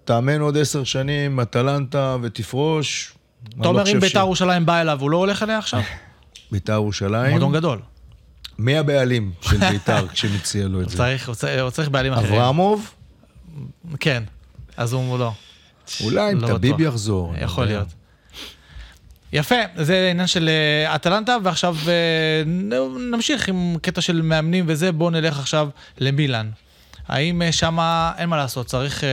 תאמן 0.04 0.40
עוד 0.40 0.56
עשר 0.58 0.84
שנים, 0.84 1.40
אטלנטה 1.40 2.16
ותפרוש. 2.22 3.12
אני 3.46 3.54
אתה 3.60 3.64
לא 3.64 3.68
אומר, 3.68 3.92
אם 3.92 4.00
ביתר 4.00 4.18
ירושלים 4.18 4.66
בא 4.66 4.80
אליו, 4.80 5.00
הוא 5.00 5.10
לא 5.10 5.16
הולך 5.16 5.42
אליה 5.42 5.58
עכשיו? 5.58 5.80
ביתר 6.52 6.72
ירושלים, 6.72 7.30
מועדון 7.30 7.52
גדול. 7.52 7.78
מי 8.58 8.78
הבעלים 8.78 9.32
של 9.40 9.56
ביתר 9.70 10.06
כשמציע 10.12 10.68
לו 10.68 10.80
את 10.82 10.88
זה? 10.88 11.16
הוא 11.60 11.70
צריך- 11.70 11.88
בעלים 11.88 12.12
אחרים. 12.12 12.34
אברמוב? 12.34 12.90
כן, 14.00 14.22
אז 14.76 14.92
הוא 14.92 15.18
לא. 15.18 15.32
אולי 16.04 16.32
אם 16.32 16.40
לא 16.40 16.46
טביב 16.46 16.74
בטוח. 16.74 16.86
יחזור. 16.86 17.34
אני 17.34 17.44
יכול. 17.44 17.64
להיות. 17.64 17.88
יפה, 19.34 19.54
זה 19.76 20.08
עניין 20.10 20.26
של 20.26 20.48
אה, 20.48 20.94
אטלנטה, 20.94 21.36
ועכשיו 21.42 21.76
אה, 21.88 22.42
נמשיך 23.10 23.48
עם 23.48 23.76
קטע 23.82 24.00
של 24.00 24.22
מאמנים 24.22 24.64
וזה, 24.68 24.92
בואו 24.92 25.10
נלך 25.10 25.38
עכשיו 25.38 25.68
למילאן. 25.98 26.50
האם 27.08 27.42
אה, 27.42 27.52
שמה, 27.52 28.12
אין 28.18 28.28
מה 28.28 28.36
לעשות, 28.36 28.66
צריך, 28.66 29.04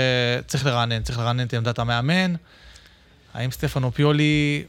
צריך 0.48 0.66
לרענן, 0.66 1.04
צריך 1.04 1.20
לרענן 1.20 1.46
את 1.46 1.54
עמדת 1.54 1.80
המאמן? 1.80 2.34
האם 3.34 3.52
סטפנו 3.52 3.92
פיולי, 3.92 4.64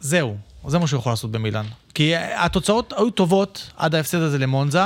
זהו, 0.00 0.36
זה 0.66 0.78
מה 0.78 0.86
שהוא 0.86 0.98
יכול 0.98 1.12
לעשות 1.12 1.30
במילאן. 1.30 1.66
כי 1.94 2.16
התוצאות 2.16 2.92
היו 2.96 3.10
טובות 3.10 3.70
עד 3.76 3.94
ההפסד 3.94 4.18
הזה 4.18 4.38
למונזה, 4.38 4.82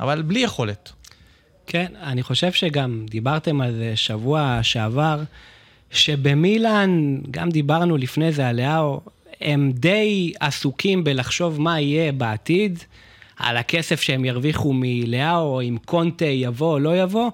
אבל 0.00 0.22
בלי 0.22 0.40
יכולת. 0.40 0.92
כן, 1.66 1.92
אני 2.02 2.22
חושב 2.22 2.52
שגם 2.52 3.06
דיברתם 3.10 3.60
על 3.60 3.72
זה 3.72 3.92
שבוע 3.96 4.58
שעבר, 4.62 5.22
שבמילאן, 5.90 7.18
גם 7.30 7.50
דיברנו 7.50 7.96
לפני 7.96 8.32
זה 8.32 8.48
על 8.48 8.60
לאו, 8.60 9.00
הם 9.40 9.72
די 9.74 10.32
עסוקים 10.40 11.04
בלחשוב 11.04 11.60
מה 11.60 11.80
יהיה 11.80 12.12
בעתיד, 12.12 12.78
על 13.36 13.56
הכסף 13.56 14.00
שהם 14.00 14.24
ירוויחו 14.24 14.72
מלאו, 14.74 15.60
אם 15.60 15.76
קונטה 15.84 16.24
יבוא 16.24 16.72
או 16.72 16.78
לא 16.78 17.02
יבוא, 17.02 17.30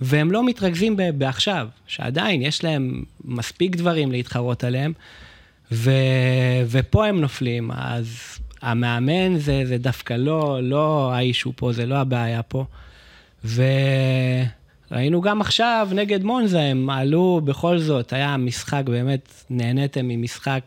והם 0.00 0.32
לא 0.32 0.46
מתרכזים 0.46 0.96
בעכשיו, 1.14 1.68
שעדיין 1.86 2.42
יש 2.42 2.64
להם 2.64 3.02
מספיק 3.24 3.76
דברים 3.76 4.12
להתחרות 4.12 4.64
עליהם, 4.64 4.92
ו... 5.72 5.90
ופה 6.68 7.06
הם 7.06 7.20
נופלים, 7.20 7.70
אז 7.70 8.38
המאמן 8.62 9.38
זה, 9.38 9.62
זה 9.66 9.78
דווקא 9.78 10.14
לא, 10.14 10.58
לא 10.62 11.12
האישו 11.14 11.52
פה, 11.56 11.72
זה 11.72 11.86
לא 11.86 11.94
הבעיה 11.94 12.42
פה. 12.42 12.64
וראינו 14.90 15.20
גם 15.20 15.40
עכשיו 15.40 15.88
נגד 15.92 16.24
מונזה, 16.24 16.60
הם 16.60 16.90
עלו 16.90 17.40
בכל 17.44 17.78
זאת, 17.78 18.12
היה 18.12 18.36
משחק, 18.36 18.82
באמת 18.84 19.44
נהניתם 19.50 20.08
ממשחק 20.08 20.62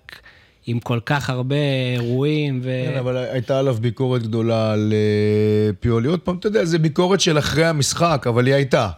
עם 0.66 0.80
כל 0.80 1.00
כך 1.06 1.30
הרבה 1.30 1.56
אירועים. 1.96 2.60
ו... 2.64 2.84
כן, 2.92 2.98
אבל 3.00 3.18
הייתה 3.18 3.60
עליו 3.60 3.76
ביקורת 3.82 4.24
גדולה 4.24 4.74
על 4.74 4.94
אה, 4.94 5.74
פיולי. 5.80 6.08
עוד 6.08 6.20
פעם, 6.20 6.38
אתה 6.38 6.48
יודע, 6.48 6.66
זו 6.66 6.80
ביקורת 6.80 7.22
של 7.22 7.40
אחרי 7.40 7.66
המשחק, 7.66 8.26
אבל 8.30 8.46
היא 8.46 8.56
הייתה. 8.56 8.90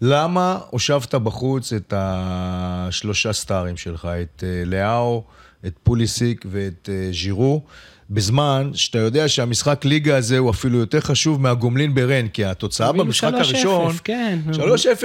למה 0.00 0.58
הושבת 0.70 1.14
בחוץ 1.14 1.72
את 1.72 1.94
השלושה 1.96 3.32
סטארים 3.32 3.76
שלך, 3.76 4.08
את 4.22 4.44
אה, 4.46 4.62
לאהו, 4.64 5.24
את 5.66 5.72
פוליסיק 5.82 6.44
ואת 6.50 6.88
אה, 6.92 7.08
ז'ירו, 7.12 7.62
בזמן 8.10 8.70
שאתה 8.74 8.98
יודע 8.98 9.28
שהמשחק 9.28 9.84
ליגה 9.84 10.16
הזה 10.16 10.38
הוא 10.38 10.50
אפילו 10.50 10.78
יותר 10.78 11.00
חשוב 11.00 11.40
מהגומלין 11.40 11.94
ברן, 11.94 12.28
כי 12.28 12.44
התוצאה 12.44 12.92
במשחק 12.92 13.32
3-0, 13.32 13.36
הראשון, 13.36 13.92
כן. 14.04 14.38
3-0 14.52 14.56
ב- 14.56 14.60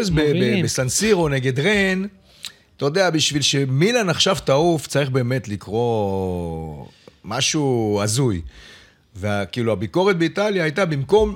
ב- 0.05 0.09
מובילים. 0.11 0.65
בסנסירו 0.65 1.29
נגד 1.29 1.59
רן, 1.59 2.05
אתה 2.77 2.85
יודע, 2.85 3.09
בשביל 3.09 3.41
שמילן 3.41 4.09
עכשיו 4.09 4.37
תעוף, 4.43 4.87
צריך 4.87 5.09
באמת 5.09 5.47
לקרוא 5.47 6.85
משהו 7.25 7.99
הזוי. 8.03 8.41
וכאילו, 9.15 9.71
הביקורת 9.71 10.17
באיטליה 10.17 10.63
הייתה 10.63 10.85
במקום 10.85 11.35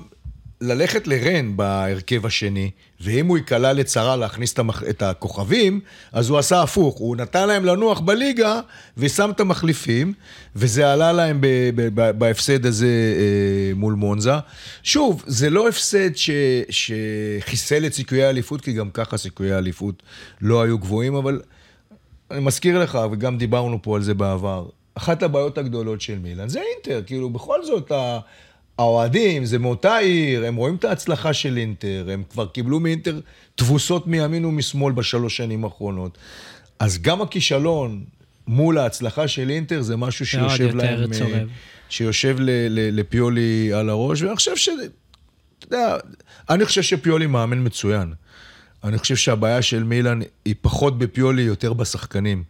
ללכת 0.65 1.07
לרן 1.07 1.57
בהרכב 1.57 2.25
השני, 2.25 2.71
ואם 3.01 3.27
הוא 3.27 3.37
ייקלע 3.37 3.73
לצרה 3.73 4.15
להכניס 4.15 4.53
את, 4.53 4.59
המח... 4.59 4.83
את 4.89 5.01
הכוכבים, 5.01 5.79
אז 6.11 6.29
הוא 6.29 6.37
עשה 6.37 6.61
הפוך. 6.61 6.95
הוא 6.97 7.15
נתן 7.15 7.47
להם 7.47 7.65
לנוח 7.65 7.99
בליגה, 7.99 8.59
ושם 8.97 9.29
את 9.29 9.39
המחליפים, 9.39 10.13
וזה 10.55 10.93
עלה 10.93 11.13
להם 11.13 11.41
ב... 11.41 11.47
ב... 11.75 11.89
ב... 12.01 12.11
בהפסד 12.11 12.65
הזה 12.65 12.87
אה, 12.87 13.75
מול 13.75 13.93
מונזה. 13.93 14.33
שוב, 14.83 15.23
זה 15.27 15.49
לא 15.49 15.67
הפסד 15.69 16.15
ש... 16.15 16.29
שחיסל 16.69 17.85
את 17.85 17.93
סיכויי 17.93 18.23
האליפות, 18.23 18.61
כי 18.61 18.73
גם 18.73 18.89
ככה 18.89 19.17
סיכויי 19.17 19.51
האליפות 19.51 20.03
לא 20.41 20.63
היו 20.63 20.77
גבוהים, 20.77 21.15
אבל 21.15 21.41
אני 22.31 22.39
מזכיר 22.39 22.79
לך, 22.79 22.99
וגם 23.11 23.37
דיברנו 23.37 23.81
פה 23.81 23.95
על 23.95 24.03
זה 24.03 24.13
בעבר, 24.13 24.65
אחת 24.95 25.23
הבעיות 25.23 25.57
הגדולות 25.57 26.01
של 26.01 26.19
מילאן 26.19 26.49
זה 26.49 26.61
אינטר, 26.75 27.01
כאילו 27.05 27.29
בכל 27.29 27.65
זאת 27.65 27.91
האוהדים, 28.77 29.45
זה 29.45 29.59
מאותה 29.59 29.97
עיר, 29.97 30.45
הם 30.45 30.55
רואים 30.55 30.75
את 30.75 30.83
ההצלחה 30.85 31.33
של 31.33 31.57
אינטר, 31.57 32.07
הם 32.11 32.23
כבר 32.29 32.45
קיבלו 32.45 32.79
מאינטר 32.79 33.19
תבוסות 33.55 34.07
מימין 34.07 34.45
ומשמאל 34.45 34.93
בשלוש 34.93 35.37
שנים 35.37 35.63
האחרונות. 35.63 36.17
אז 36.79 37.01
גם 37.01 37.21
הכישלון 37.21 38.03
מול 38.47 38.77
ההצלחה 38.77 39.27
של 39.27 39.49
אינטר 39.49 39.81
זה 39.81 39.95
משהו 39.97 40.25
שיושב 40.25 40.75
להם, 40.75 40.99
אה, 41.03 41.07
צורב. 41.19 41.47
שיושב 41.89 42.35
ל- 42.39 42.49
ל- 42.69 42.99
לפיולי 42.99 43.73
על 43.73 43.89
הראש, 43.89 44.21
ואני 44.21 44.35
חושב 44.35 44.55
ש... 44.55 44.69
אתה 45.59 45.75
יודע, 45.75 45.97
אני 46.49 46.65
חושב 46.65 46.81
שפיולי 46.81 47.27
מאמן 47.27 47.65
מצוין. 47.65 48.13
אני 48.85 48.97
חושב 48.97 49.15
שהבעיה 49.15 49.61
של 49.61 49.83
מילאן 49.83 50.19
היא 50.45 50.55
פחות 50.61 50.97
בפיולי, 50.97 51.41
יותר 51.41 51.73
בשחקנים. 51.73 52.43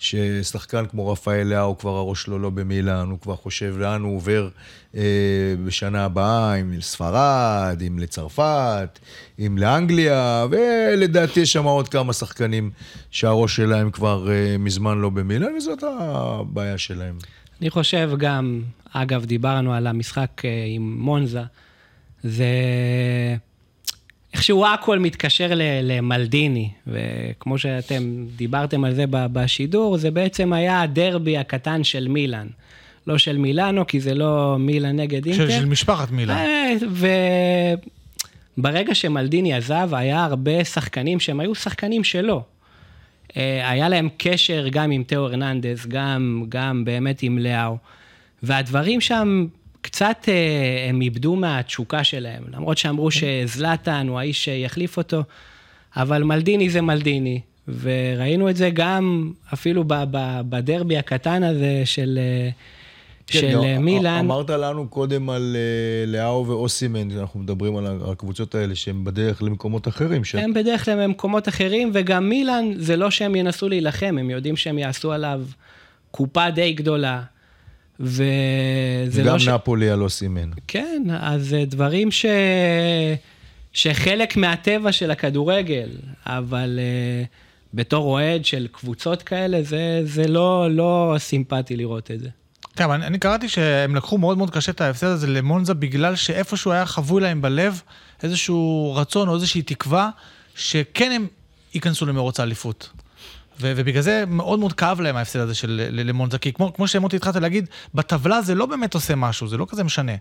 ששחקן 0.00 0.86
כמו 0.86 1.08
רפאל 1.08 1.46
לאו, 1.46 1.78
כבר 1.78 1.96
הראש 1.96 2.22
שלו 2.22 2.38
לא 2.38 2.50
במילאן, 2.50 3.10
הוא 3.10 3.18
כבר 3.20 3.36
חושב 3.36 3.74
לאן 3.78 4.02
הוא 4.02 4.16
עובר 4.16 4.48
אה, 4.96 5.02
בשנה 5.66 6.04
הבאה, 6.04 6.54
אם 6.54 6.72
לספרד, 6.72 7.82
אם 7.86 7.98
לצרפת, 7.98 8.98
אם 9.38 9.58
לאנגליה, 9.58 10.46
ולדעתי 10.50 11.40
יש 11.40 11.52
שם 11.52 11.64
עוד 11.64 11.88
כמה 11.88 12.12
שחקנים 12.12 12.70
שהראש 13.10 13.56
שלהם 13.56 13.90
כבר 13.90 14.30
אה, 14.30 14.56
מזמן 14.58 14.98
לא 14.98 15.10
במילאן, 15.10 15.56
וזאת 15.56 15.78
הבעיה 15.82 16.78
שלהם. 16.78 17.18
אני 17.60 17.70
חושב 17.70 18.10
גם, 18.18 18.62
אגב, 18.92 19.24
דיברנו 19.24 19.74
על 19.74 19.86
המשחק 19.86 20.42
אה, 20.44 20.64
עם 20.66 20.96
מונזה, 21.00 21.42
זה... 22.22 22.46
איכשהו 24.34 24.66
הכל 24.66 24.98
מתקשר 24.98 25.50
למלדיני, 25.82 26.70
וכמו 26.86 27.58
שאתם 27.58 28.24
דיברתם 28.36 28.84
על 28.84 28.94
זה 28.94 29.04
בשידור, 29.08 29.98
זה 29.98 30.10
בעצם 30.10 30.52
היה 30.52 30.82
הדרבי 30.82 31.38
הקטן 31.38 31.84
של 31.84 32.08
מילאן. 32.08 32.46
לא 33.06 33.18
של 33.18 33.38
מילאנו, 33.38 33.86
כי 33.86 34.00
זה 34.00 34.14
לא 34.14 34.56
מילאן 34.58 34.96
נגד 35.00 35.26
אינטר. 35.26 35.50
של, 35.50 35.64
משפחת 35.64 36.10
מילאן. 36.10 36.36
אה, 36.36 36.72
וברגע 38.58 38.94
שמלדיני 38.94 39.54
עזב, 39.54 39.90
היה 39.92 40.24
הרבה 40.24 40.64
שחקנים 40.64 41.20
שהם 41.20 41.40
היו 41.40 41.54
שחקנים 41.54 42.04
שלו. 42.04 42.42
אה, 43.36 43.70
היה 43.70 43.88
להם 43.88 44.08
קשר 44.16 44.68
גם 44.70 44.90
עם 44.90 45.02
תאו 45.02 45.24
הרננדז, 45.24 45.86
גם, 45.86 46.44
גם 46.48 46.84
באמת 46.84 47.22
עם 47.22 47.38
לאו. 47.38 47.76
והדברים 48.42 49.00
שם 49.00 49.46
קצת 49.80 50.24
אה, 50.28 50.88
הם 50.88 51.00
איבדו 51.00 51.36
מהתשוקה 51.36 52.04
שלהם, 52.04 52.42
למרות 52.52 52.78
שאמרו 52.78 53.10
שזלאטן 53.10 54.08
הוא 54.08 54.18
האיש 54.18 54.44
שיחליף 54.44 54.96
אותו, 54.96 55.22
אבל 55.96 56.22
מלדיני 56.22 56.70
זה 56.70 56.80
מלדיני, 56.80 57.40
וראינו 57.68 58.50
את 58.50 58.56
זה 58.56 58.70
גם 58.70 59.32
אפילו 59.54 59.84
בדרבי 60.48 60.98
הקטן 60.98 61.42
הזה 61.42 61.82
של, 61.84 62.18
אה, 62.22 62.50
כן, 63.26 63.40
של 63.40 63.52
גם 63.52 63.62
אה, 63.62 63.78
מילאן. 63.78 64.24
אמרת 64.24 64.50
לנו 64.50 64.88
קודם 64.88 65.30
על 65.30 65.56
אה, 65.56 66.12
לאהו 66.12 66.46
ואוסימן, 66.46 67.10
אנחנו 67.10 67.40
מדברים 67.40 67.76
על 67.76 67.86
הקבוצות 68.12 68.54
האלה 68.54 68.74
שהן 68.74 69.04
בדרך 69.04 69.42
למקומות 69.42 69.88
אחרים. 69.88 70.24
ש... 70.24 70.34
הם 70.34 70.54
בדרך 70.54 70.84
כלל 70.84 71.02
במקומות 71.02 71.48
אחרים, 71.48 71.90
וגם 71.94 72.28
מילאן, 72.28 72.72
זה 72.76 72.96
לא 72.96 73.10
שהם 73.10 73.34
ינסו 73.34 73.68
להילחם, 73.68 74.16
הם 74.20 74.30
יודעים 74.30 74.56
שהם 74.56 74.78
יעשו 74.78 75.12
עליו 75.12 75.42
קופה 76.10 76.50
די 76.50 76.72
גדולה. 76.72 77.22
וזה 78.00 79.24
לא 79.24 79.38
ש... 79.38 79.48
נפולי 79.48 79.90
על 79.90 80.02
אוסימן. 80.02 80.50
כן, 80.66 81.02
אז 81.20 81.46
זה 81.46 81.64
דברים 81.66 82.10
ש... 82.10 82.26
שחלק 83.72 84.36
מהטבע 84.36 84.92
של 84.92 85.10
הכדורגל, 85.10 85.88
אבל 86.26 86.78
uh, 86.78 87.26
בתור 87.74 88.04
אוהד 88.06 88.44
של 88.44 88.66
קבוצות 88.72 89.22
כאלה, 89.22 89.62
זה, 89.62 90.00
זה 90.04 90.28
לא, 90.28 90.68
לא 90.70 91.14
סימפטי 91.18 91.76
לראות 91.76 92.10
את 92.10 92.20
זה. 92.20 92.28
כן, 92.76 92.90
אני, 92.90 93.06
אני 93.06 93.18
קראתי 93.18 93.48
שהם 93.48 93.96
לקחו 93.96 94.18
מאוד 94.18 94.38
מאוד 94.38 94.50
קשה 94.50 94.72
את 94.72 94.80
ההפסד 94.80 95.06
הזה 95.06 95.26
למונזה, 95.26 95.74
בגלל 95.74 96.16
שאיפשהו 96.16 96.72
היה 96.72 96.86
חבוי 96.86 97.22
להם 97.22 97.42
בלב 97.42 97.82
איזשהו 98.22 98.92
רצון 98.96 99.28
או 99.28 99.34
איזושהי 99.34 99.62
תקווה, 99.62 100.10
שכן 100.54 101.12
הם 101.12 101.26
ייכנסו 101.74 102.06
למרוץ 102.06 102.40
האליפות. 102.40 102.90
ובגלל 103.60 104.02
זה 104.02 104.24
מאוד 104.26 104.58
מאוד 104.58 104.72
כאב 104.72 105.00
להם 105.00 105.16
ההפסד 105.16 105.38
הזה 105.38 105.54
של 105.54 105.88
ל- 105.90 106.08
למונזה, 106.08 106.38
כי 106.38 106.52
כמו, 106.52 106.72
כמו 106.72 106.88
שמוטי 106.88 107.16
התחלת 107.16 107.36
להגיד, 107.36 107.66
בטבלה 107.94 108.42
זה 108.42 108.54
לא 108.54 108.66
באמת 108.66 108.94
עושה 108.94 109.14
משהו, 109.14 109.48
זה 109.48 109.56
לא 109.56 109.66
כזה 109.68 109.84
משנה. 109.84 110.12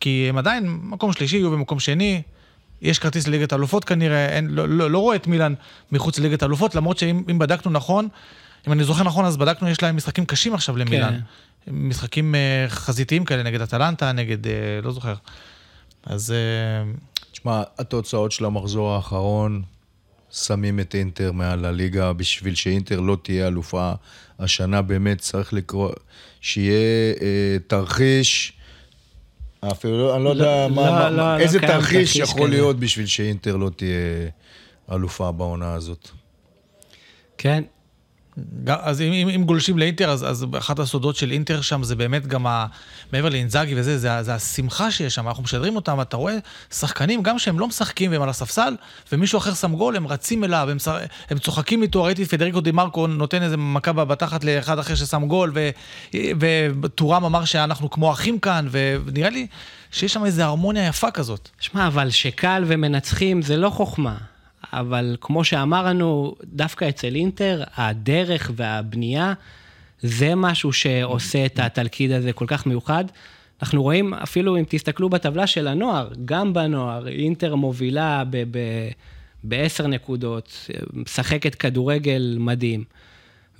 כי 0.00 0.26
הם 0.28 0.38
עדיין 0.38 0.78
מקום 0.82 1.12
שלישי, 1.12 1.36
יהיו 1.36 1.50
במקום 1.50 1.80
שני, 1.80 2.22
יש 2.82 2.98
כרטיס 2.98 3.26
לליגת 3.26 3.52
האלופות 3.52 3.84
כנראה, 3.84 4.28
אין, 4.28 4.46
לא, 4.50 4.68
לא, 4.68 4.90
לא 4.90 4.98
רואה 4.98 5.16
את 5.16 5.26
מילאן 5.26 5.54
מחוץ 5.92 6.18
לליגת 6.18 6.42
האלופות, 6.42 6.74
למרות 6.74 6.98
שאם 6.98 7.22
אם 7.30 7.38
בדקנו 7.38 7.72
נכון, 7.72 8.08
אם 8.68 8.72
אני 8.72 8.84
זוכר 8.84 9.02
נכון, 9.02 9.24
אז 9.24 9.36
בדקנו, 9.36 9.68
יש 9.68 9.82
להם 9.82 9.96
משחקים 9.96 10.24
קשים 10.24 10.54
עכשיו 10.54 10.76
למילאן. 10.76 11.12
כן. 11.12 11.20
משחקים 11.72 12.34
אה, 12.34 12.64
חזיתיים 12.68 13.24
כאלה, 13.24 13.42
נגד 13.42 13.60
אטלנטה, 13.60 14.12
נגד, 14.12 14.46
אה, 14.46 14.52
לא 14.82 14.92
זוכר. 14.92 15.14
אז 16.06 16.32
אה, 16.32 16.92
תשמע, 17.32 17.62
התוצאות 17.78 18.32
של 18.32 18.44
המחזור 18.44 18.90
האחרון 18.90 19.62
שמים 20.32 20.80
את 20.80 20.94
אינטר 20.94 21.32
מעל 21.32 21.64
הליגה 21.64 22.12
בשביל 22.12 22.54
שאינטר 22.54 23.00
לא 23.00 23.16
תהיה 23.22 23.46
אלופה 23.46 23.92
השנה, 24.38 24.82
באמת 24.82 25.18
צריך 25.18 25.52
לקרוא, 25.52 25.90
שיהיה 26.40 27.14
אה, 27.20 27.56
תרחיש, 27.66 28.52
אפילו 29.72 29.98
לא, 29.98 30.16
אני 30.16 30.24
לא 30.24 30.30
יודע 30.30 30.68
לא, 30.68 30.74
מה, 30.74 30.86
לא, 30.86 30.92
מה, 30.92 31.10
לא, 31.10 31.38
איזה 31.42 31.58
לא 31.60 31.66
תרחיש 31.66 32.16
יכול 32.16 32.40
כזה. 32.40 32.50
להיות 32.50 32.80
בשביל 32.80 33.06
שאינטר 33.06 33.56
לא 33.56 33.70
תהיה 33.76 34.28
אלופה 34.92 35.32
בעונה 35.32 35.74
הזאת. 35.74 36.08
כן, 37.38 37.64
אז 38.66 39.00
אם, 39.00 39.12
אם, 39.12 39.28
אם 39.28 39.44
גולשים 39.44 39.78
לאינטר, 39.78 40.10
אז, 40.10 40.30
אז 40.30 40.46
אחת 40.58 40.78
הסודות 40.78 41.16
של 41.16 41.30
אינטר 41.30 41.60
שם 41.60 41.82
זה 41.82 41.96
באמת 41.96 42.26
גם, 42.26 42.46
ה, 42.46 42.66
מעבר 43.12 43.28
לאינזאגי 43.28 43.74
וזה, 43.76 43.98
זה, 43.98 44.22
זה 44.22 44.34
השמחה 44.34 44.90
שיש 44.90 45.14
שם, 45.14 45.28
אנחנו 45.28 45.42
משדרים 45.42 45.76
אותם, 45.76 46.00
אתה 46.00 46.16
רואה 46.16 46.36
שחקנים, 46.74 47.22
גם 47.22 47.38
שהם 47.38 47.58
לא 47.58 47.68
משחקים 47.68 48.12
והם 48.12 48.22
על 48.22 48.28
הספסל, 48.28 48.76
ומישהו 49.12 49.38
אחר 49.38 49.54
שם 49.54 49.76
גול, 49.76 49.96
הם 49.96 50.06
רצים 50.06 50.44
אליו, 50.44 50.68
הם, 50.70 50.78
שר- 50.78 50.98
הם 51.30 51.38
צוחקים 51.38 51.82
איתו, 51.82 52.02
ראיתי 52.04 52.22
את 52.22 52.28
פדריקו 52.28 52.60
די 52.60 52.70
מרקו 52.70 53.06
נותן 53.06 53.42
איזה 53.42 53.56
מכה 53.56 53.92
בתחת 53.92 54.44
לאחד 54.44 54.78
אחר 54.78 54.94
ששם 54.94 55.26
גול, 55.26 55.52
וטורם 56.40 57.24
אמר 57.24 57.44
שאנחנו 57.44 57.90
כמו 57.90 58.12
אחים 58.12 58.38
כאן, 58.38 58.68
ונראה 58.70 59.30
לי 59.30 59.46
שיש 59.92 60.12
שם 60.12 60.24
איזו 60.24 60.42
הרמוניה 60.42 60.86
יפה 60.86 61.10
כזאת. 61.10 61.48
שמע, 61.60 61.86
אבל 61.86 62.10
שקל 62.10 62.64
ומנצחים 62.66 63.42
זה 63.42 63.56
לא 63.56 63.70
חוכמה. 63.70 64.16
אבל 64.72 65.16
כמו 65.20 65.44
שאמרנו, 65.44 66.34
דווקא 66.44 66.88
אצל 66.88 67.14
אינטר, 67.14 67.62
הדרך 67.76 68.50
והבנייה, 68.56 69.32
זה 70.00 70.34
משהו 70.34 70.72
שעושה 70.72 71.46
את 71.46 71.58
התלכיד 71.58 72.12
הזה 72.12 72.32
כל 72.32 72.44
כך 72.48 72.66
מיוחד. 72.66 73.04
אנחנו 73.62 73.82
רואים, 73.82 74.14
אפילו 74.14 74.56
אם 74.56 74.64
תסתכלו 74.68 75.08
בטבלה 75.08 75.46
של 75.46 75.68
הנוער, 75.68 76.10
גם 76.24 76.52
בנוער, 76.52 77.08
אינטר 77.08 77.54
מובילה 77.54 78.22
בעשר 79.44 79.86
נקודות, 79.86 80.70
משחקת 80.92 81.54
כדורגל 81.54 82.36
מדהים. 82.40 82.84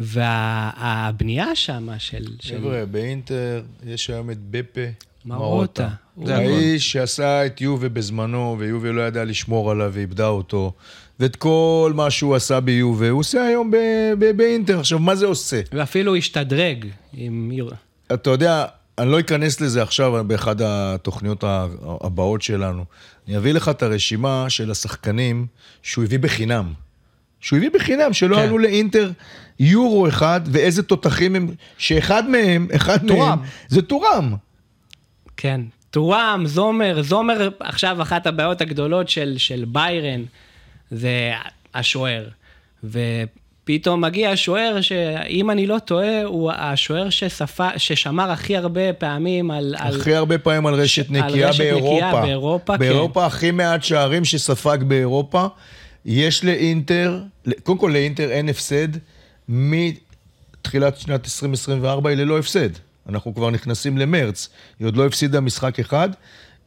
והבנייה 0.00 1.56
שם 1.56 1.88
של... 1.98 2.24
של 2.40 2.58
חבר'ה, 2.58 2.86
באינטר 2.86 3.62
יש 3.86 4.10
היום 4.10 4.30
את 4.30 4.38
בפה 4.50 4.80
מרוטה. 5.24 5.88
זה. 6.24 6.36
האיש 6.36 6.92
שעשה 6.92 7.46
את 7.46 7.60
יובה 7.60 7.88
בזמנו, 7.88 8.56
ויובה 8.58 8.92
לא 8.92 9.02
ידע 9.02 9.24
לשמור 9.24 9.70
עליו 9.70 9.90
ואיבדה 9.92 10.26
אותו. 10.28 10.72
ואת 11.20 11.36
כל 11.36 11.92
מה 11.94 12.10
שהוא 12.10 12.34
עשה 12.34 12.60
ביובה, 12.60 13.08
הוא 13.10 13.20
עושה 13.20 13.42
היום 13.42 13.70
באינטר. 14.36 14.78
עכשיו, 14.80 14.98
מה 14.98 15.14
זה 15.14 15.26
עושה? 15.26 15.60
ואפילו 15.72 16.16
השתדרג 16.16 16.86
עם... 17.12 17.52
אתה 18.14 18.30
יודע, 18.30 18.64
אני 18.98 19.10
לא 19.10 19.20
אכנס 19.20 19.60
לזה 19.60 19.82
עכשיו 19.82 20.24
באחד 20.26 20.56
התוכניות 20.62 21.44
ה- 21.44 21.66
הבאות 22.00 22.42
שלנו. 22.42 22.84
אני 23.28 23.36
אביא 23.36 23.52
לך 23.52 23.68
את 23.68 23.82
הרשימה 23.82 24.46
של 24.48 24.70
השחקנים 24.70 25.46
שהוא 25.82 26.04
הביא 26.04 26.18
בחינם. 26.18 26.72
שהוא 27.40 27.56
הביא 27.56 27.70
בחינם, 27.74 28.12
שלא 28.12 28.36
כן. 28.36 28.42
עלו 28.42 28.58
לאינטר 28.58 29.10
יורו 29.60 30.08
אחד, 30.08 30.40
ואיזה 30.52 30.82
תותחים 30.82 31.36
הם, 31.36 31.48
שאחד 31.78 32.30
מהם, 32.30 32.68
אחד 32.74 33.08
טורם. 33.08 33.28
מהם, 33.28 33.38
זה 33.68 33.82
טורם. 33.82 34.34
כן. 35.40 35.60
טורם, 35.90 36.42
זומר, 36.46 37.02
זומר 37.02 37.48
עכשיו 37.60 38.02
אחת 38.02 38.26
הבעיות 38.26 38.60
הגדולות 38.60 39.08
של, 39.08 39.34
של 39.38 39.64
ביירן, 39.68 40.22
זה 40.90 41.32
השוער. 41.74 42.28
ופתאום 42.84 44.00
מגיע 44.00 44.30
השוער 44.30 44.80
שאם 44.80 45.50
אני 45.50 45.66
לא 45.66 45.78
טועה, 45.78 46.24
הוא 46.24 46.52
השוער. 46.52 47.08
ששמר 47.76 48.30
הכי 48.30 48.56
הרבה 48.56 48.92
פעמים 48.92 49.50
על... 49.50 49.74
על... 49.78 50.00
הכי 50.00 50.14
הרבה 50.14 50.38
פעמים 50.38 50.66
על 50.66 50.74
רשת 50.74 51.10
על 51.10 51.16
נקייה 51.16 51.48
רשת 51.48 51.60
נקייה 51.60 51.78
באירופה. 51.78 52.20
באירופה, 52.20 52.72
כן. 52.72 52.78
באירופה 52.78 53.26
הכי 53.26 53.50
מעט 53.50 53.82
שערים 53.82 54.24
שספג 54.24 54.78
באירופה. 54.82 55.46
יש 56.04 56.44
לאינטר, 56.44 57.20
קודם 57.62 57.78
כל 57.78 57.90
לאינטר 57.92 58.30
אין 58.30 58.48
הפסד 58.48 58.88
מתחילת 59.48 60.98
שנת 60.98 61.24
2024 61.24 62.10
היא 62.10 62.18
ללא 62.18 62.38
הפסד. 62.38 62.89
אנחנו 63.08 63.34
כבר 63.34 63.50
נכנסים 63.50 63.98
למרץ, 63.98 64.48
היא 64.78 64.86
עוד 64.86 64.96
לא 64.96 65.06
הפסידה 65.06 65.40
משחק 65.40 65.80
אחד, 65.80 66.08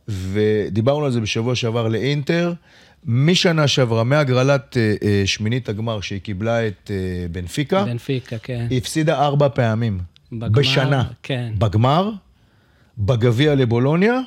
ודיברנו 0.08 1.06
על 1.06 1.12
זה 1.12 1.22
בשבוע 1.22 1.56
שעבר 1.56 1.88
לאינטר. 1.88 2.54
משנה 3.06 3.68
שעברה, 3.68 4.04
מהגרלת 4.04 4.78
אה, 4.78 4.94
אה, 5.04 5.22
שמינית 5.26 5.70
הגמר 5.70 6.02
שהיא 6.02 6.22
קיבלה 6.22 6.68
את 6.68 6.92
אה, 6.94 7.28
בנפיקה, 7.32 7.84
בנפיקה, 7.84 8.38
כן. 8.38 8.68
היא 8.70 8.78
הפסידה 8.78 9.20
ארבע 9.20 9.50
פעמים. 9.50 10.00
בגמר, 10.32 10.50
בשנה. 10.50 11.04
כן. 11.24 11.54
בגמר, 11.58 12.12
בגביע 12.98 13.56
לבולוניה, 13.56 14.20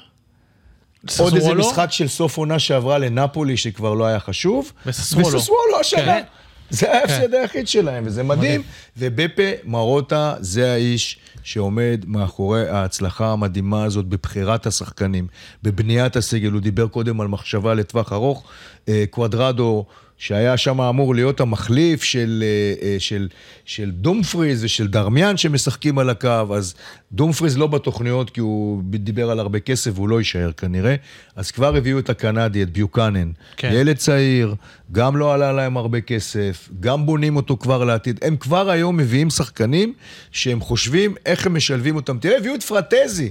עוד 1.19 1.35
איזה? 1.35 1.55
משחק 1.55 1.89
של 1.91 2.09
סוף 2.09 2.37
עונה 2.39 2.59
שעברה 2.59 2.99
לנפולי 2.99 3.57
שכבר 3.57 3.95
לא 3.95 4.07
היה 4.07 4.21
חשוב. 4.21 4.73
וססוולו. 4.87 5.27
וססוולו 5.27 5.81
השנה. 5.81 6.05
כן. 6.05 6.23
זה 6.71 6.93
ההפסד 6.93 7.35
היחיד 7.35 7.69
שלהם, 7.69 8.05
וזה 8.07 8.23
מדהים. 8.23 8.63
ובפה 8.97 9.43
מרוטה 9.65 10.35
זה 10.41 10.73
האיש 10.73 11.19
שעומד 11.43 12.05
מאחורי 12.07 12.69
ההצלחה 12.69 13.33
המדהימה 13.33 13.85
הזאת 13.85 14.07
בבחירת 14.07 14.67
השחקנים, 14.67 15.27
בבניית 15.63 16.17
הסגל. 16.17 16.51
הוא 16.51 16.61
דיבר 16.61 16.89
קודם 16.89 17.21
על 17.21 17.29
מחשבה 17.29 17.75
לטווח 17.75 18.13
ארוך. 18.13 18.45
אה, 18.89 19.05
קוואדרדו, 19.11 19.85
שהיה 20.19 20.57
שם 20.57 20.81
אמור 20.81 21.15
להיות 21.15 21.41
המחליף 21.41 22.03
של, 22.03 22.45
אה, 22.47 22.89
אה, 22.89 22.97
של, 22.99 23.29
של 23.65 23.91
דומפריז 23.91 24.65
ושל 24.65 24.87
דרמיאן 24.87 25.37
שמשחקים 25.37 25.99
על 25.99 26.11
הקו, 26.11 26.57
אז 26.57 26.75
דומפריז 27.13 27.59
לא 27.59 27.67
בתוכניות 27.67 28.31
כי 28.31 28.41
הוא 28.41 28.83
דיבר 28.85 29.31
על 29.31 29.41
הרבה 29.41 29.61
כסף 29.61 29.91
והוא 29.95 30.09
לא 30.09 30.19
יישאר 30.19 30.53
כנראה, 30.53 30.95
אז 31.37 31.51
כבר 31.51 31.77
הביאו 31.77 31.99
את 31.99 32.11
הקנדי, 32.11 32.63
את 32.63 32.71
ביוקנן. 32.71 33.31
כן. 33.57 33.69
כן. 33.69 33.75
ילד 33.75 33.97
צעיר, 33.97 34.55
גם 34.93 35.17
לא 35.17 35.35
עלה 35.35 35.53
להם 35.53 35.77
הרבה 35.77 36.01
כסף, 36.01 36.69
גם 36.81 37.07
בונים 37.07 37.37
אותו 37.37 37.57
כבר 37.57 37.85
לעתיד. 37.85 38.21
הם 38.23 38.37
כבר 38.37 38.71
היום 38.71 38.97
מביאים 38.97 39.31
שחקנים 39.31 39.93
שהם 40.33 40.61
חושבים 40.61 41.15
איך 41.27 41.47
הם 41.47 41.57
משלבים 41.57 41.97
אותם. 41.97 42.19
תראה, 42.19 42.37
הביאו 42.37 42.55
את 42.55 42.63
פרטזי. 42.63 43.31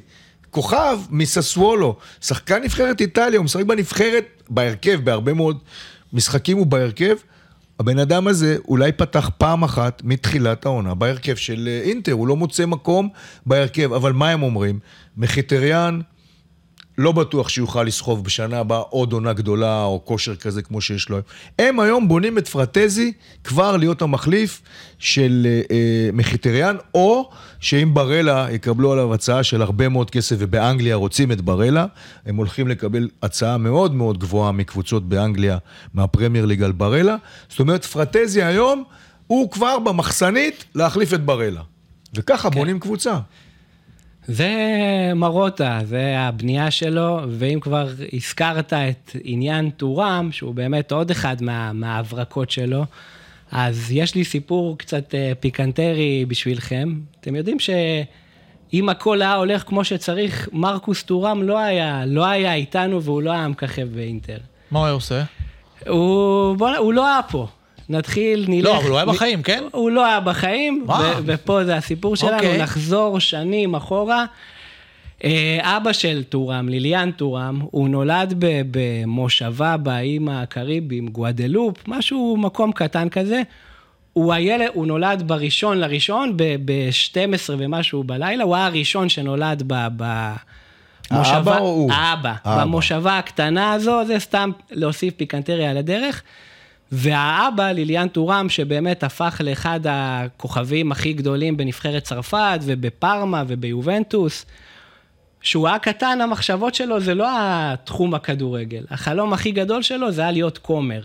כוכב 0.52 1.00
מססוולו, 1.10 1.96
שחקן 2.22 2.64
נבחרת 2.64 3.02
איטליה, 3.02 3.38
הוא 3.38 3.46
משחק 3.46 3.66
בנבחרת, 3.66 4.26
בהרכב, 4.50 5.00
בהרבה 5.04 5.34
מאוד 5.34 5.58
משחקים 6.16 6.58
הוא 6.58 6.66
בהרכב. 6.66 7.16
הבן 7.80 8.00
אדם 8.00 8.28
הזה 8.28 8.58
אולי 8.68 8.92
פתח 8.92 9.30
פעם 9.38 9.64
אחת 9.64 10.02
מתחילת 10.06 10.66
העונה 10.66 10.94
בהרכב 10.94 11.36
של 11.36 11.68
אה, 11.68 11.82
אינטר, 11.82 12.12
הוא 12.12 12.28
לא 12.28 12.36
מוצא 12.36 12.66
מקום 12.66 13.10
בהרכב, 13.46 13.94
אבל 13.94 14.14
מה 14.14 14.30
הם 14.30 14.44
אומרים? 14.44 14.80
מחיטריאן 15.18 16.02
לא 16.98 17.12
בטוח 17.12 17.50
שיוכל 17.50 17.84
לסחוב 17.84 18.24
בשנה 18.24 18.60
הבאה 18.60 18.80
עוד 18.80 19.14
עונה 19.14 19.34
גדולה 19.34 19.84
או 19.84 20.02
כושר 20.06 20.36
כזה 20.36 20.62
כמו 20.62 20.82
שיש 20.82 21.10
לו. 21.10 21.18
הם 21.60 21.80
היום 21.80 22.08
בונים 22.08 22.38
את 22.38 22.48
פרטזי 22.48 23.14
כבר 23.44 23.78
להיות 23.78 24.02
המחליף 24.02 24.62
של 25.00 25.48
אה, 25.50 25.62
אה, 25.76 26.10
מחיטריאן, 26.14 26.76
או 26.94 27.30
שאם 27.60 27.94
ברלה 27.94 28.48
יקבלו 28.52 28.92
עליו 28.92 29.14
הצעה 29.14 29.44
של 29.44 29.62
הרבה 29.62 29.90
מאוד 29.90 30.10
כסף, 30.10 30.36
ובאנגליה 30.40 30.96
רוצים 30.96 31.32
את 31.32 31.42
ברלה, 31.42 31.86
הם 32.26 32.36
הולכים 32.36 32.68
לקבל 32.68 33.10
הצעה 33.22 33.58
מאוד 33.58 33.94
מאוד 33.94 34.18
גבוהה 34.18 34.52
מקבוצות 34.52 35.10
באנגליה, 35.10 35.58
מהפרמייר 35.94 36.46
ליג 36.46 36.64
על 36.64 36.72
ברלה. 36.72 37.16
זאת 37.50 37.60
אומרת, 37.60 37.86
פרטזי 37.86 38.44
היום 38.44 38.84
הוא 39.28 39.52
כבר 39.52 39.80
במחסנית 39.80 40.66
להחליף 40.76 41.14
את 41.14 41.26
ברלה. 41.26 41.62
וככה 42.16 42.50
כן. 42.50 42.56
בונים 42.56 42.80
קבוצה. 42.80 43.18
זה 44.28 44.52
מרוטה, 45.16 45.80
זה 45.84 46.20
הבנייה 46.20 46.72
שלו, 46.72 47.20
ואם 47.30 47.60
כבר 47.60 47.88
הזכרת 48.14 48.74
את 48.74 49.16
עניין 49.24 49.70
טורם, 49.70 50.30
שהוא 50.32 50.56
באמת 50.56 50.92
עוד 50.92 51.12
אחד 51.12 51.42
מה, 51.42 51.74
מההברקות 51.74 52.52
שלו, 52.52 52.86
אז 53.52 53.92
יש 53.92 54.16
לי 54.16 54.24
סיפור 54.24 54.78
קצת 54.78 55.16
אה, 55.16 55.32
פיקנטרי 55.40 56.26
בשבילכם. 56.28 57.00
אתם 57.22 57.36
יודעים 57.36 57.58
שאם 57.60 58.90
הכל 58.90 59.22
היה 59.22 59.36
הולך 59.36 59.64
כמו 59.68 59.84
שצריך, 59.84 60.50
מרקוס 60.54 61.04
טורם 61.04 61.44
לא 61.44 61.60
היה, 61.60 62.06
לא 62.06 62.26
היה 62.26 62.54
איתנו 62.54 63.04
והוא 63.04 63.22
לא 63.22 63.32
היה 63.32 63.48
מככב 63.48 63.88
באינטר. 63.96 64.38
מה 64.72 64.80
הוא 64.80 64.86
היה 64.86 64.94
עושה? 64.94 65.24
הוא, 65.88 66.58
בוא, 66.58 66.70
הוא 66.70 66.94
לא 66.94 67.08
היה 67.08 67.20
פה. 67.32 67.48
נתחיל, 67.90 68.46
נלך... 68.48 68.66
לא, 68.66 68.78
אבל 68.78 68.90
הוא 68.90 68.98
היה 68.98 69.06
בחיים, 69.06 69.44
כן? 69.44 69.64
הוא 69.72 69.92
לא 69.92 70.06
היה 70.06 70.20
בחיים, 70.20 70.86
ופה 71.26 71.64
זה 71.66 71.76
הסיפור 71.76 72.16
שלנו, 72.16 72.36
אוקיי. 72.36 72.62
נחזור 72.62 73.20
שנים 73.20 73.76
אחורה. 73.76 74.26
אה, 75.24 75.78
אבא 75.78 75.94
של 75.94 76.24
טורם, 76.24 76.70
ליליאן 76.70 77.12
טורם, 77.12 77.60
הוא 77.72 77.90
נולד 77.90 78.34
במושבה 78.72 79.78
באיים 79.78 80.30
הקריביים, 80.30 81.08
גואדלופ, 81.08 81.88
משהו, 81.88 82.38
מקום 82.38 82.72
קטן 82.72 83.10
כזה. 83.10 83.42
הוא 84.14 84.34
הילד, 84.34 84.68
הוא 84.74 84.88
נולד 84.88 85.24
בראשון 85.28 85.78
לראשון, 85.78 86.38
ב-12 86.38 87.52
ומשהו 87.58 88.04
בלילה, 88.04 88.44
הוא 88.44 88.56
היה 88.56 88.66
הראשון 88.66 89.10
שנולד 89.10 89.64
ב... 89.68 89.88
ב 89.98 90.34
מושבה, 91.12 91.36
האבא 91.36 91.58
או 91.58 91.66
הוא? 91.66 91.92
האבא. 91.92 92.34
האבא. 92.44 92.64
במושבה 92.64 93.18
הקטנה 93.18 93.74
הזו, 93.74 94.06
זה 94.08 94.20
סתם 94.20 94.50
להוסיף 94.72 95.14
פיקנטריה 95.14 95.72
על 95.72 95.78
הדרך. 95.78 96.24
והאבא, 96.98 97.72
ליליאן 97.72 98.08
טורם, 98.08 98.50
שבאמת 98.50 99.04
הפך 99.04 99.42
לאחד 99.44 99.80
הכוכבים 99.90 100.92
הכי 100.92 101.14
גדולים 101.14 101.58
בנבחרת 101.58 102.04
צרפת 102.04 102.60
ובפארמה 102.62 103.44
וביובנטוס, 103.48 104.46
שהוא 105.42 105.68
היה 105.68 105.80
קטן, 105.80 106.22
המחשבות 106.22 106.76
שלו 106.76 107.00
זה 107.00 107.14
לא 107.14 107.28
התחום 107.34 108.14
הכדורגל. 108.14 108.86
החלום 108.90 109.34
הכי 109.34 109.52
גדול 109.52 109.82
שלו 109.82 110.12
זה 110.12 110.22
היה 110.22 110.32
להיות 110.32 110.58
כומר. 110.58 111.02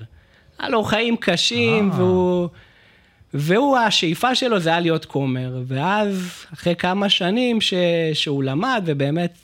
היה 0.59 0.69
לו 0.69 0.85
חיים 0.85 1.17
קשים, 1.17 1.91
אה. 1.91 1.97
והוא... 1.97 2.49
והוא, 3.35 3.79
השאיפה 3.79 4.35
שלו 4.35 4.61
זה 4.61 4.71
היה 4.71 4.81
להיות 4.81 5.05
כומר. 5.05 5.63
ואז, 5.67 6.45
אחרי 6.55 6.77
כמה 6.77 7.09
שנים 7.09 7.61
ש... 7.61 7.75
שהוא 8.13 8.43
למד, 8.43 8.83
ובאמת 8.87 9.39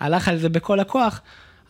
הלך 0.00 0.28
על 0.28 0.36
זה 0.36 0.48
בכל 0.48 0.80
הכוח, 0.80 1.20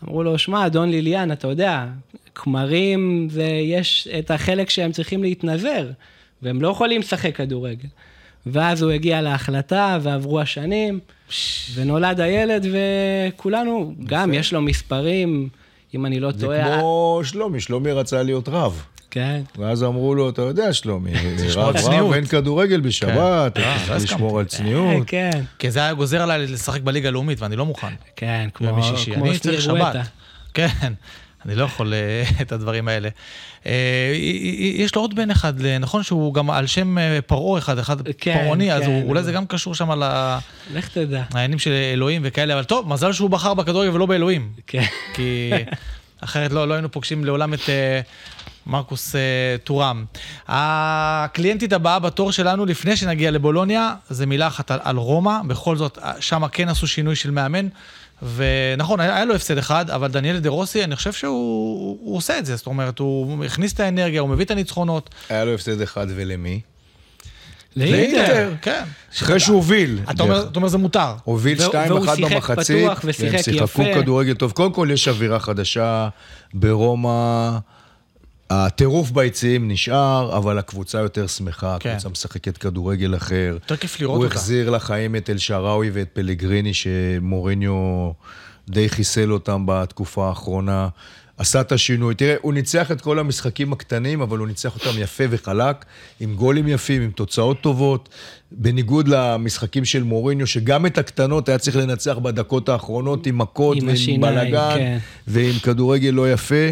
אמרו 0.05 0.23
לו, 0.23 0.39
שמע, 0.39 0.67
אדון 0.67 0.91
ליליאן, 0.91 1.33
אתה 1.33 1.49
יודע, 1.49 1.87
כמרים, 2.35 3.29
זה, 3.31 3.45
יש 3.45 4.09
את 4.19 4.31
החלק 4.31 4.71
שהם 4.71 4.93
צריכים 4.93 5.23
להתנזר, 5.23 5.91
והם 6.43 6.63
לא 6.63 6.69
יכולים 6.69 7.01
לשחק 7.01 7.37
כדורגל. 7.37 7.89
ואז 8.47 8.83
הוא 8.83 8.91
הגיע 8.91 9.21
להחלטה, 9.21 9.99
ועברו 10.03 10.41
השנים, 10.41 11.01
ונולד 11.75 12.21
הילד, 12.21 12.67
וכולנו, 12.73 13.95
גם 14.07 14.35
יש 14.35 14.53
לו 14.53 14.63
מספרים, 14.63 15.49
אם 15.95 16.07
אני 16.07 16.21
לא 16.21 16.33
טועה... 16.41 16.65
זה 16.65 16.75
כמו 16.75 17.21
שלומי, 17.25 17.61
שלומי 17.61 17.93
רצה 17.93 18.23
להיות 18.23 18.49
רב. 18.49 18.83
כן. 19.11 19.43
ואז 19.59 19.85
אמרו 19.85 20.15
לו, 20.15 20.29
אתה 20.31 20.43
יודע, 20.43 20.73
שלומי, 20.73 21.13
רב 21.55 21.77
רב, 21.77 22.13
אין 22.13 22.25
כדורגל 22.25 22.81
בשבת, 22.81 23.55
כן. 23.55 23.63
צריך 23.63 23.91
אה, 23.91 23.97
לא 23.97 24.03
לשמור 24.03 24.39
על 24.39 24.45
צניעות. 24.45 25.07
כן. 25.07 25.31
כי 25.59 25.71
זה 25.71 25.81
היה 25.81 25.95
גוזר 25.95 26.23
עליי 26.23 26.47
לשחק 26.47 26.81
בליגה 26.81 27.09
הלאומית, 27.09 27.41
ואני 27.41 27.57
לא 27.57 27.67
מוכן. 27.67 27.95
כן, 28.17 28.49
כמו 28.55 29.35
סניר 29.35 29.67
גואטה. 29.71 30.03
כן. 30.55 30.93
אני 31.47 31.55
לא 31.55 31.65
יכול 31.65 31.95
אה, 31.95 32.23
את 32.43 32.53
הדברים 32.53 32.89
האלה. 32.89 33.09
אה, 33.67 34.13
יש 34.75 34.95
לו 34.95 35.01
עוד 35.01 35.15
בן 35.15 35.31
אחד, 35.31 35.67
נכון 35.81 36.03
שהוא 36.03 36.35
גם 36.35 36.51
על 36.51 36.67
שם 36.67 36.97
פרעה 37.27 37.59
אחד, 37.59 37.79
אחד 37.79 37.97
כן, 38.19 38.39
פרעוני, 38.39 38.73
אז 38.73 38.83
כן. 38.83 39.03
אולי 39.07 39.23
זה 39.23 39.33
גם 39.33 39.47
קשור 39.47 39.75
שם 39.75 39.91
על 39.91 40.03
לך 40.75 40.89
תדע. 40.89 41.23
העניינים 41.31 41.59
של 41.59 41.73
אלוהים 41.73 42.23
וכאלה, 42.25 42.55
אבל 42.55 42.65
טוב, 42.65 42.89
מזל 42.89 43.13
שהוא 43.13 43.31
בחר 43.31 43.55
בכדורגל 43.55 43.91
ולא 43.91 44.07
באלוהים. 44.07 44.53
כן. 44.67 44.85
כי 45.15 45.51
אחרת 46.21 46.53
לא, 46.53 46.69
לא 46.69 46.75
היינו 46.75 46.91
פוגשים 46.91 47.25
לעולם 47.25 47.55
את 47.55 47.61
מרקוס 48.71 49.15
uh, 49.15 49.19
טורם. 49.65 50.05
הקליינטית 50.49 51.73
הבאה 51.73 51.99
בתור 51.99 52.33
שלנו, 52.33 52.67
לפני 52.67 52.97
שנגיע 52.97 53.31
לבולוניה, 53.31 53.95
זה 54.11 54.27
מילה 54.27 54.47
אחת 54.47 54.71
על, 54.71 54.79
על 54.83 54.97
רומא, 54.97 55.43
בכל 55.47 55.77
זאת, 55.77 55.99
אה, 55.99 56.13
שם 56.21 56.49
כן 56.49 56.69
עשו 56.69 56.87
שינוי 56.87 57.17
של 57.17 57.31
מאמן. 57.31 57.69
ונכון, 58.35 59.01
היה, 59.01 59.17
היה 59.17 59.25
לו 59.25 59.35
הפסד 59.35 59.59
אחד, 59.59 59.91
אבל 59.91 60.09
דניאל 60.09 60.39
דה 60.39 60.49
רוסי, 60.49 60.85
אני 60.85 60.97
חושב 60.97 61.13
שהוא 61.13 62.17
עושה 62.17 62.39
את 62.39 62.47
זה, 62.47 62.57
זאת 62.57 62.67
אומרת, 62.67 62.99
הוא 62.99 63.45
הכניס 63.45 63.73
את 63.73 63.81
האנרגיה, 63.81 64.21
הוא 64.21 64.29
מביא 64.29 64.45
את 64.45 64.51
הניצחונות. 64.51 65.11
היה 65.29 65.45
לו 65.45 65.55
הפסד 65.55 65.81
אחד 65.81 66.07
ולמי? 66.09 66.61
לאינטר, 67.77 68.53
כן. 68.63 68.83
אחרי 69.19 69.41
שהוא 69.41 69.57
הוביל. 69.57 69.99
אתה 70.11 70.23
אומר 70.57 70.69
זה 70.69 70.79
מותר. 70.79 71.15
הוביל 71.25 71.59
2-1 71.59 71.63
במחצית. 71.63 71.91
והוא 71.91 72.15
שיחק 72.15 72.59
פתוח 72.61 73.01
ושיחק 73.05 73.35
יפה. 73.35 73.43
שיחקו 73.43 73.83
כדורגל 73.95 74.35
טוב. 74.35 74.53
קודם 74.53 74.73
כל 74.73 74.89
יש 74.93 75.09
אווירה 75.09 75.41
חדשה 75.41 76.09
ברומא. 76.55 77.59
הטירוף 78.51 79.11
ביציעים 79.11 79.69
נשאר, 79.69 80.37
אבל 80.37 80.59
הקבוצה 80.59 80.99
יותר 80.99 81.27
שמחה, 81.27 81.77
כן. 81.81 81.91
הקבוצה 81.91 82.09
משחקת 82.09 82.57
כדורגל 82.57 83.17
אחר. 83.17 83.51
יותר 83.55 83.77
כיף 83.77 84.01
לראות 84.01 84.17
אותה. 84.17 84.27
הוא 84.27 84.33
החזיר 84.33 84.71
לחיים 84.71 85.17
את 85.17 85.31
אל-שעראוי 85.31 85.91
ואת 85.91 86.09
פלגריני, 86.13 86.75
שמוריניו 86.75 88.11
די 88.69 88.89
חיסל 88.89 89.33
אותם 89.33 89.65
בתקופה 89.67 90.29
האחרונה. 90.29 90.89
עשה 91.39 91.61
את 91.61 91.73
השינוי. 91.73 92.15
תראה, 92.15 92.35
הוא 92.43 92.55
ניצח 92.55 92.91
את 92.91 93.01
כל 93.01 93.19
המשחקים 93.19 93.73
הקטנים, 93.73 94.21
אבל 94.21 94.39
הוא 94.39 94.49
ניצח 94.49 94.75
אותם 94.75 94.99
יפה 94.99 95.25
וחלק, 95.31 95.85
עם 96.21 96.35
גולים 96.35 96.69
יפים, 96.69 97.03
עם 97.03 97.11
תוצאות 97.11 97.61
טובות, 97.61 98.09
בניגוד 98.53 99.09
למשחקים 99.09 99.85
של 99.85 100.03
מוריניו, 100.03 100.47
שגם 100.47 100.87
את 100.87 100.99
הקטנות 100.99 101.49
היה 101.49 101.59
צריך 101.59 101.77
לנצח 101.77 102.19
בדקות 102.19 102.69
האחרונות 102.69 103.27
עם 103.27 103.39
מכות 103.39 103.79
ועם 103.87 104.21
בלאגן, 104.21 104.75
כן. 104.79 104.99
ועם 105.27 105.59
כדורגל 105.59 106.11
לא 106.11 106.33
יפה. 106.33 106.71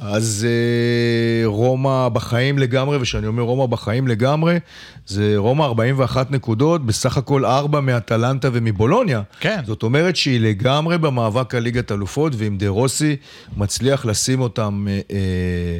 אז 0.00 0.46
אה, 0.48 1.46
רומא 1.46 2.08
בחיים 2.08 2.58
לגמרי, 2.58 2.96
וכשאני 2.96 3.26
אומר 3.26 3.42
רומא 3.42 3.66
בחיים 3.66 4.08
לגמרי, 4.08 4.58
זה 5.06 5.34
רומא 5.36 5.64
41 5.64 6.30
נקודות, 6.30 6.86
בסך 6.86 7.16
הכל 7.16 7.44
4 7.44 7.80
מאטלנטה 7.80 8.48
ומבולוניה. 8.52 9.22
כן. 9.40 9.60
זאת 9.66 9.82
אומרת 9.82 10.16
שהיא 10.16 10.40
לגמרי 10.40 10.98
במאבק 10.98 11.54
על 11.54 11.62
ליגת 11.62 11.92
אלופות, 11.92 12.32
ואם 12.36 12.56
דה 12.58 12.68
רוסי 12.68 13.16
מצליח 13.56 14.06
לשים 14.06 14.40
אותם 14.40 14.86
אה, 14.88 15.00
אה, 15.14 15.78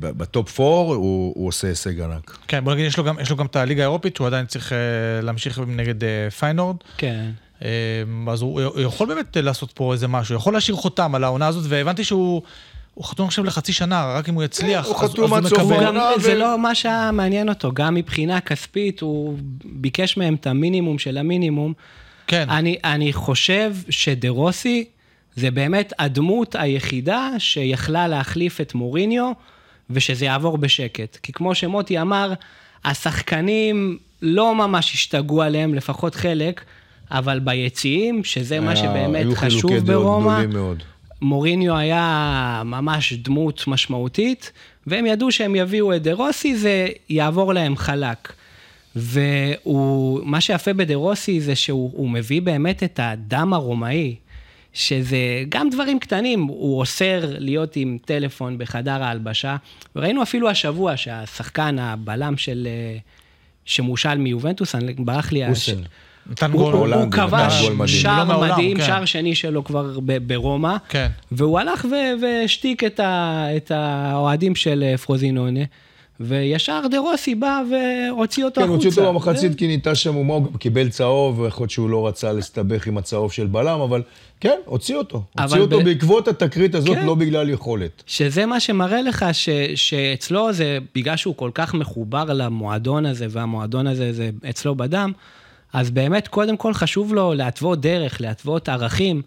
ב 0.00 0.15
top 0.15 0.60
4, 0.60 0.68
הוא, 0.94 1.32
הוא 1.36 1.48
עושה 1.48 1.68
הישג 1.68 2.00
ענק. 2.00 2.38
כן, 2.48 2.64
בוא 2.64 2.74
נגיד, 2.74 2.86
יש 2.86 2.98
לו 2.98 3.04
גם, 3.04 3.16
יש 3.20 3.30
לו 3.30 3.36
גם 3.36 3.46
את 3.46 3.56
הליגה 3.56 3.82
האירופית, 3.82 4.16
שהוא 4.16 4.26
עדיין 4.26 4.46
צריך 4.46 4.72
אה, 4.72 4.78
להמשיך 5.22 5.60
נגד 5.66 6.04
אה, 6.04 6.30
פיינורד. 6.30 6.76
כן. 6.96 7.30
אמ, 7.62 8.28
אז 8.28 8.42
הוא, 8.42 8.62
הוא 8.62 8.80
יכול 8.80 9.06
באמת 9.08 9.36
לעשות 9.36 9.72
פה 9.72 9.92
איזה 9.92 10.08
משהו, 10.08 10.34
יכול 10.34 10.52
להשאיר 10.52 10.76
חותם 10.76 11.14
על 11.14 11.24
העונה 11.24 11.46
הזאת, 11.46 11.64
והבנתי 11.68 12.04
שהוא... 12.04 12.42
הוא 12.94 13.04
חתום 13.04 13.26
עכשיו 13.26 13.44
לחצי 13.44 13.72
שנה, 13.72 14.14
רק 14.14 14.28
אם 14.28 14.34
הוא 14.34 14.42
יצליח, 14.42 14.86
הוא 14.86 14.96
אז, 14.96 15.10
חתום 15.10 15.34
עד 15.34 15.46
סוף 15.46 15.70
העונה. 15.70 16.10
ו... 16.18 16.20
זה 16.20 16.34
לא 16.34 16.58
מה 16.58 16.74
שהיה 16.74 17.10
מעניין 17.12 17.48
אותו, 17.48 17.72
גם 17.72 17.94
מבחינה 17.94 18.40
כספית, 18.40 19.00
הוא 19.00 19.38
ביקש 19.64 20.16
מהם 20.16 20.34
את 20.34 20.46
המינימום 20.46 20.98
של 20.98 21.18
המינימום. 21.18 21.72
כן. 22.26 22.50
אני, 22.50 22.76
אני 22.84 23.12
חושב 23.12 23.74
שדה 23.90 24.28
רוסי 24.28 24.84
זה 25.36 25.50
באמת 25.50 25.92
הדמות 25.98 26.54
היחידה 26.58 27.30
שיכלה 27.38 28.08
להחליף 28.08 28.60
את 28.60 28.74
מוריניו, 28.74 29.32
ושזה 29.90 30.24
יעבור 30.24 30.58
בשקט. 30.58 31.16
כי 31.22 31.32
כמו 31.32 31.54
שמוטי 31.54 32.00
אמר, 32.00 32.32
השחקנים 32.84 33.98
לא 34.22 34.54
ממש 34.54 34.94
השתגעו 34.94 35.42
עליהם, 35.42 35.74
לפחות 35.74 36.14
חלק. 36.14 36.64
אבל 37.10 37.38
ביציעים, 37.38 38.24
שזה 38.24 38.60
מה 38.60 38.76
שבאמת 38.76 39.26
חשוב 39.34 39.72
ברומא, 39.76 40.44
מוריניו 41.22 41.76
היה 41.76 42.62
ממש 42.64 43.12
דמות 43.12 43.64
משמעותית, 43.66 44.52
והם 44.86 45.06
ידעו 45.06 45.32
שהם 45.32 45.56
יביאו 45.56 45.96
את 45.96 46.02
דה 46.02 46.12
רוסי, 46.12 46.56
זה 46.56 46.88
יעבור 47.08 47.54
להם 47.54 47.76
חלק. 47.76 48.32
ומה 48.96 50.40
שיפה 50.40 50.72
בדה 50.72 50.94
רוסי 50.94 51.40
זה 51.40 51.56
שהוא 51.56 52.10
מביא 52.10 52.42
באמת 52.42 52.82
את 52.82 53.00
הדם 53.02 53.52
הרומאי, 53.54 54.14
שזה 54.72 55.18
גם 55.48 55.70
דברים 55.70 55.98
קטנים, 55.98 56.42
הוא 56.42 56.80
אוסר 56.80 57.20
להיות 57.38 57.76
עם 57.76 57.98
טלפון 58.04 58.58
בחדר 58.58 59.02
ההלבשה, 59.02 59.56
וראינו 59.96 60.22
אפילו 60.22 60.50
השבוע 60.50 60.96
שהשחקן, 60.96 61.78
הבלם 61.78 62.36
של, 62.36 62.68
שמושל 63.64 64.14
מיובנטוס, 64.14 64.74
ברח 64.98 65.32
לי... 65.32 65.48
אוסן. 65.48 65.72
הש... 65.72 65.78
נתן 66.28 66.50
הוא- 66.52 66.62
גול 66.62 66.74
הוא- 66.92 66.94
הוא 67.02 67.10
כבש. 67.10 67.64
שער 67.86 68.24
לא 68.28 68.40
מדהים, 68.40 68.76
כן. 68.76 68.86
שער 68.86 69.04
שני 69.04 69.34
שלו 69.34 69.64
כבר 69.64 69.98
ב- 70.06 70.28
ברומא, 70.34 70.76
כן. 70.88 71.06
והוא 71.32 71.58
הלך 71.58 71.86
והשתיק 72.22 72.84
את 72.84 73.00
ה- 73.00 73.46
את 73.56 73.70
האוהדים 73.74 74.54
של 74.54 74.84
אה, 74.86 74.98
פרוזינונה, 74.98 75.60
וישר 76.20 76.80
דה 76.90 76.98
רוסי 76.98 77.34
בא 77.34 77.60
והוציא 77.70 78.44
אותו 78.44 78.60
כן, 78.60 78.66
החוצה. 78.66 78.86
הוציא 78.88 79.02
אותו 79.02 79.12
במחצית 79.12 79.58
כי 79.58 79.66
נהייתה 79.66 79.94
שם 79.94 80.16
אומה, 80.16 80.34
הוא 80.34 80.46
קיבל 80.58 80.88
צהוב, 80.88 81.38
ויכול 81.40 81.62
להיות 81.64 81.70
שהוא 81.70 81.90
לא 81.90 82.06
רצה 82.08 82.32
להסתבך 82.32 82.86
עם 82.86 82.98
הצהוב 82.98 83.32
של 83.32 83.46
בלם, 83.46 83.80
אבל 83.80 84.02
כן, 84.40 84.56
הוציא 84.64 84.96
אותו. 84.96 85.22
הוציא 85.40 85.60
אותו 85.60 85.80
ב- 85.80 85.84
בעקבות 85.84 86.28
התקרית 86.28 86.74
הזאת, 86.74 86.96
כן. 86.96 87.06
לא 87.06 87.14
בגלל 87.14 87.50
יכולת. 87.50 88.02
שזה 88.06 88.46
מה 88.46 88.60
שמראה 88.60 89.02
לך 89.02 89.24
ש, 89.32 89.48
שאצלו 89.74 90.52
זה, 90.52 90.78
בגלל 90.94 91.16
שהוא 91.16 91.34
כל 91.36 91.50
כך 91.54 91.74
מחובר 91.74 92.24
למועדון 92.24 93.06
הזה, 93.06 93.26
והמועדון 93.30 93.86
הזה 93.86 94.12
זה 94.12 94.30
אצלו 94.50 94.74
בדם, 94.74 95.12
אז 95.72 95.90
באמת 95.90 96.28
קודם 96.28 96.56
כל 96.56 96.74
חשוב 96.74 97.14
לו 97.14 97.34
להתוות 97.34 97.80
דרך, 97.80 98.20
להתוות 98.20 98.68
ערכים, 98.68 99.22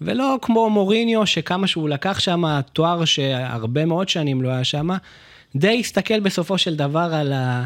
ולא 0.00 0.36
כמו 0.42 0.70
מוריניו, 0.70 1.26
שכמה 1.26 1.66
שהוא 1.66 1.88
לקח 1.88 2.18
שם 2.18 2.60
תואר 2.72 3.04
שהרבה 3.04 3.84
מאוד 3.84 4.08
שנים 4.08 4.42
לא 4.42 4.48
היה 4.48 4.64
שם, 4.64 4.88
די 5.56 5.80
הסתכל 5.80 6.20
בסופו 6.20 6.58
של 6.58 6.76
דבר 6.76 7.10
על, 7.12 7.32
ה, 7.32 7.64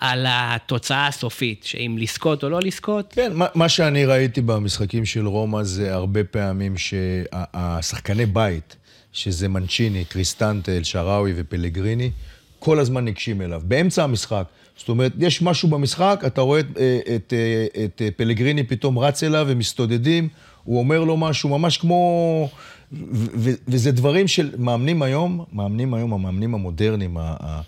על 0.00 0.26
התוצאה 0.28 1.06
הסופית, 1.06 1.64
שאם 1.64 1.96
לזכות 1.98 2.44
או 2.44 2.48
לא 2.48 2.60
לזכות, 2.60 3.12
כן, 3.12 3.32
מה, 3.34 3.46
מה 3.54 3.68
שאני 3.68 4.06
ראיתי 4.06 4.40
במשחקים 4.40 5.04
של 5.04 5.26
רומא 5.26 5.62
זה 5.62 5.94
הרבה 5.94 6.24
פעמים 6.24 6.74
שהשחקני 6.78 8.26
בית, 8.26 8.76
שזה 9.12 9.48
מנצ'יני, 9.48 10.04
קריסטנטה, 10.04 10.72
אלשראוי 10.72 11.32
ופלגריני, 11.36 12.10
כל 12.58 12.78
הזמן 12.78 13.04
ניגשים 13.04 13.42
אליו, 13.42 13.62
באמצע 13.64 14.04
המשחק. 14.04 14.44
זאת 14.76 14.88
אומרת, 14.88 15.12
יש 15.18 15.42
משהו 15.42 15.68
במשחק, 15.68 16.22
אתה 16.26 16.40
רואה 16.40 16.60
את, 16.60 16.66
אה, 16.78 16.98
את, 17.16 17.32
אה, 17.32 17.84
את 17.84 18.02
אה, 18.02 18.08
פלגריני 18.16 18.64
פתאום 18.64 18.98
רץ 18.98 19.22
אליו 19.22 19.46
ומסתודדים, 19.48 20.28
הוא 20.64 20.78
אומר 20.78 21.04
לו 21.04 21.16
משהו, 21.16 21.58
ממש 21.58 21.78
כמו... 21.78 22.48
ו- 22.92 23.26
ו- 23.34 23.54
וזה 23.68 23.92
דברים 23.92 24.28
של 24.28 24.54
מאמנים 24.58 25.02
היום, 25.02 25.44
מאמנים 25.52 25.94
היום, 25.94 26.12
המאמנים 26.12 26.54
המודרניים, 26.54 27.16
ה- 27.16 27.36
ה- 27.40 27.60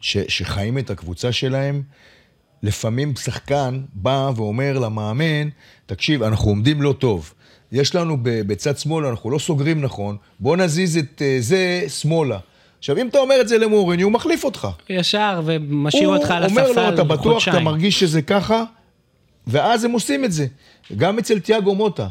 ש- 0.00 0.16
שחיים 0.28 0.78
את 0.78 0.90
הקבוצה 0.90 1.32
שלהם, 1.32 1.82
לפעמים 2.62 3.16
שחקן 3.16 3.80
בא 3.94 4.30
ואומר 4.36 4.78
למאמן, 4.78 5.48
תקשיב, 5.86 6.22
אנחנו 6.22 6.50
עומדים 6.50 6.82
לא 6.82 6.94
טוב. 6.98 7.34
יש 7.72 7.94
לנו 7.94 8.16
בצד 8.22 8.78
שמאל, 8.78 9.06
אנחנו 9.06 9.30
לא 9.30 9.38
סוגרים 9.38 9.80
נכון, 9.80 10.16
בוא 10.40 10.56
נזיז 10.56 10.96
את 10.96 11.22
זה 11.40 11.84
שמאלה. 11.88 12.38
עכשיו, 12.84 12.98
אם 12.98 13.08
אתה 13.08 13.18
אומר 13.18 13.40
את 13.40 13.48
זה 13.48 13.58
למוריני, 13.58 14.02
הוא 14.02 14.12
מחליף 14.12 14.44
אותך. 14.44 14.68
ישר 14.88 15.40
ומשאיר 15.44 16.08
אותך 16.08 16.30
על 16.30 16.42
הוא 16.42 16.50
אומר 16.50 16.62
הספסל 16.62 16.90
לו, 16.90 16.94
אתה 16.94 17.04
בטוח, 17.04 17.22
אתה 17.22 17.30
חודשיים. 17.30 17.64
מרגיש 17.64 18.00
שזה 18.00 18.22
ככה? 18.22 18.64
ואז 19.46 19.84
הם 19.84 19.90
עושים 19.90 20.24
את 20.24 20.32
זה. 20.32 20.46
גם 20.96 21.18
אצל 21.18 21.38
תיאגו 21.38 21.74
מוטה. 21.74 22.08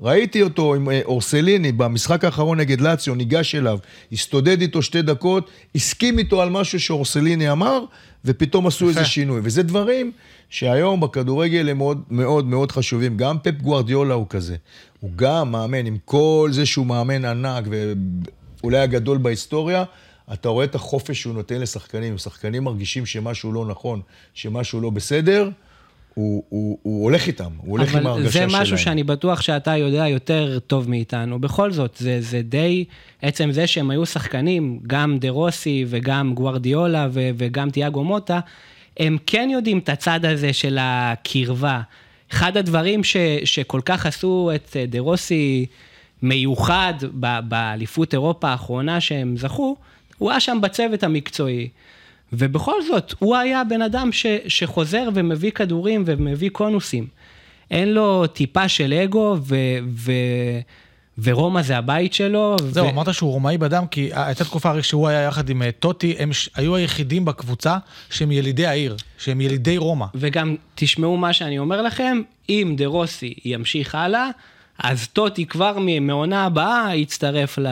ראיתי 0.00 0.42
אותו 0.42 0.74
עם 0.74 0.90
אה, 0.90 1.00
אורסליני 1.04 1.72
במשחק 1.72 2.24
האחרון 2.24 2.60
נגד 2.60 2.80
לאציו, 2.80 3.14
ניגש 3.14 3.54
אליו, 3.54 3.78
הסתודד 4.12 4.60
איתו 4.60 4.82
שתי 4.82 5.02
דקות, 5.02 5.50
הסכים 5.74 6.18
איתו 6.18 6.42
על 6.42 6.50
משהו 6.50 6.80
שאורסליני 6.80 7.50
אמר, 7.50 7.84
ופתאום 8.24 8.66
עשו 8.66 8.88
איזה 8.88 9.04
שינוי. 9.04 9.40
וזה 9.44 9.62
דברים 9.62 10.12
שהיום 10.50 11.00
בכדורגל 11.00 11.68
הם 11.68 11.78
מאוד 11.78 12.02
מאוד 12.10 12.46
מאוד 12.46 12.72
חשובים. 12.72 13.16
גם 13.16 13.36
פפ 13.42 13.62
גוארדיולה 13.62 14.14
הוא 14.14 14.26
כזה. 14.30 14.56
הוא 15.00 15.10
גם 15.16 15.52
מאמן, 15.52 15.86
עם 15.86 15.96
כל 16.04 16.48
זה 16.52 16.66
שהוא 16.66 16.86
מאמן 16.86 17.24
ענק, 17.24 17.64
ואולי 18.62 18.78
הגדול 18.78 19.18
בהיסטוריה, 19.18 19.84
אתה 20.32 20.48
רואה 20.48 20.64
את 20.64 20.74
החופש 20.74 21.20
שהוא 21.20 21.34
נותן 21.34 21.60
לשחקנים. 21.60 22.18
שחקנים 22.18 22.64
מרגישים 22.64 23.06
שמשהו 23.06 23.52
לא 23.52 23.66
נכון, 23.66 24.00
שמשהו 24.34 24.80
לא 24.80 24.90
בסדר, 24.90 25.50
הוא, 26.14 26.44
הוא, 26.48 26.78
הוא 26.82 27.04
הולך 27.04 27.26
איתם, 27.26 27.50
הוא 27.56 27.78
הולך 27.78 27.94
עם 27.94 27.96
אבל 27.96 28.06
ההרגשה 28.06 28.30
זה 28.30 28.48
שלהם. 28.50 28.62
משהו 28.62 28.78
שאני 28.78 29.04
בטוח 29.04 29.40
שאתה 29.40 29.76
יודע 29.76 30.08
יותר 30.08 30.58
טוב 30.66 30.90
מאיתנו. 30.90 31.38
בכל 31.38 31.72
זאת, 31.72 31.96
זה, 31.98 32.20
זה 32.20 32.42
די, 32.42 32.84
עצם 33.22 33.52
זה 33.52 33.66
שהם 33.66 33.90
היו 33.90 34.06
שחקנים, 34.06 34.80
גם 34.86 35.18
דה 35.18 35.30
רוסי 35.30 35.84
וגם 35.88 36.34
גוארדיולה 36.34 37.08
ו, 37.10 37.30
וגם 37.36 37.70
תיאגו 37.70 38.04
מוטה, 38.04 38.40
הם 38.96 39.16
כן 39.26 39.48
יודעים 39.52 39.78
את 39.78 39.88
הצד 39.88 40.24
הזה 40.24 40.52
של 40.52 40.78
הקרבה. 40.80 41.80
אחד 42.32 42.56
הדברים 42.56 43.04
ש, 43.04 43.16
שכל 43.44 43.80
כך 43.84 44.06
עשו 44.06 44.50
את 44.54 44.76
דה 44.88 45.00
רוסי 45.00 45.66
מיוחד 46.22 46.94
באליפות 47.48 48.12
אירופה 48.12 48.48
האחרונה 48.48 49.00
שהם 49.00 49.36
זכו, 49.36 49.76
הוא 50.18 50.30
היה 50.30 50.40
שם 50.40 50.58
בצוות 50.62 51.02
המקצועי. 51.02 51.68
ובכל 52.32 52.82
זאת, 52.88 53.14
הוא 53.18 53.36
היה 53.36 53.64
בן 53.64 53.82
אדם 53.82 54.12
ש, 54.12 54.26
שחוזר 54.48 55.08
ומביא 55.14 55.50
כדורים 55.50 56.02
ומביא 56.06 56.50
קונוסים. 56.50 57.06
אין 57.70 57.94
לו 57.94 58.26
טיפה 58.26 58.68
של 58.68 58.92
אגו, 58.92 59.36
ו, 59.42 59.56
ו, 59.94 60.12
ורומא 61.22 61.62
זה 61.62 61.78
הבית 61.78 62.14
שלו. 62.14 62.56
זהו, 62.70 62.86
ו... 62.86 62.90
אמרת 62.90 63.14
שהוא 63.14 63.32
רומאי 63.32 63.58
בדם, 63.58 63.84
כי 63.90 64.10
הייתה 64.12 64.44
תקופה 64.44 64.70
הרי 64.70 64.82
שהוא 64.82 65.08
היה 65.08 65.22
יחד 65.22 65.48
עם 65.48 65.62
אה, 65.62 65.72
טוטי, 65.72 66.14
הם 66.18 66.32
ש- 66.32 66.50
היו 66.54 66.76
היחידים 66.76 67.24
בקבוצה 67.24 67.76
שהם 68.10 68.32
ילידי 68.32 68.66
העיר, 68.66 68.96
שהם 69.18 69.40
ילידי 69.40 69.78
רומא. 69.78 70.06
וגם 70.14 70.56
תשמעו 70.74 71.16
מה 71.16 71.32
שאני 71.32 71.58
אומר 71.58 71.82
לכם, 71.82 72.22
אם 72.48 72.74
דה 72.76 72.86
רוסי 72.86 73.34
ימשיך 73.44 73.94
הלאה, 73.94 74.28
אז 74.78 75.08
טוטי 75.08 75.46
כבר 75.46 75.78
מעונה 76.00 76.44
הבאה 76.44 76.96
יצטרף 76.96 77.58
ל... 77.58 77.66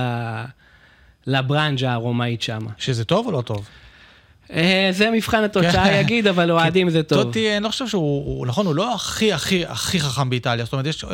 לברנז'ה 1.27 1.93
הרומאית 1.93 2.43
שם. 2.43 2.59
שזה 2.79 3.05
טוב 3.05 3.27
או 3.27 3.33
לא 3.33 3.41
טוב? 3.41 3.66
אה, 4.53 4.89
זה 4.91 5.11
מבחן 5.11 5.45
התוצאה 5.45 6.01
יגיד, 6.01 6.27
אבל 6.27 6.51
אוהדים 6.51 6.91
זה 6.91 7.03
טוב. 7.03 7.22
טוטי, 7.22 7.57
אני 7.57 7.64
לא 7.64 7.68
חושב 7.68 7.89
שהוא, 7.89 8.25
הוא- 8.25 8.47
נכון, 8.47 8.66
הוא 8.66 8.75
לא 8.75 8.95
הכי 8.95 9.33
הכי 9.33 9.66
הכי 9.66 10.01
חכם 10.01 10.31
באיטליה, 10.31 10.64
זאת 10.64 10.72
אומרת, 10.72 10.87
יש 10.87 11.05
אה, 11.05 11.09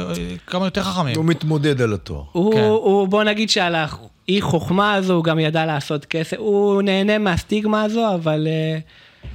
כמה 0.46 0.64
יותר 0.66 0.82
חכמים. 0.82 1.16
הוא 1.16 1.24
מתמודד 1.24 1.82
על 1.82 1.94
התואר. 1.94 2.22
הוא, 2.32 2.54
כן. 2.54 2.60
הוא, 2.60 3.08
בוא 3.08 3.24
נגיד 3.24 3.50
שעל 3.50 3.74
האי 3.74 4.40
חוכמה 4.40 4.94
הזו 4.94 5.14
הוא 5.14 5.24
גם 5.24 5.38
ידע 5.38 5.66
לעשות 5.66 6.04
כסף, 6.04 6.36
הוא 6.38 6.82
נהנה 6.82 7.18
מהסטיגמה 7.18 7.82
הזו, 7.82 8.14
אבל 8.14 8.46
uh, 8.46 9.26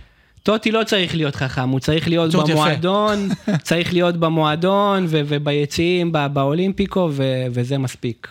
טוטי 0.44 0.72
לא 0.72 0.84
צריך 0.84 1.16
להיות 1.16 1.36
חכם, 1.36 1.70
הוא 1.70 1.80
צריך 1.80 2.08
להיות. 2.08 2.36
במועדון, 2.36 3.30
צריך 3.64 3.94
להיות 3.94 4.18
במועדון 4.18 5.06
וביציעים 5.10 6.12
באולימפיקו, 6.34 7.10
וזה 7.52 7.78
מספיק. 7.78 8.28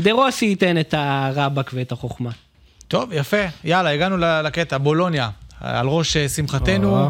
דה 0.00 0.12
רוסי 0.12 0.46
ייתן 0.46 0.80
את 0.80 0.94
הרבק 0.98 1.70
ואת 1.74 1.92
החוכמה. 1.92 2.30
טוב, 2.88 3.12
יפה. 3.12 3.36
יאללה, 3.64 3.90
הגענו 3.90 4.16
לקטע, 4.16 4.78
בולוניה, 4.78 5.30
על 5.60 5.86
ראש 5.86 6.16
אה, 6.16 6.28
שמחתנו. 6.28 6.98
או. 6.98 7.08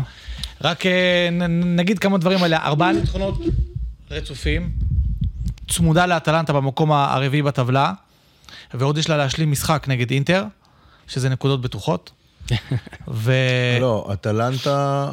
רק 0.60 0.86
אה, 0.86 1.28
נגיד 1.50 1.98
כמה 1.98 2.18
דברים 2.18 2.42
עליה. 2.42 2.58
ארבעה 2.64 2.92
ניצחונות 2.92 3.38
רצופים, 4.10 4.70
צמודה 5.68 6.06
לאטלנטה 6.06 6.52
במקום 6.52 6.92
הרביעי 6.92 7.42
בטבלה, 7.42 7.92
ועוד 8.74 8.98
יש 8.98 9.08
לה 9.08 9.16
להשלים 9.16 9.50
משחק 9.50 9.84
נגד 9.88 10.10
אינטר, 10.10 10.44
שזה 11.08 11.28
נקודות 11.28 11.60
בטוחות. 11.60 12.10
וצריכה 13.08 13.80
לא, 13.80 14.10
אטלנטה, 14.12 15.10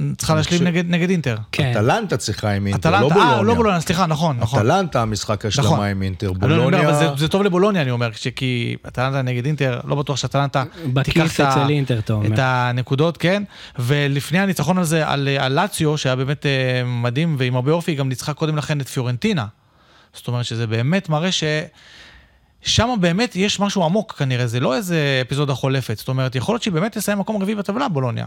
להשלים 0.00 0.44
חושב- 0.44 0.64
נגד, 0.64 0.90
נגד 0.90 1.10
אינטר. 1.10 1.36
כן. 1.52 1.70
אטלנטה 1.70 2.16
צריכה 2.16 2.50
עם 2.50 2.66
אינטר, 2.66 2.90
לא 2.90 2.96
אטלנטה, 2.96 3.14
בולוניה. 3.14 3.36
אה, 3.36 3.42
לא 3.42 3.54
בולוניה, 3.54 3.80
סליחה, 3.80 4.06
נכון, 4.06 4.36
נכון. 4.40 4.58
אטלנטה 4.60 5.02
המשחק 5.02 5.46
השלמה 5.46 5.68
נכון. 5.68 5.86
עם 5.86 6.02
אינטר. 6.02 6.28
אומר, 6.28 6.38
בולוניה... 6.40 6.94
זה, 6.94 7.08
זה 7.16 7.28
טוב 7.28 7.42
לבולוניה, 7.42 7.82
אני 7.82 7.90
אומר, 7.90 8.10
כי 8.36 8.76
אטלנטה 8.88 9.22
נגד 9.22 9.46
אינטר, 9.46 9.80
לא 9.84 9.94
בטוח 9.94 10.16
שאטלנטה 10.16 10.64
תיקח 11.04 11.40
את 12.32 12.38
הנקודות, 12.38 13.16
כן. 13.16 13.42
ולפני 13.78 14.38
הניצחון 14.38 14.78
הזה 14.78 15.08
על, 15.08 15.28
על 15.28 15.52
לאציו, 15.52 15.98
שהיה 15.98 16.16
באמת 16.16 16.46
אה, 16.46 16.50
מדהים 16.84 17.36
ועם 17.38 17.56
הרבה 17.56 17.72
אופי, 17.72 17.90
היא 17.90 17.98
גם 17.98 18.08
ניצחה 18.08 18.34
קודם 18.34 18.56
לכן 18.56 18.80
את 18.80 18.88
פיורנטינה. 18.88 19.46
זאת 20.14 20.28
אומרת 20.28 20.44
שזה 20.44 20.66
באמת 20.66 21.08
מראה 21.08 21.32
ש... 21.32 21.44
שם 22.64 22.94
באמת 23.00 23.36
יש 23.36 23.60
משהו 23.60 23.84
עמוק 23.84 24.12
כנראה, 24.12 24.46
זה 24.46 24.60
לא 24.60 24.76
איזה 24.76 25.22
אפיזודה 25.26 25.54
חולפת. 25.54 25.98
זאת 25.98 26.08
אומרת, 26.08 26.34
יכול 26.34 26.52
להיות 26.54 26.62
שהיא 26.62 26.72
באמת 26.72 26.92
תסיים 26.98 27.18
מקום 27.18 27.42
רביעי 27.42 27.54
בטבלה, 27.56 27.88
בולוניה. 27.88 28.26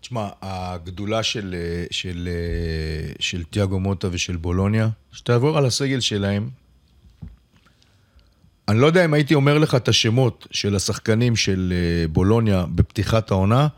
תשמע, 0.00 0.28
הגדולה 0.42 1.22
של, 1.22 1.54
אה, 1.58 1.84
של, 1.90 2.28
אה, 2.32 3.12
של 3.20 3.44
תיאגו 3.44 3.80
מוטה 3.80 4.08
ושל 4.10 4.36
בולוניה, 4.36 4.88
שתעבור 5.12 5.58
על 5.58 5.66
הסגל 5.66 6.00
שלהם, 6.00 6.50
אני 8.70 8.80
לא 8.80 8.86
יודע 8.86 9.04
אם 9.04 9.14
הייתי 9.14 9.34
אומר 9.34 9.58
לך 9.58 9.74
את 9.74 9.88
השמות 9.88 10.46
של 10.50 10.76
השחקנים 10.76 11.36
של 11.36 11.72
אה, 11.76 12.08
בולוניה 12.08 12.64
בפתיחת 12.74 13.30
העונה, 13.30 13.68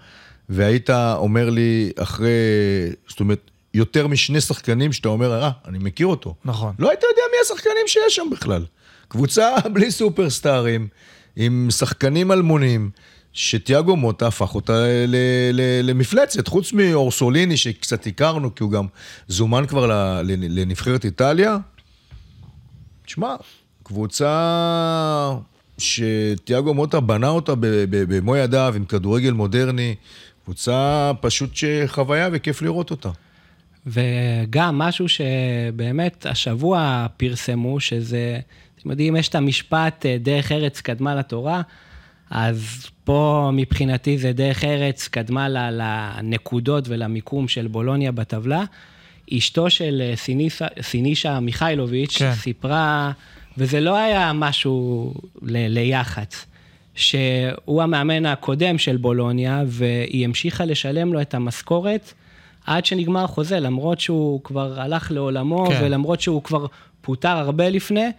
והיית 0.49 0.91
אומר 0.91 1.51
לי 1.51 1.93
אחרי, 1.97 2.31
זאת 3.09 3.21
אומרת, 3.21 3.51
יותר 3.75 4.07
משני 4.07 4.41
שחקנים 4.41 4.93
שאתה 4.93 5.09
אומר, 5.09 5.43
אה, 5.43 5.51
אני 5.65 5.79
מכיר 5.79 6.07
אותו. 6.07 6.35
נכון. 6.45 6.75
לא 6.79 6.91
היית 6.91 7.03
יודע 7.03 7.23
מי 7.33 7.37
השחקנים 7.45 7.87
שיש 7.87 8.17
שם 8.17 8.27
בכלל. 8.33 8.65
קבוצה 9.09 9.55
בלי 9.75 9.91
סופרסטארים, 9.91 10.89
עם 11.37 11.69
שחקנים 11.71 12.33
אלמונים, 12.33 12.91
שתיאגו 13.33 13.97
מוטה 13.97 14.27
הפך 14.27 14.55
אותה 14.55 14.87
ל- 15.07 15.17
ל- 15.53 15.91
למפלצת, 15.91 16.49
חוץ 16.49 16.73
מאורסוליני 16.73 17.57
שקצת 17.57 18.07
הכרנו, 18.07 18.55
כי 18.55 18.63
הוא 18.63 18.71
גם 18.73 18.87
זומן 19.29 19.67
כבר 19.67 19.87
לנבחרת 20.23 21.05
איטליה. 21.05 21.57
תשמע, 23.07 23.35
קבוצה 23.83 25.35
שתיאגו 25.79 26.75
מוטה 26.75 27.01
בנה 27.01 27.29
אותה 27.29 27.53
במו 27.91 28.37
ידיו, 28.37 28.73
עם 28.77 28.85
כדורגל 28.85 29.31
מודרני, 29.31 29.95
קבוצה 30.45 31.11
פשוט 31.21 31.51
שחוויה 31.57 32.29
וכיף 32.33 32.63
לראות 32.63 32.91
אותה. 32.91 33.11
וגם 33.87 34.79
משהו 34.79 35.07
שבאמת 35.09 36.27
השבוע 36.27 37.07
פרסמו, 37.17 37.81
שזה, 37.81 38.41
אתם 38.79 38.91
יודעים, 38.91 39.17
יש 39.17 39.29
את 39.29 39.35
המשפט 39.35 40.07
דרך 40.21 40.53
ארץ 40.53 40.81
קדמה 40.81 41.15
לתורה, 41.15 41.63
אז 42.35 42.87
פה 43.05 43.51
מבחינתי 43.53 44.19
זה 44.19 44.33
דרך 44.33 44.65
ארץ 44.65 45.09
קדמה 45.09 45.49
לנקודות 45.49 46.85
ולמיקום 46.89 47.49
של 47.49 47.67
בולוניה 47.67 48.13
בטבלה. 48.13 48.65
אשתו 49.39 49.71
של 49.71 50.03
אה, 50.05 50.17
סיניסה, 50.17 50.67
סינישה 50.81 51.41
מיכאילוביץ' 51.41 52.19
כן. 52.19 52.33
סיפרה, 52.35 53.13
וזה 53.59 53.81
לא 53.81 53.97
היה 53.97 54.33
משהו 54.33 55.15
ל, 55.43 55.67
ליח"צ, 55.69 56.47
שהוא 56.95 57.83
המאמן 57.83 58.27
הקודם 58.27 58.79
של 58.79 58.97
בולוניה, 58.97 59.63
והיא 59.67 60.25
המשיכה 60.25 60.65
לשלם 60.65 61.13
לו 61.13 61.21
את 61.21 61.35
המשכורת 61.35 62.13
עד 62.67 62.85
שנגמר 62.85 63.27
חוזה, 63.27 63.61
למרות 63.61 64.01
שהוא 64.01 64.41
כבר 64.45 64.81
הלך 64.81 65.11
לעולמו, 65.11 65.67
כן. 65.67 65.81
ולמרות 65.85 66.21
שהוא 66.21 66.43
כבר 66.43 66.67
פוטר 67.01 67.37
הרבה 67.37 67.71
לפני. 67.71 68.11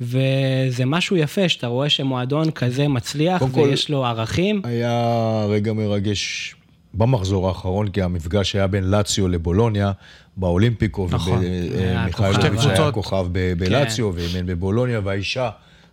וזה 0.00 0.84
משהו 0.86 1.16
יפה, 1.16 1.48
שאתה 1.48 1.66
רואה 1.66 1.88
שמועדון 1.88 2.50
כזה 2.50 2.88
מצליח, 2.88 3.42
ויש 3.52 3.90
לו 3.90 4.04
ערכים. 4.06 4.62
היה 4.64 5.46
רגע 5.48 5.72
מרגש 5.72 6.54
במחזור 6.94 7.48
האחרון, 7.48 7.88
כי 7.88 8.02
המפגש 8.02 8.56
היה 8.56 8.66
בין 8.66 8.84
לאציו 8.84 9.28
לבולוניה, 9.28 9.92
באולימפיקו, 10.36 11.08
נכון. 11.10 11.40
ומיכאלוביץ' 11.70 12.66
היה 12.66 12.92
כוכב 12.92 13.26
בלאציו, 13.58 14.12
כן. 14.12 14.18
ואימן 14.18 14.46
בבולוניה, 14.46 15.00
והאישה, 15.04 15.50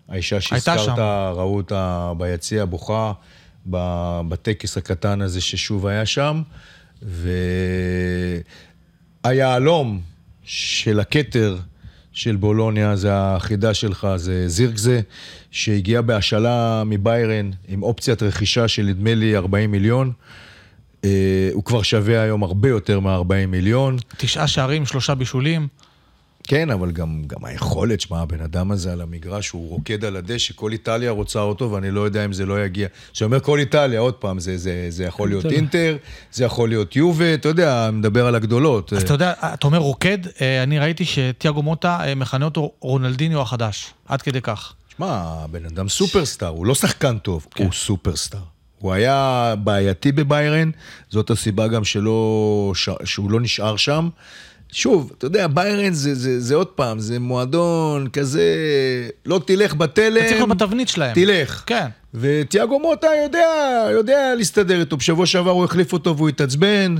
האישה 0.10 0.42
שהזכרת, 0.42 1.00
ראו 1.36 1.56
אותה 1.58 2.14
ביציע 2.18 2.66
בוכה, 2.66 3.12
בטקס 3.66 4.78
הקטן 4.78 5.22
הזה 5.22 5.42
ששוב 5.42 5.88
היה 5.88 6.06
שם, 6.06 6.42
והיהלום 9.26 10.00
של 10.44 11.00
הכתר, 11.00 11.58
של 12.20 12.36
בולוניה, 12.36 12.96
זה 12.96 13.10
החידה 13.14 13.74
שלך, 13.74 14.08
זה 14.16 14.48
זירקזה, 14.48 15.02
שהגיע 15.52 16.02
בהשאלה 16.02 16.84
מביירן 16.86 17.50
עם 17.68 17.84
אופציית 17.84 18.24
רכישה 18.24 18.68
של 18.68 18.84
נדמה 18.84 19.16
לי 19.16 19.38
40 19.38 19.72
מיליון. 19.72 20.12
Uh, 21.02 21.06
הוא 21.54 21.64
כבר 21.64 21.82
שווה 21.82 22.22
היום 22.22 22.44
הרבה 22.44 22.70
יותר 22.70 23.00
מ-40 23.00 23.48
מיליון. 23.48 23.98
תשעה 24.18 24.48
שערים, 24.48 24.86
שלושה 24.86 25.16
בישולים. 25.16 25.68
כן, 26.50 26.70
אבל 26.70 26.92
גם, 26.92 27.22
גם 27.28 27.46
היכולת, 27.46 28.02
שמע, 28.02 28.20
הבן 28.20 28.42
אדם 28.42 28.72
הזה 28.72 28.94
על 28.94 29.02
המגרש, 29.02 29.50
הוא 29.50 29.70
רוקד 29.70 30.06
על 30.06 30.16
הדשא, 30.16 30.54
כל 30.56 30.72
איטליה 30.72 31.12
רוצה 31.12 31.40
אותו, 31.40 31.72
ואני 31.72 31.92
לא 31.92 32.02
יודע 32.02 32.26
אם 32.26 32.34
זה 32.34 32.46
לא 32.46 32.66
יגיע. 32.66 32.88
כשאני 33.14 33.26
אומר 33.26 33.40
כל 33.40 33.60
איטליה, 33.60 34.00
עוד 34.00 34.14
פעם, 34.14 34.40
זה, 34.40 34.58
זה, 34.58 34.86
זה 34.90 35.04
יכול 35.04 35.30
להיות 35.30 35.46
אינטר, 35.46 35.98
זה 36.32 36.44
יכול 36.44 36.70
להיות 36.70 36.96
יובה, 36.96 37.34
אתה 37.34 37.48
יודע, 37.48 37.90
מדבר 37.94 38.26
על 38.26 38.36
הגדולות. 38.36 38.94
אז 38.94 39.04
אתה 39.04 39.14
יודע, 39.14 39.34
אתה 39.54 39.68
אומר 39.68 39.78
רוקד, 39.78 40.18
אה, 40.42 40.64
אני 40.64 40.80
ראיתי 40.80 41.06
שתיאגו 41.06 41.64
מוטה 41.64 42.00
אה, 42.04 42.16
מכנה 42.16 42.46
אותו 42.46 42.72
רונלדיניו 42.80 43.42
החדש, 43.42 43.94
עד 44.08 44.22
כדי 44.22 44.42
כך. 44.42 44.74
שמע, 44.98 45.22
הבן 45.44 45.66
אדם 45.66 45.90
סופרסטאר, 45.90 46.48
הוא 46.48 46.66
לא 46.66 46.76
שחקן 46.76 47.18
טוב, 47.18 47.48
כן. 47.56 47.64
הוא 47.64 47.72
סופרסטאר. 47.74 48.40
הוא 48.80 48.94
היה 48.94 49.54
בעייתי 49.64 50.12
בביירן, 50.12 50.72
זאת 51.10 51.30
הסיבה 51.30 51.68
גם 51.68 51.84
שלא, 51.84 52.74
שהוא 53.04 53.32
לא 53.32 53.42
נשאר 53.42 53.78
שם. 53.78 54.10
שוב, 54.72 55.12
אתה 55.18 55.26
יודע, 55.26 55.48
ביירן 55.48 55.94
זה, 55.94 56.16
זה, 56.16 56.40
זה 56.40 56.56
עוד 56.56 56.68
פעם, 56.68 57.00
זה 57.00 57.20
מועדון 57.20 58.08
כזה, 58.08 58.44
לא 59.26 59.42
תלך 59.46 59.76
בתלם. 59.76 60.18
אתה 60.18 60.26
צריך 60.26 60.36
להיות 60.36 60.50
בתבנית 60.50 60.88
שלהם. 60.88 61.14
תלך. 61.14 61.64
כן. 61.66 61.88
ותיאגו 62.14 62.80
מוטה 62.80 63.08
יודע, 63.24 63.48
יודע 63.92 64.36
להסתדר 64.36 64.80
איתו. 64.80 64.98
בשבוע 64.98 65.26
שעבר 65.26 65.52
הוא 65.52 65.66
החליף 65.66 65.94
אותו 65.94 66.18
והוא 66.18 66.30
התעצבן. 66.30 66.96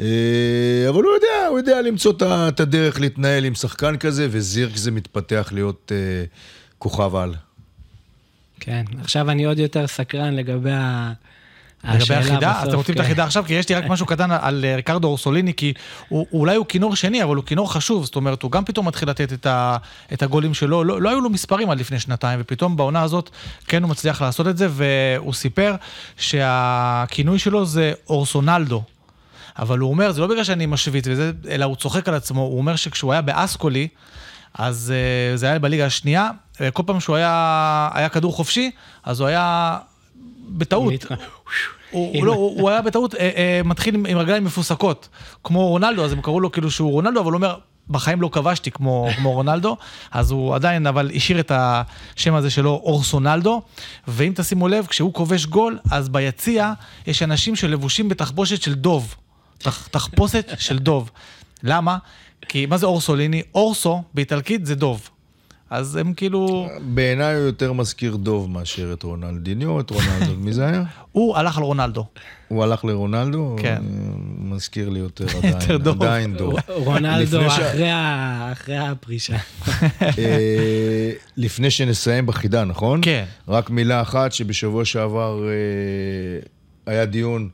אה, 0.00 0.86
אבל 0.88 1.02
הוא 1.02 1.12
יודע, 1.14 1.46
הוא 1.48 1.58
יודע 1.58 1.82
למצוא 1.82 2.12
את 2.48 2.60
הדרך 2.60 3.00
להתנהל 3.00 3.44
עם 3.44 3.54
שחקן 3.54 3.96
כזה, 3.96 4.28
וזירק 4.30 4.76
זה 4.76 4.90
מתפתח 4.90 5.48
להיות 5.52 5.92
אה, 5.94 6.24
כוכב 6.78 7.16
על. 7.16 7.34
כן, 8.60 8.84
עכשיו 9.00 9.30
אני 9.30 9.44
עוד 9.44 9.58
יותר 9.58 9.86
סקרן 9.86 10.34
לגבי 10.34 10.72
ה... 10.72 11.12
לגבי 11.84 12.14
החידה, 12.14 12.62
אתם 12.62 12.76
רוצים 12.76 12.94
את 12.94 12.98
כן. 13.00 13.04
החידה 13.04 13.24
עכשיו? 13.24 13.44
כי 13.46 13.54
יש 13.54 13.68
לי 13.68 13.74
רק 13.74 13.84
משהו 13.88 14.06
קטן 14.06 14.30
על 14.30 14.64
אה, 14.64 14.76
ריקרדו 14.76 15.08
אורסוליני, 15.08 15.54
כי 15.54 15.72
אולי 16.10 16.56
הוא 16.56 16.66
כינור 16.66 16.96
שני, 16.96 17.22
אבל 17.22 17.36
הוא 17.36 17.44
כינור 17.44 17.72
חשוב, 17.72 18.04
זאת 18.04 18.16
אומרת, 18.16 18.42
הוא 18.42 18.50
גם 18.50 18.64
פתאום 18.64 18.88
מתחיל 18.88 19.10
לתת 19.10 19.46
את 20.12 20.22
הגולים 20.22 20.54
שלו, 20.54 20.84
לא, 20.84 21.02
לא 21.02 21.10
היו 21.10 21.20
לו 21.20 21.30
מספרים 21.30 21.70
עד 21.70 21.80
לפני 21.80 22.00
שנתיים, 22.00 22.40
ופתאום 22.42 22.76
בעונה 22.76 23.02
הזאת 23.02 23.30
כן 23.66 23.82
הוא 23.82 23.90
מצליח 23.90 24.22
לעשות 24.22 24.46
את 24.46 24.56
זה, 24.56 24.68
והוא 24.70 25.32
סיפר 25.32 25.74
שהכינוי 26.16 27.38
שלו 27.38 27.66
זה 27.66 27.92
אורסונלדו. 28.08 28.82
אבל 29.58 29.78
הוא 29.78 29.90
אומר, 29.90 30.12
זה 30.12 30.20
לא 30.20 30.26
בגלל 30.26 30.44
שאני 30.44 30.66
משוויץ 30.66 31.04
וזה, 31.08 31.32
אלא 31.48 31.64
הוא 31.64 31.76
צוחק 31.76 32.08
על 32.08 32.14
עצמו, 32.14 32.40
הוא 32.40 32.58
אומר 32.58 32.76
שכשהוא 32.76 33.12
היה 33.12 33.22
באסקולי, 33.22 33.88
אז 34.54 34.92
uh, 34.92 35.36
זה 35.36 35.46
היה 35.46 35.58
בליגה 35.58 35.86
השנייה, 35.86 36.30
וכל 36.60 36.82
פעם 36.86 37.00
שהוא 37.00 37.16
היה, 37.16 37.88
היה 37.94 38.08
כדור 38.08 38.32
חופשי, 38.32 38.70
אז 39.04 39.20
הוא 39.20 39.28
היה 39.28 39.78
בטעות. 40.50 41.06
הוא, 41.90 42.26
לא, 42.26 42.32
הוא, 42.32 42.60
הוא 42.60 42.70
היה 42.70 42.82
בטעות 42.82 43.14
אה, 43.14 43.30
אה, 43.36 43.60
מתחיל 43.64 43.94
עם, 43.94 44.06
עם 44.06 44.18
רגליים 44.18 44.44
מפוסקות, 44.44 45.08
כמו 45.44 45.68
רונלדו, 45.68 46.04
אז 46.04 46.12
הם 46.12 46.20
קראו 46.20 46.40
לו 46.40 46.52
כאילו 46.52 46.70
שהוא 46.70 46.90
רונלדו, 46.90 47.20
אבל 47.20 47.32
הוא 47.32 47.36
אומר, 47.36 47.56
בחיים 47.88 48.22
לא 48.22 48.28
כבשתי 48.32 48.70
כמו, 48.70 49.08
כמו 49.16 49.32
רונלדו, 49.32 49.76
אז 50.10 50.30
הוא 50.30 50.54
עדיין, 50.54 50.86
אבל 50.86 51.10
השאיר 51.14 51.40
את 51.40 51.52
השם 51.54 52.34
הזה 52.34 52.50
שלו, 52.50 52.70
אורסונלדו, 52.84 53.62
ואם 54.08 54.32
תשימו 54.36 54.68
לב, 54.68 54.86
כשהוא 54.86 55.14
כובש 55.14 55.46
גול, 55.46 55.78
אז 55.90 56.08
ביציע 56.08 56.72
יש 57.06 57.22
אנשים 57.22 57.56
שלבושים 57.56 58.08
בתחבושת 58.08 58.62
של 58.62 58.74
דוב, 58.74 59.14
תח, 59.58 59.86
תחפושת 59.86 60.52
של 60.58 60.78
דוב. 60.78 61.10
למה? 61.62 61.98
כי 62.48 62.66
מה 62.66 62.76
זה 62.76 62.86
אורסוליני? 62.86 63.42
אורסו 63.54 64.02
באיטלקית 64.14 64.66
זה 64.66 64.74
דוב. 64.74 65.10
אז 65.70 65.96
הם 65.96 66.14
כאילו... 66.14 66.68
בעיניי 66.80 67.34
הוא 67.34 67.44
יותר 67.44 67.72
מזכיר 67.72 68.16
דוב 68.16 68.50
מאשר 68.50 68.92
את 68.92 69.02
רונלדיניו, 69.02 69.80
את 69.80 69.90
רונלדו, 69.90 70.36
מי 70.36 70.52
זה 70.52 70.66
היה? 70.66 70.82
הוא 71.12 71.36
הלך 71.36 71.58
על 71.58 71.62
רונלדו. 71.62 72.06
הוא 72.48 72.62
הלך 72.62 72.84
לרונלדו? 72.84 73.56
כן. 73.58 73.82
מזכיר 74.38 74.88
לי 74.88 74.98
יותר 74.98 75.26
עדיין, 75.38 75.80
עדיין 75.86 76.36
דוב. 76.36 76.54
רונלדו 76.68 77.40
אחרי 78.52 78.76
הפרישה. 78.78 79.36
אה, 80.02 81.12
לפני 81.36 81.70
שנסיים 81.70 82.26
בחידה, 82.26 82.64
נכון? 82.64 83.00
כן. 83.02 83.24
רק 83.48 83.70
מילה 83.70 84.02
אחת, 84.02 84.32
שבשבוע 84.32 84.84
שעבר 84.84 85.48
אה, 85.48 86.40
היה 86.92 87.04
דיון, 87.04 87.48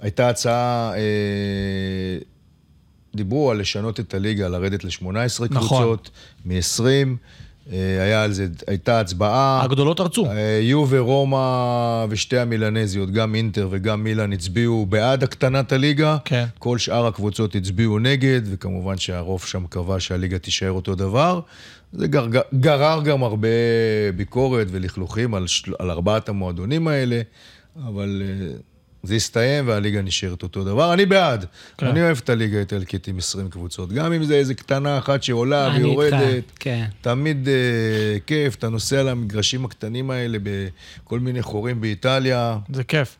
הייתה 0.00 0.28
הצעה... 0.28 0.92
אה, 0.96 2.18
דיברו 3.14 3.50
על 3.50 3.60
לשנות 3.60 4.00
את 4.00 4.14
הליגה, 4.14 4.48
לרדת 4.48 4.84
ל-18 4.84 5.02
נכון. 5.50 5.50
קבוצות, 5.50 6.10
מ-20. 6.44 7.16
אה, 7.72 8.02
היה 8.02 8.24
על 8.24 8.32
זה, 8.32 8.46
הייתה 8.66 9.00
הצבעה. 9.00 9.60
הגדולות 9.64 10.00
ארצו. 10.00 10.26
אה, 10.26 10.58
יו 10.62 10.84
ורומא 10.88 12.06
ושתי 12.08 12.38
המילנזיות, 12.38 13.10
גם 13.10 13.34
אינטר 13.34 13.68
וגם 13.70 14.04
מילאן, 14.04 14.32
הצביעו 14.32 14.86
בעד 14.86 15.22
הקטנת 15.22 15.72
הליגה. 15.72 16.16
כן. 16.24 16.44
כל 16.58 16.78
שאר 16.78 17.06
הקבוצות 17.06 17.54
הצביעו 17.54 17.98
נגד, 17.98 18.40
וכמובן 18.44 18.98
שהרוב 18.98 19.44
שם 19.44 19.66
קבע 19.68 20.00
שהליגה 20.00 20.38
תישאר 20.38 20.72
אותו 20.72 20.94
דבר. 20.94 21.40
זה 21.92 22.06
גר, 22.06 22.26
גרר 22.54 23.02
גם 23.04 23.22
הרבה 23.22 23.48
ביקורת 24.16 24.66
ולכלוכים 24.70 25.34
על, 25.34 25.46
על 25.78 25.90
ארבעת 25.90 26.28
המועדונים 26.28 26.88
האלה, 26.88 27.20
אבל 27.86 28.22
אה, 28.24 28.56
זה 29.02 29.14
יסתיים 29.14 29.68
והליגה 29.68 30.02
נשארת 30.02 30.42
אותו 30.42 30.64
דבר. 30.64 30.92
אני 30.94 31.06
בעד. 31.06 31.46
כן. 31.78 31.86
אני 31.86 32.02
אוהב 32.02 32.18
את 32.24 32.30
הליגה 32.30 32.56
האיטלקית 32.56 33.08
עם 33.08 33.18
20 33.18 33.50
קבוצות. 33.50 33.92
גם 33.92 34.12
אם 34.12 34.24
זה 34.24 34.34
איזה 34.34 34.54
קטנה 34.54 34.98
אחת 34.98 35.22
שעולה 35.22 35.74
ויורדת. 35.76 36.44
כן. 36.58 36.84
תמיד 37.00 37.48
uh, 37.48 38.20
כיף, 38.26 38.54
אתה 38.54 38.68
נוסע 38.68 39.02
למגרשים 39.02 39.64
הקטנים 39.64 40.10
האלה 40.10 40.38
בכל 40.42 41.20
מיני 41.20 41.42
חורים 41.42 41.80
באיטליה. 41.80 42.58
זה 42.72 42.84
כיף. 42.84 43.16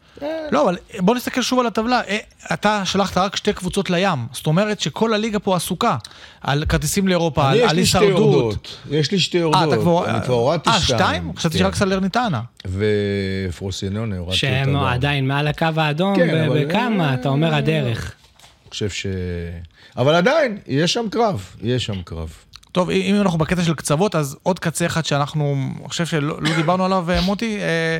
לא, 0.53 0.63
אבל 0.65 0.77
בוא 0.99 1.15
נסתכל 1.15 1.43
שוב 1.43 1.61
על 1.61 1.67
הטבלה. 1.67 2.01
אה, 2.09 2.19
אתה 2.53 2.83
שלחת 2.85 3.19
רק 3.19 3.37
שתי 3.37 3.53
קבוצות 3.53 3.91
לים. 3.91 4.27
זאת 4.33 4.47
אומרת 4.47 4.81
שכל 4.81 5.15
הליגה 5.15 5.39
פה 5.39 5.57
עסוקה. 5.57 5.97
על 6.41 6.65
כרטיסים 6.69 7.09
לאירופה, 7.09 7.51
על 7.51 7.79
הישרדות. 7.79 8.77
יש 8.91 9.13
לי 9.13 9.19
שתי 9.19 9.39
יורדות. 9.39 9.73
אני 10.09 10.23
כבר 10.25 10.35
הורדתי 10.35 10.71
שתיים. 10.71 11.01
אה, 11.01 11.07
שתיים? 11.07 11.33
חשבתי 11.37 11.59
כן. 11.59 11.65
שרק 11.65 11.75
סלרניטנה. 11.75 12.41
ופרוסינונה, 12.67 14.19
הורדתי 14.19 14.37
אותה. 14.37 14.37
שהם 14.37 14.77
עדיין 14.77 15.29
מעל 15.29 15.49
הקו 15.49 15.67
האדום, 15.77 16.15
בכמה, 16.55 17.15
אתה 17.15 17.29
אומר 17.29 17.55
הדרך. 17.55 18.13
אני 18.65 18.71
חושב 18.71 18.91
ש... 18.91 19.07
אבל 19.97 20.15
עדיין, 20.15 20.59
יש 20.67 20.93
שם 20.93 21.07
קרב, 21.11 21.47
יש 21.63 21.85
שם 21.85 22.03
קרב. 22.03 22.35
טוב, 22.73 22.91
אם 22.91 23.21
אנחנו 23.21 23.39
בקטע 23.39 23.63
של 23.63 23.75
קצוות, 23.75 24.15
אז 24.15 24.37
עוד 24.43 24.59
קצה 24.59 24.87
אחד 24.87 25.05
שאנחנו, 25.05 25.57
אני 25.81 25.89
חושב 25.89 26.07
שלא 26.07 26.43
לא 26.43 26.55
דיברנו 26.57 26.85
עליו, 26.85 27.07
מוטי, 27.23 27.59
אה, 27.61 27.99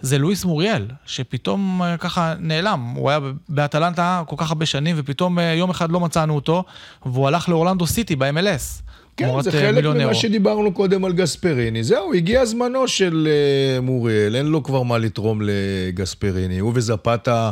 זה 0.00 0.18
לואיס 0.18 0.44
מוריאל, 0.44 0.86
שפתאום 1.06 1.82
אה, 1.82 1.96
ככה 1.96 2.34
נעלם. 2.38 2.92
הוא 2.96 3.10
היה 3.10 3.18
באטלנטה 3.48 4.22
כל 4.26 4.36
כך 4.38 4.50
הרבה 4.50 4.66
שנים, 4.66 4.96
ופתאום 4.98 5.38
אה, 5.38 5.54
יום 5.54 5.70
אחד 5.70 5.90
לא 5.90 6.00
מצאנו 6.00 6.34
אותו, 6.34 6.64
והוא 7.06 7.28
הלך 7.28 7.48
לאורלנדו 7.48 7.86
סיטי 7.86 8.16
ב-MLS. 8.16 8.82
כן, 9.16 9.42
זה 9.42 9.50
אה, 9.50 9.60
חלק 9.60 9.84
ממה 9.84 10.00
אירו. 10.00 10.14
שדיברנו 10.14 10.72
קודם 10.72 11.04
על 11.04 11.12
גספריני. 11.12 11.84
זהו, 11.84 12.14
הגיע 12.14 12.44
זמנו 12.44 12.88
של 12.88 13.28
אה, 13.30 13.80
מוריאל, 13.80 14.36
אין 14.36 14.46
לו 14.46 14.62
כבר 14.62 14.82
מה 14.82 14.98
לתרום 14.98 15.40
לגספריני. 15.42 16.58
הוא 16.58 16.72
וזפתה 16.74 17.50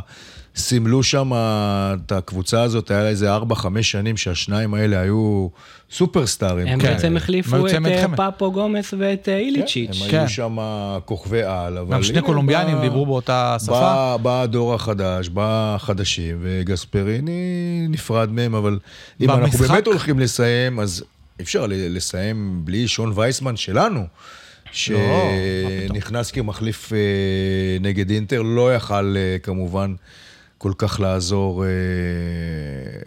סימלו 0.58 1.02
שם 1.02 1.30
את 1.34 2.12
הקבוצה 2.12 2.62
הזאת, 2.62 2.90
היה 2.90 3.08
איזה 3.08 3.36
4-5 3.36 3.42
שנים 3.82 4.16
שהשניים 4.16 4.74
האלה 4.74 5.00
היו 5.00 5.48
סופרסטארים. 5.90 6.66
הם 6.66 6.80
כן. 6.80 6.88
בעצם 6.88 7.16
החליפו 7.16 7.66
את 7.66 7.74
אה, 7.74 7.80
מלחמת. 7.80 8.20
פפו 8.20 8.52
גומס 8.52 8.94
ואת 8.98 9.28
אה, 9.28 9.38
איליצ'יץ'. 9.38 10.00
הם 10.04 10.10
כן. 10.10 10.18
היו 10.18 10.28
שם 10.28 10.56
כוכבי 11.04 11.42
על, 11.42 11.78
אבל... 11.78 11.94
גם 11.94 12.02
שני 12.02 12.22
קולומביאנים 12.22 12.76
בא- 12.76 12.82
דיברו 12.82 13.06
באותה 13.06 13.56
שפה. 13.64 13.72
בא, 13.72 14.16
בא 14.22 14.42
הדור 14.42 14.74
החדש, 14.74 15.28
בא 15.28 15.74
החדשים, 15.76 16.38
וגספריני 16.42 17.40
נפרד 17.88 18.32
מהם, 18.32 18.54
אבל 18.54 18.78
אם 19.20 19.30
אנחנו 19.30 19.42
במשחק- 19.46 19.70
באמת 19.70 19.86
הולכים 19.86 20.18
לסיים, 20.18 20.80
אז 20.80 21.04
אי 21.38 21.44
אפשר 21.44 21.66
ל- 21.66 21.96
לסיים 21.96 22.60
בלי 22.64 22.88
שון 22.88 23.12
וייסמן 23.14 23.56
שלנו, 23.56 24.00
לא, 24.00 24.06
שנכנס 24.72 26.30
כמחליף 26.30 26.92
אה, 26.92 26.98
נגד 27.80 28.10
אינטר, 28.10 28.42
לא 28.42 28.74
יכל 28.74 29.14
כמובן 29.42 29.94
כל 30.58 30.72
כך 30.78 31.00
לעזור 31.00 31.64
אה, 31.64 31.70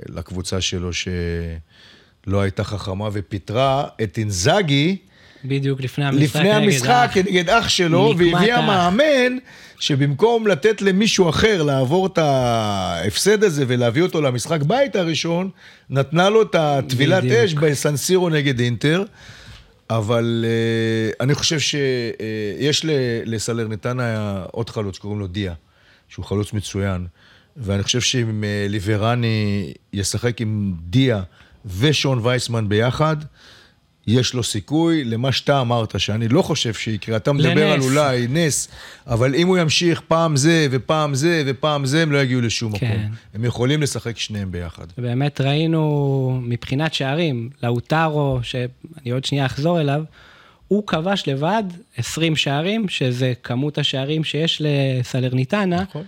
לקבוצה 0.09 0.61
שלו, 0.61 0.93
שלא 0.93 2.41
הייתה 2.41 2.63
חכמה 2.63 3.09
ופיטרה 3.13 3.87
את 4.03 4.17
אינזאגי. 4.17 4.97
בדיוק 5.45 5.81
לפני 5.81 6.05
המשחק. 6.05 6.21
לפני 6.21 6.43
נגד 6.43 6.55
המשחק. 6.55 7.09
כנגד 7.13 7.49
אח 7.49 7.69
שלו, 7.69 8.13
והביאה. 8.17 8.61
מאמן 8.61 9.37
שבמקום 9.79 10.47
לתת 10.47 10.81
למישהו 10.81 11.29
אחר 11.29 11.63
לעבור 11.63 12.07
את 12.07 12.17
ההפסד 12.17 13.43
הזה 13.43 13.63
ולהביא 13.67 14.01
אותו 14.01 14.21
למשחק 14.21 14.61
בית 14.61 14.95
הראשון, 14.95 15.49
נתנה 15.89 16.29
לו 16.29 16.41
את 16.41 16.55
הטבילת. 16.55 17.23
אש 17.23 17.53
בסנסירו 17.53 18.29
נגד 18.29 18.59
אינטר. 18.59 19.03
אבל 19.89 20.45
uh, 20.45 21.15
אני 21.19 21.33
חושב 21.33 21.59
שיש 21.59 22.81
uh, 22.81 22.87
לסלרניטנה 23.25 24.43
עוד 24.51 24.69
חלוץ 24.69 24.95
שקוראים 24.95 25.19
לו 25.19 25.27
דיה, 25.27 25.53
שהוא 26.09 26.25
חלוץ 26.25 26.53
מצוין. 26.53 27.07
ואני 27.61 27.83
חושב 27.83 28.01
שאם 28.01 28.43
uh, 28.43 28.71
ליברני 28.71 29.73
ישחק 29.93 30.41
עם 30.41 30.73
דיה 30.89 31.21
ושון 31.79 32.19
וייסמן 32.23 32.69
ביחד, 32.69 33.15
יש 34.07 34.33
לו 34.33 34.43
סיכוי 34.43 35.03
למה 35.03 35.31
שאתה 35.31 35.61
אמרת, 35.61 35.99
שאני 35.99 36.27
לא 36.27 36.41
חושב 36.41 36.73
שיקרה. 36.73 37.17
אתה 37.17 37.33
מדבר 37.33 37.73
לנס. 37.73 37.85
על 37.85 37.91
אולי 37.91 38.27
נס, 38.29 38.67
אבל 39.07 39.35
אם 39.35 39.47
הוא 39.47 39.57
ימשיך 39.57 40.01
פעם 40.07 40.35
זה 40.35 40.67
ופעם 40.71 41.15
זה 41.15 41.43
ופעם 41.45 41.85
זה, 41.85 42.01
הם 42.01 42.11
לא 42.11 42.17
יגיעו 42.17 42.41
לשום 42.41 42.77
כן. 42.77 42.87
מקום. 42.87 43.15
הם 43.33 43.45
יכולים 43.45 43.81
לשחק 43.81 44.17
שניהם 44.17 44.51
ביחד. 44.51 44.85
באמת 44.97 45.41
ראינו 45.41 46.39
מבחינת 46.43 46.93
שערים, 46.93 47.49
לאוטרו, 47.63 48.39
שאני 48.43 49.11
עוד 49.11 49.25
שנייה 49.25 49.45
אחזור 49.45 49.81
אליו, 49.81 50.03
הוא 50.67 50.87
כבש 50.87 51.23
לבד 51.27 51.63
20 51.97 52.35
שערים, 52.35 52.89
שזה 52.89 53.33
כמות 53.43 53.77
השערים 53.77 54.23
שיש 54.23 54.61
לסלרניטנה, 54.65 55.81
נכון. 55.81 56.03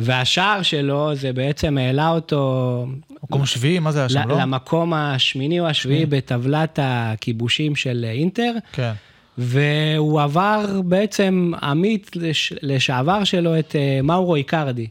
והשער 0.00 0.62
שלו 0.62 1.14
זה 1.14 1.32
בעצם 1.32 1.78
העלה 1.78 2.10
אותו 2.10 2.86
מקום 3.22 3.46
שביעי, 3.46 3.78
מה 3.78 3.92
זה 3.92 3.98
היה 3.98 4.08
שם, 4.08 4.28
לא? 4.28 4.38
למקום 4.38 4.94
השמיני 4.94 5.60
או 5.60 5.66
השביעי 5.66 6.06
בטבלת 6.06 6.78
הכיבושים 6.82 7.76
של 7.76 8.06
אינטר. 8.08 8.52
כן. 8.72 8.92
והוא 9.38 10.20
עבר 10.20 10.80
בעצם 10.84 11.52
עמית 11.62 12.16
לש, 12.16 12.52
לשעבר 12.62 13.24
שלו 13.24 13.58
את 13.58 13.72
uh, 13.72 14.02
מאורו 14.02 14.36
איקרדי. 14.36 14.86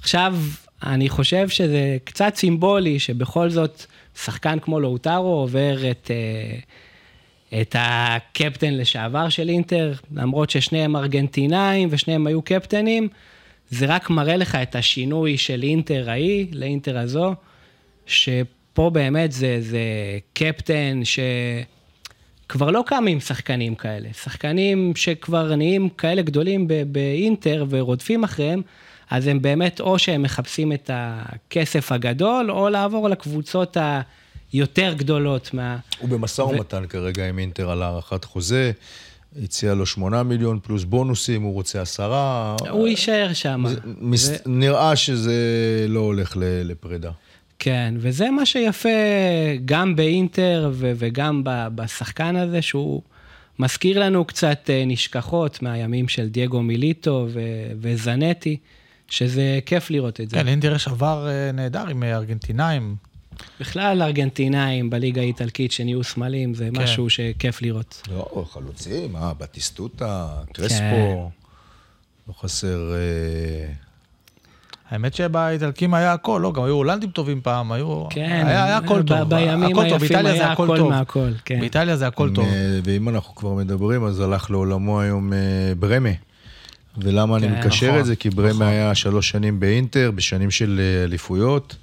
עכשיו, 0.00 0.36
אני 0.82 1.08
חושב 1.08 1.48
שזה 1.48 1.96
קצת 2.04 2.32
סימבולי 2.36 2.98
שבכל 2.98 3.50
זאת 3.50 3.86
שחקן 4.22 4.58
כמו 4.58 4.80
לאוטרו 4.80 5.28
עובר 5.28 5.90
את, 5.90 6.10
uh, 7.50 7.54
את 7.60 7.76
הקפטן 7.78 8.74
לשעבר 8.74 9.28
של 9.28 9.48
אינטר, 9.48 9.92
למרות 10.14 10.50
ששניהם 10.50 10.96
ארגנטינאים 10.96 11.88
ושניהם 11.92 12.26
היו 12.26 12.42
קפטנים, 12.42 13.08
זה 13.72 13.86
רק 13.86 14.10
מראה 14.10 14.36
לך 14.36 14.54
את 14.54 14.76
השינוי 14.76 15.38
של 15.38 15.62
אינטר 15.62 16.10
ההיא 16.10 16.46
לאינטר 16.52 16.98
הזו, 16.98 17.34
שפה 18.06 18.90
באמת 18.90 19.32
זה, 19.32 19.56
זה 19.60 19.80
קפטן 20.32 21.00
ש... 21.04 21.18
כבר 22.48 22.70
לא 22.70 22.84
קמים 22.86 23.20
שחקנים 23.20 23.74
כאלה. 23.74 24.08
שחקנים 24.22 24.92
שכבר 24.96 25.56
נהיים 25.56 25.88
כאלה 25.88 26.22
גדולים 26.22 26.68
באינטר 26.86 27.64
ורודפים 27.68 28.24
אחריהם, 28.24 28.62
אז 29.10 29.26
הם 29.26 29.42
באמת 29.42 29.80
או 29.80 29.98
שהם 29.98 30.22
מחפשים 30.22 30.72
את 30.72 30.90
הכסף 30.94 31.92
הגדול, 31.92 32.50
או 32.50 32.68
לעבור 32.68 33.08
לקבוצות 33.08 33.76
היותר 34.52 34.92
גדולות 34.92 35.54
מה... 35.54 35.76
הוא 35.98 36.08
במשא 36.08 36.42
ומתן 36.42 36.86
כרגע 36.86 37.28
עם 37.28 37.38
אינטר 37.38 37.70
על 37.70 37.82
הארכת 37.82 38.24
חוזה, 38.24 38.72
הציע 39.42 39.74
לו 39.74 39.86
שמונה 39.86 40.22
מיליון 40.22 40.58
פלוס 40.62 40.84
בונוסים, 40.84 41.42
הוא 41.42 41.52
רוצה 41.54 41.82
עשרה. 41.82 42.56
הוא 42.70 42.88
יישאר 42.88 43.32
שם. 43.32 43.64
מס- 44.00 44.30
נראה 44.46 44.96
שזה 44.96 45.34
לא 45.88 46.00
הולך 46.00 46.36
ל- 46.36 46.40
לפרידה. 46.70 47.10
כן, 47.58 47.94
וזה 47.98 48.30
מה 48.30 48.46
שיפה 48.46 48.88
גם 49.64 49.96
באינטר 49.96 50.70
ו- 50.72 50.92
וגם 50.96 51.44
ב- 51.44 51.66
בשחקן 51.74 52.36
הזה, 52.36 52.62
שהוא 52.62 53.02
מזכיר 53.58 54.00
לנו 54.00 54.24
קצת 54.24 54.70
אה, 54.70 54.82
נשכחות 54.86 55.62
מהימים 55.62 56.08
של 56.08 56.28
דייגו 56.28 56.62
מיליטו 56.62 57.26
ו- 57.32 57.40
וזנטי, 57.80 58.56
שזה 59.08 59.58
כיף 59.66 59.90
לראות 59.90 60.20
את 60.20 60.30
זה. 60.30 60.36
כן, 60.36 60.46
לאינטר 60.46 60.74
יש 60.74 60.88
עבר 60.88 61.28
אה, 61.28 61.52
נהדר 61.52 61.86
עם 61.88 62.02
ארגנטינאים. 62.02 62.96
בכלל 63.60 64.02
ארגנטינאים 64.02 64.90
בליגה 64.90 65.20
האיטלקית 65.20 65.72
שנהיו 65.72 66.04
סמלים, 66.04 66.54
זה 66.54 66.68
כן. 66.74 66.82
משהו 66.82 67.10
שכיף 67.10 67.62
לראות. 67.62 68.02
לא, 68.10 68.44
חלוצים, 68.50 69.16
אה, 69.16 69.34
בטיסטוטה, 69.34 70.28
כן. 70.46 70.52
קרספו, 70.52 71.30
לא 72.28 72.32
חסר... 72.32 72.92
אה, 72.92 73.72
האמת 74.92 75.14
שבאיטלקים 75.14 75.94
היה 75.94 76.12
הכל, 76.12 76.40
לא, 76.42 76.52
גם 76.52 76.62
היו 76.62 76.74
הולנדים 76.74 77.10
טובים 77.10 77.40
פעם, 77.40 77.72
היו... 77.72 78.04
כן, 78.10 78.44
היה 78.46 78.64
היה 78.64 78.76
הכל 78.76 79.02
ב- 79.02 79.06
טוב. 79.06 79.28
בימים 79.28 79.78
הכל 79.78 79.88
טוב, 79.88 80.02
היפים 80.02 80.22
זה 80.22 80.32
היה 80.32 80.52
הכל 80.52 80.76
טוב. 80.76 80.90
מהכל, 80.90 81.30
כן. 81.44 81.60
באיטליה 81.60 81.96
זה 81.96 82.06
הכל 82.06 82.30
טוב. 82.34 82.44
אה, 82.44 82.80
ואם 82.84 83.08
אנחנו 83.08 83.34
כבר 83.34 83.52
מדברים, 83.52 84.04
אז 84.04 84.20
הלך 84.20 84.50
לעולמו 84.50 85.00
היום 85.00 85.32
אה, 85.32 85.38
ברמה. 85.78 86.08
ולמה 86.98 87.36
אני 87.36 87.48
כן, 87.48 87.58
מקשר 87.58 87.86
נכון, 87.88 88.00
את 88.00 88.06
זה? 88.06 88.16
כי 88.16 88.30
ברמה 88.30 88.50
נכון. 88.50 88.66
היה 88.66 88.94
שלוש 88.94 89.30
שנים 89.30 89.60
באינטר, 89.60 90.10
בשנים 90.14 90.50
של 90.50 90.80
אה, 90.80 91.04
אליפויות. 91.04 91.76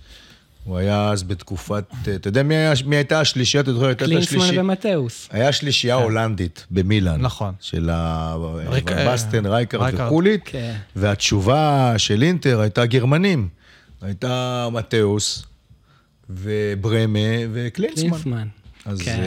הוא 0.63 0.77
היה 0.77 1.09
אז 1.11 1.23
בתקופת, 1.23 1.83
אה, 2.07 2.15
אתה 2.15 2.27
יודע 2.27 2.43
מי, 2.43 2.55
היה, 2.55 2.73
מי 2.85 2.95
הייתה 2.95 3.19
השלישייה? 3.19 3.61
אתה 3.63 3.73
זוכר? 3.73 3.93
קלינסמן 3.93 4.59
ומתאוס. 4.59 5.27
היה 5.31 5.51
שלישייה 5.51 5.95
הולנדית 5.95 6.65
במילאן. 6.71 7.21
נכון. 7.21 7.53
של 7.59 7.89
ה- 7.89 8.35
ריק- 8.69 8.91
בסטן, 9.07 9.45
רייקרד 9.45 9.81
רייקרד. 9.81 10.05
וחולית. 10.05 10.41
כן. 10.45 10.75
והתשובה 10.95 11.93
של 11.97 12.21
אינטר 12.23 12.59
הייתה 12.61 12.85
גרמנים. 12.85 13.47
הייתה 14.01 14.67
מתאוס, 14.71 15.43
וברהמה 16.29 17.19
וקלינסמן. 17.53 18.09
קלינסמן. 18.09 18.47
אז 18.85 19.01
כן. 19.01 19.21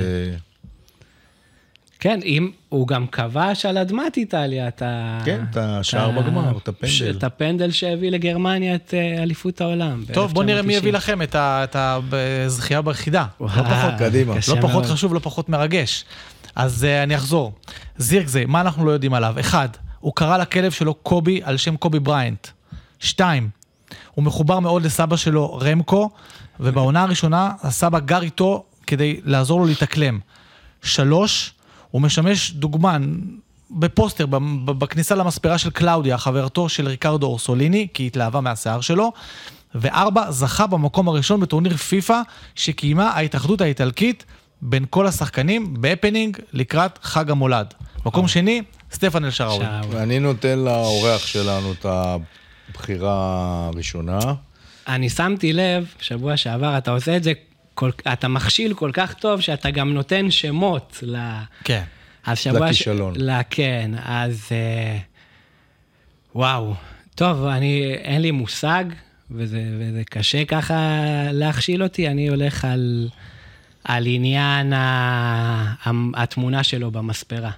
אה, 2.07 2.17
כן, 2.17 2.21
אם 2.25 2.51
הוא 2.69 2.89
גם 2.89 3.07
כבש 3.07 3.67
על 3.67 3.79
אדמת 3.79 4.17
איטליה 4.17 4.69
את 4.69 4.83
ה... 4.83 5.19
כן, 5.25 5.45
את 5.51 5.57
השער 5.57 6.11
בגמר, 6.11 6.57
את 6.63 6.69
הפנדל. 6.69 6.93
ש- 6.93 7.03
את 7.03 7.25
הפנדל 7.25 7.71
שהביא 7.71 8.11
לגרמניה 8.11 8.75
את 8.75 8.95
אה, 8.97 9.23
אליפות 9.23 9.61
העולם. 9.61 10.05
טוב, 10.13 10.33
בוא 10.35 10.45
נראה 10.45 10.63
מי 10.63 10.75
יביא 10.75 10.93
לכם 10.93 11.23
את 11.23 11.35
ה- 11.35 11.65
את 11.65 11.77
הזכייה 11.77 12.83
ביחידה. 12.83 13.25
לא 13.41 13.47
פחות- 13.49 13.95
קדימה. 13.99 14.35
לא 14.35 14.41
פחות 14.61 14.71
מאוד. 14.71 14.87
חשוב, 14.87 15.15
לא 15.15 15.19
פחות 15.19 15.49
מרגש. 15.49 16.05
אז 16.57 16.85
uh, 16.85 17.03
אני 17.03 17.17
אחזור. 17.17 17.53
זירקזה, 17.97 18.45
מה 18.47 18.61
אנחנו 18.61 18.87
לא 18.87 18.91
יודעים 18.91 19.15
עליו? 19.15 19.35
אחד, 19.41 19.69
הוא 20.01 20.13
קרא 20.17 20.37
לכלב 20.39 20.73
שלו 20.73 20.95
קובי 20.95 21.41
על 21.45 21.57
שם 21.57 21.77
קובי 21.77 21.99
בריינט. 22.01 22.49
שתיים, 23.01 23.49
הוא 24.15 24.25
מחובר 24.25 24.61
מאוד 24.61 24.85
לסבא 24.85 25.17
שלו 25.17 25.59
רמקו, 25.59 26.11
ובעונה 26.61 27.03
הראשונה 27.03 27.51
הסבא 27.63 27.99
גר 27.99 28.23
איתו 28.23 28.65
כדי 28.87 29.21
לעזור 29.25 29.61
לו 29.61 29.67
להתאקלם. 29.67 30.19
שלוש, 30.83 31.55
הוא 31.93 32.03
משמש 32.03 32.51
דוגמן 32.51 33.15
בפוסטר 33.71 34.27
בכניסה 34.65 35.15
למספרה 35.15 35.59
של 35.59 35.71
קלאודיה, 35.71 36.19
חברתו 36.19 36.69
של 36.69 36.89
ריקרדו 36.89 37.27
אורסוליני, 37.27 37.89
כי 37.95 38.03
היא 38.03 38.07
התלהבה 38.07 38.41
מהשיער 38.41 38.81
שלו. 38.81 39.13
וארבע, 39.75 40.31
זכה 40.31 40.67
במקום 40.67 41.09
הראשון 41.09 41.41
בטורניר 41.41 41.77
פיפא 41.77 42.21
שקיימה 42.55 43.11
ההתאחדות 43.11 43.61
האיטלקית 43.61 44.25
בין 44.63 44.85
כל 44.91 45.07
השחקנים 45.07 45.75
בהפנינג 45.81 46.39
לקראת 46.53 46.99
חג 47.03 47.31
המולד. 47.31 47.75
מקום 48.07 48.29
שני, 48.29 48.63
סטפן 48.93 49.25
אלשראוי. 49.25 49.65
אני 49.97 50.19
נותן 50.19 50.59
לאורח 50.59 51.27
שלנו 51.27 51.73
את 51.73 51.87
הבחירה 52.69 53.15
הראשונה. 53.73 54.19
אני 54.89 55.11
שמתי 55.11 55.53
לב, 55.53 55.87
שבוע 56.01 56.37
שעבר, 56.37 56.79
אתה 56.79 56.91
עושה 56.91 57.17
את 57.17 57.23
זה, 57.23 57.33
כל, 57.83 57.91
אתה 58.13 58.29
מכשיל 58.29 58.75
כל 58.75 58.91
כך 58.93 59.15
טוב, 59.15 59.41
שאתה 59.41 59.71
גם 59.71 59.95
נותן 59.95 60.31
שמות 60.31 60.99
ל... 61.03 61.17
כן. 61.65 61.83
לכישלון. 62.27 63.15
ש... 63.15 63.19
ל... 63.19 63.31
כן, 63.51 63.91
אז... 64.05 64.49
אה... 64.53 64.99
וואו. 66.35 66.75
טוב, 67.15 67.45
אני... 67.45 67.95
אין 67.95 68.23
לי 68.23 68.31
מושג, 68.31 68.85
וזה, 69.31 69.63
וזה 69.79 70.03
קשה 70.05 70.45
ככה 70.45 70.75
להכשיל 71.33 71.83
אותי, 71.83 72.09
אני 72.09 72.29
הולך 72.29 72.65
על... 72.65 73.09
על 73.85 74.07
עניין 74.07 74.73
ה... 74.73 75.75
התמונה 76.15 76.63
שלו 76.63 76.91
במספרה. 76.91 77.51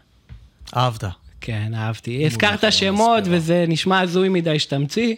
אהבת. 0.76 1.04
כן, 1.40 1.72
אהבתי. 1.74 2.26
הזכרת 2.26 2.72
שמות 2.72 3.24
וזה 3.24 3.64
נשמע 3.68 4.00
הזוי 4.00 4.28
מדי 4.28 4.58
שתמציא, 4.58 5.14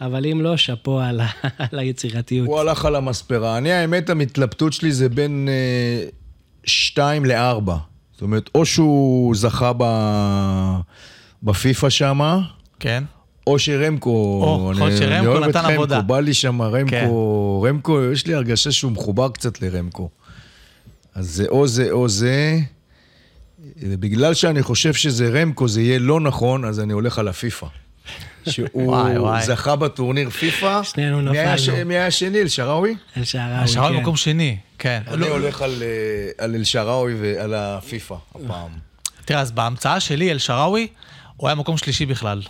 אבל 0.00 0.26
אם 0.26 0.40
לא, 0.40 0.56
שאפו 0.56 1.00
על. 1.00 1.20
על 1.72 1.78
היצירתיות. 1.78 2.48
הוא 2.48 2.60
הלך 2.60 2.84
על 2.84 2.96
המספרה. 2.96 3.58
אני, 3.58 3.72
האמת, 3.72 4.10
המתלבטות 4.10 4.72
שלי 4.72 4.92
זה 4.92 5.08
בין 5.08 5.48
אה, 5.48 6.08
שתיים 6.64 7.24
לארבע. 7.24 7.76
זאת 8.12 8.22
אומרת, 8.22 8.50
או 8.54 8.66
שהוא 8.66 9.34
זכה 9.34 9.72
ב... 9.78 9.84
בפיפא 11.42 11.90
שמה, 11.90 12.40
כן. 12.80 13.04
או 13.46 13.58
שרמקו, 13.58 14.10
או, 14.10 14.72
יכול 14.72 14.88
להיות 14.88 14.98
שרמקו 14.98 15.18
אני 15.18 15.26
אוהב 15.26 15.44
נתן 15.44 15.60
את 15.60 15.70
עבודה. 15.70 15.96
רמקו, 15.96 16.08
בא 16.08 16.20
לי 16.20 16.34
שם 16.34 16.62
רמקו, 16.62 16.90
כן. 16.90 17.68
רמקו, 17.68 18.02
יש 18.12 18.26
לי 18.26 18.34
הרגשה 18.34 18.72
שהוא 18.72 18.92
מחובר 18.92 19.28
קצת 19.28 19.62
לרמקו. 19.62 20.08
אז 21.14 21.30
זה 21.30 21.46
או 21.48 21.66
זה 21.66 21.90
או 21.90 22.08
זה. 22.08 22.58
בגלל 23.82 24.34
שאני 24.34 24.62
חושב 24.62 24.94
שזה 24.94 25.28
רמקו, 25.28 25.68
זה 25.68 25.82
יהיה 25.82 25.98
לא 25.98 26.20
נכון, 26.20 26.64
אז 26.64 26.80
אני 26.80 26.92
הולך 26.92 27.18
על 27.18 27.28
הפיפא. 27.28 27.66
שהוא 28.48 28.68
וואי, 28.74 29.18
וואי. 29.18 29.42
זכה 29.42 29.76
בטורניר 29.76 30.30
פיפא. 30.30 30.82
שנינו 30.82 31.22
מי 31.22 31.38
היה 31.38 31.54
נפלנו. 31.54 31.84
מי 31.84 31.94
היה 31.94 32.06
השני? 32.06 32.38
אל-שעראוי? 32.40 32.96
אל 33.16 33.24
שעראוי, 33.24 33.58
השער 33.64 33.88
כן. 33.88 33.96
במקום 33.96 34.16
שני, 34.16 34.56
כן. 34.78 35.02
אני 35.06 35.28
הולך 35.28 35.62
על, 35.62 35.82
אה, 35.82 36.44
על 36.44 36.54
אל-שעראוי 36.54 37.14
ועל 37.20 37.54
הפיפא 37.54 38.14
הפעם. 38.34 38.70
תראה, 39.24 39.40
אז 39.40 39.50
בהמצאה 39.50 40.00
שלי, 40.00 40.30
אל-שעראוי, 40.30 40.88
הוא 41.36 41.48
היה 41.48 41.54
מקום 41.54 41.76
שלישי 41.76 42.06
בכלל. 42.06 42.42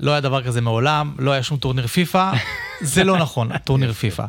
לא 0.00 0.10
היה 0.10 0.20
דבר 0.20 0.42
כזה 0.42 0.60
מעולם, 0.60 1.14
לא 1.18 1.30
היה 1.30 1.42
שום 1.42 1.58
טורניר 1.58 1.86
פיפא, 1.86 2.32
זה 2.80 3.04
לא 3.04 3.16
נכון, 3.18 3.58
טורניר 3.58 3.92
פיפא. 3.92 4.24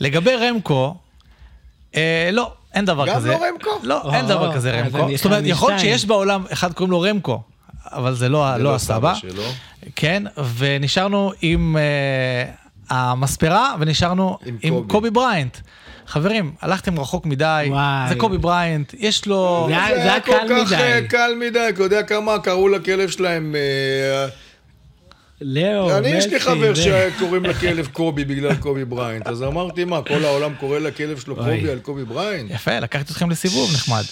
לגבי 0.00 0.34
רמקו, 0.36 0.96
אה, 1.96 2.30
לא, 2.32 2.52
אין 2.74 2.84
דבר 2.84 3.06
גם 3.06 3.16
כזה. 3.16 3.28
לא 3.28 3.44
רמקו? 3.52 3.70
לא, 3.82 4.14
אין 4.14 4.24
או, 4.24 4.28
דבר 4.28 4.54
כזה 4.54 4.80
אז 4.80 4.94
רמקו. 4.94 5.16
זאת 5.16 5.24
אומרת, 5.24 5.42
יכול 5.46 5.70
להיות. 5.70 5.80
שיש 5.80 6.04
בעולם, 6.04 6.44
אחד 6.52 6.72
קוראים 6.72 6.90
לו 6.90 7.00
רמקו, 7.00 7.42
אבל 7.92 8.14
זה 8.14 8.28
לא, 8.28 8.52
זה 8.56 8.62
לא 8.62 8.70
לא 8.70 8.74
הסבא. 8.74 9.14
סבא 9.14 9.30
שלו. 9.32 9.42
כן, 9.96 10.22
ונשארנו 10.58 11.32
עם 11.42 11.76
אה, 11.76 12.44
המספרה, 12.90 13.74
ונשארנו 13.80 14.38
עם 14.46 14.56
עם 14.62 14.74
קובי. 14.74 14.88
קובי 14.92 15.10
בריינט. 15.10 15.56
חברים, 16.06 16.52
הלכתם 16.60 17.00
רחוק 17.00 17.26
מדי, 17.26 17.66
וואי. 17.68 18.08
זה 18.08 18.14
קובי 18.14 18.38
בריינט, 18.38 18.94
יש 18.98 19.26
לו... 19.26 19.66
זה 19.68 19.84
היה- 19.84 19.94
זה 19.96 20.02
היה 20.12 20.20
כל 20.20 20.32
כך 20.32 20.66
מדי. 20.66 20.74
אה, 20.74 21.00
קל 21.08 21.30
מדי, 21.40 21.66
אתה 21.68 21.82
יודע 21.82 22.02
כמה 22.02 22.38
קראו 22.38 22.68
לכלב 22.68 23.08
שלהם... 23.08 23.54
אה, 23.56 24.28
לאו, 25.40 25.98
אני, 25.98 26.08
יש 26.08 26.26
לי 26.26 26.40
חבר 26.40 26.74
זה- 26.74 26.82
שקוראים 27.16 27.44
לכלב 27.44 27.88
קובי 27.92 28.24
בגלל 28.24 28.54
קובי 28.54 28.84
בריינט, 28.84 29.26
אז 29.26 29.42
אמרתי, 29.42 29.84
מה, 29.84 30.02
כל 30.02 30.24
העולם 30.24 30.54
קורא 30.60 30.78
לכלב 30.78 31.20
שלו. 31.20 31.36
קובי 31.36 31.70
על 31.70 31.78
קובי 31.78 32.04
בריינט? 32.04 32.50
יפה, 32.50 32.78
לקחתי 32.78 33.12
אתכם 33.12 33.30
לסיבוב, 33.30 33.70
נחמד. 33.74 34.02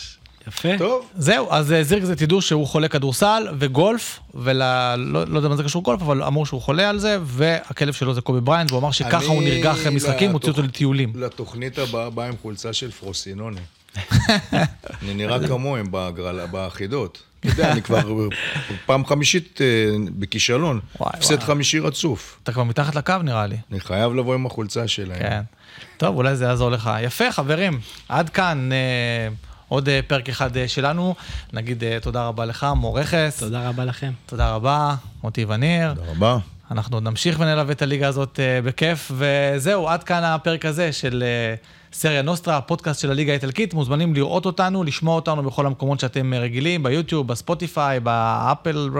יפה. 0.48 0.68
טוב. 0.78 1.08
זהו, 1.16 1.46
אז 1.50 1.72
אה, 1.72 1.82
זירקזה 1.82 2.16
תדעו 2.16 2.42
שהוא 2.42 2.66
חולה 2.66 2.88
כדורסל 2.88 3.46
וגולף, 3.58 4.20
ולא 4.34 4.94
לא 4.96 5.38
יודע 5.38 5.48
מה 5.48 5.56
זה 5.56 5.62
קשור 5.62 5.82
גולף, 5.82 6.02
אבל 6.02 6.22
אמרו 6.22 6.46
שהוא 6.46 6.62
חולה 6.62 6.88
על 6.88 6.98
זה, 6.98 7.18
והכלב 7.22 7.92
שלו 7.92 8.14
זה 8.14 8.20
קובי 8.20 8.40
בריינט, 8.40 8.70
והוא 8.70 8.80
אמר 8.80 8.90
שככה 8.90 9.26
הוא 9.26 9.42
נרגע 9.42 9.72
אחרי 9.72 9.90
משחקים, 9.90 10.32
הוציא 10.32 10.48
אותו 10.48 10.62
לטיולים. 10.62 11.12
לתוכנית 11.14 11.78
הבאה 11.78 12.10
בא 12.10 12.24
עם 12.24 12.34
חולצה 12.42 12.72
של 12.72 12.90
פרוסינוני. 12.90 13.60
אני 15.02 15.14
נראה 15.14 15.48
כמוהם 15.48 15.86
בחידות. 16.52 17.22
אתה 17.40 17.48
יודע, 17.48 17.72
אני 17.72 17.82
כבר 17.82 18.28
פעם 18.86 19.06
חמישית 19.06 19.60
אה, 19.60 19.66
בכישלון. 20.18 20.80
הפסד. 21.00 21.40
חמישי 21.40 21.78
רצוף. 21.78 22.38
אתה 22.42 22.52
כבר 22.52 22.64
מתחת 22.64 22.94
לקו 22.94 23.14
נראה 23.22 23.46
לי. 23.46 23.56
אני 23.70 23.80
חייב 23.80 24.14
לבוא 24.14 24.34
עם 24.34 24.46
החולצה 24.46 24.88
שלהם. 24.88 25.18
כן. 25.18 25.40
טוב, 25.96 26.16
אולי 26.16 26.36
זה 26.36 26.44
יעזור 26.44 26.70
לך. 26.70 26.90
יפה, 27.02 27.32
חברים, 27.32 27.80
עד 28.08 28.30
כאן 28.30 28.70
אה, 28.72 29.28
עוד 29.70 29.88
אה, 29.88 30.00
פרק 30.06 30.28
אחד 30.28 30.56
אה, 30.56 30.68
שלנו. 30.68 31.14
נגיד 31.52 31.84
אה, 31.84 31.98
תודה 32.02 32.26
רבה 32.26 32.44
לך, 32.44 32.66
מור 32.76 33.00
רכס. 33.00 33.38
תודה 33.38 33.68
רבה 33.68 33.84
לכם. 33.84 34.10
תודה 34.26 34.54
רבה, 34.54 34.94
מוטי 35.22 35.44
וניר. 35.44 35.94
תודה 35.94 36.10
רבה. 36.10 36.38
אנחנו 36.70 36.96
עוד 36.96 37.02
נמשיך 37.02 37.40
ונלווה 37.40 37.72
את 37.72 37.82
הליגה 37.82 38.08
הזאת 38.08 38.40
בכיף, 38.64 39.12
וזהו, 39.14 39.88
עד 39.88 40.04
כאן 40.04 40.24
הפרק 40.24 40.64
הזה 40.64 40.92
של 40.92 41.24
סריה 41.92 42.22
נוסטרה, 42.22 42.56
הפודקאסט 42.56 43.00
של 43.00 43.10
הליגה 43.10 43.32
האיטלקית. 43.32 43.74
מוזמנים 43.74 44.14
לראות 44.14 44.46
אותנו, 44.46 44.84
לשמוע 44.84 45.16
אותנו 45.16 45.42
בכל 45.42 45.66
המקומות 45.66 46.00
שאתם 46.00 46.34
רגילים, 46.34 46.82
ביוטיוב, 46.82 47.28
בספוטיפיי, 47.28 48.00
באפל, 48.00 48.90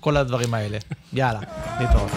כל 0.00 0.16
הדברים 0.16 0.54
האלה. 0.54 0.78
יאללה, 1.12 1.40
להתראות. 1.80 2.10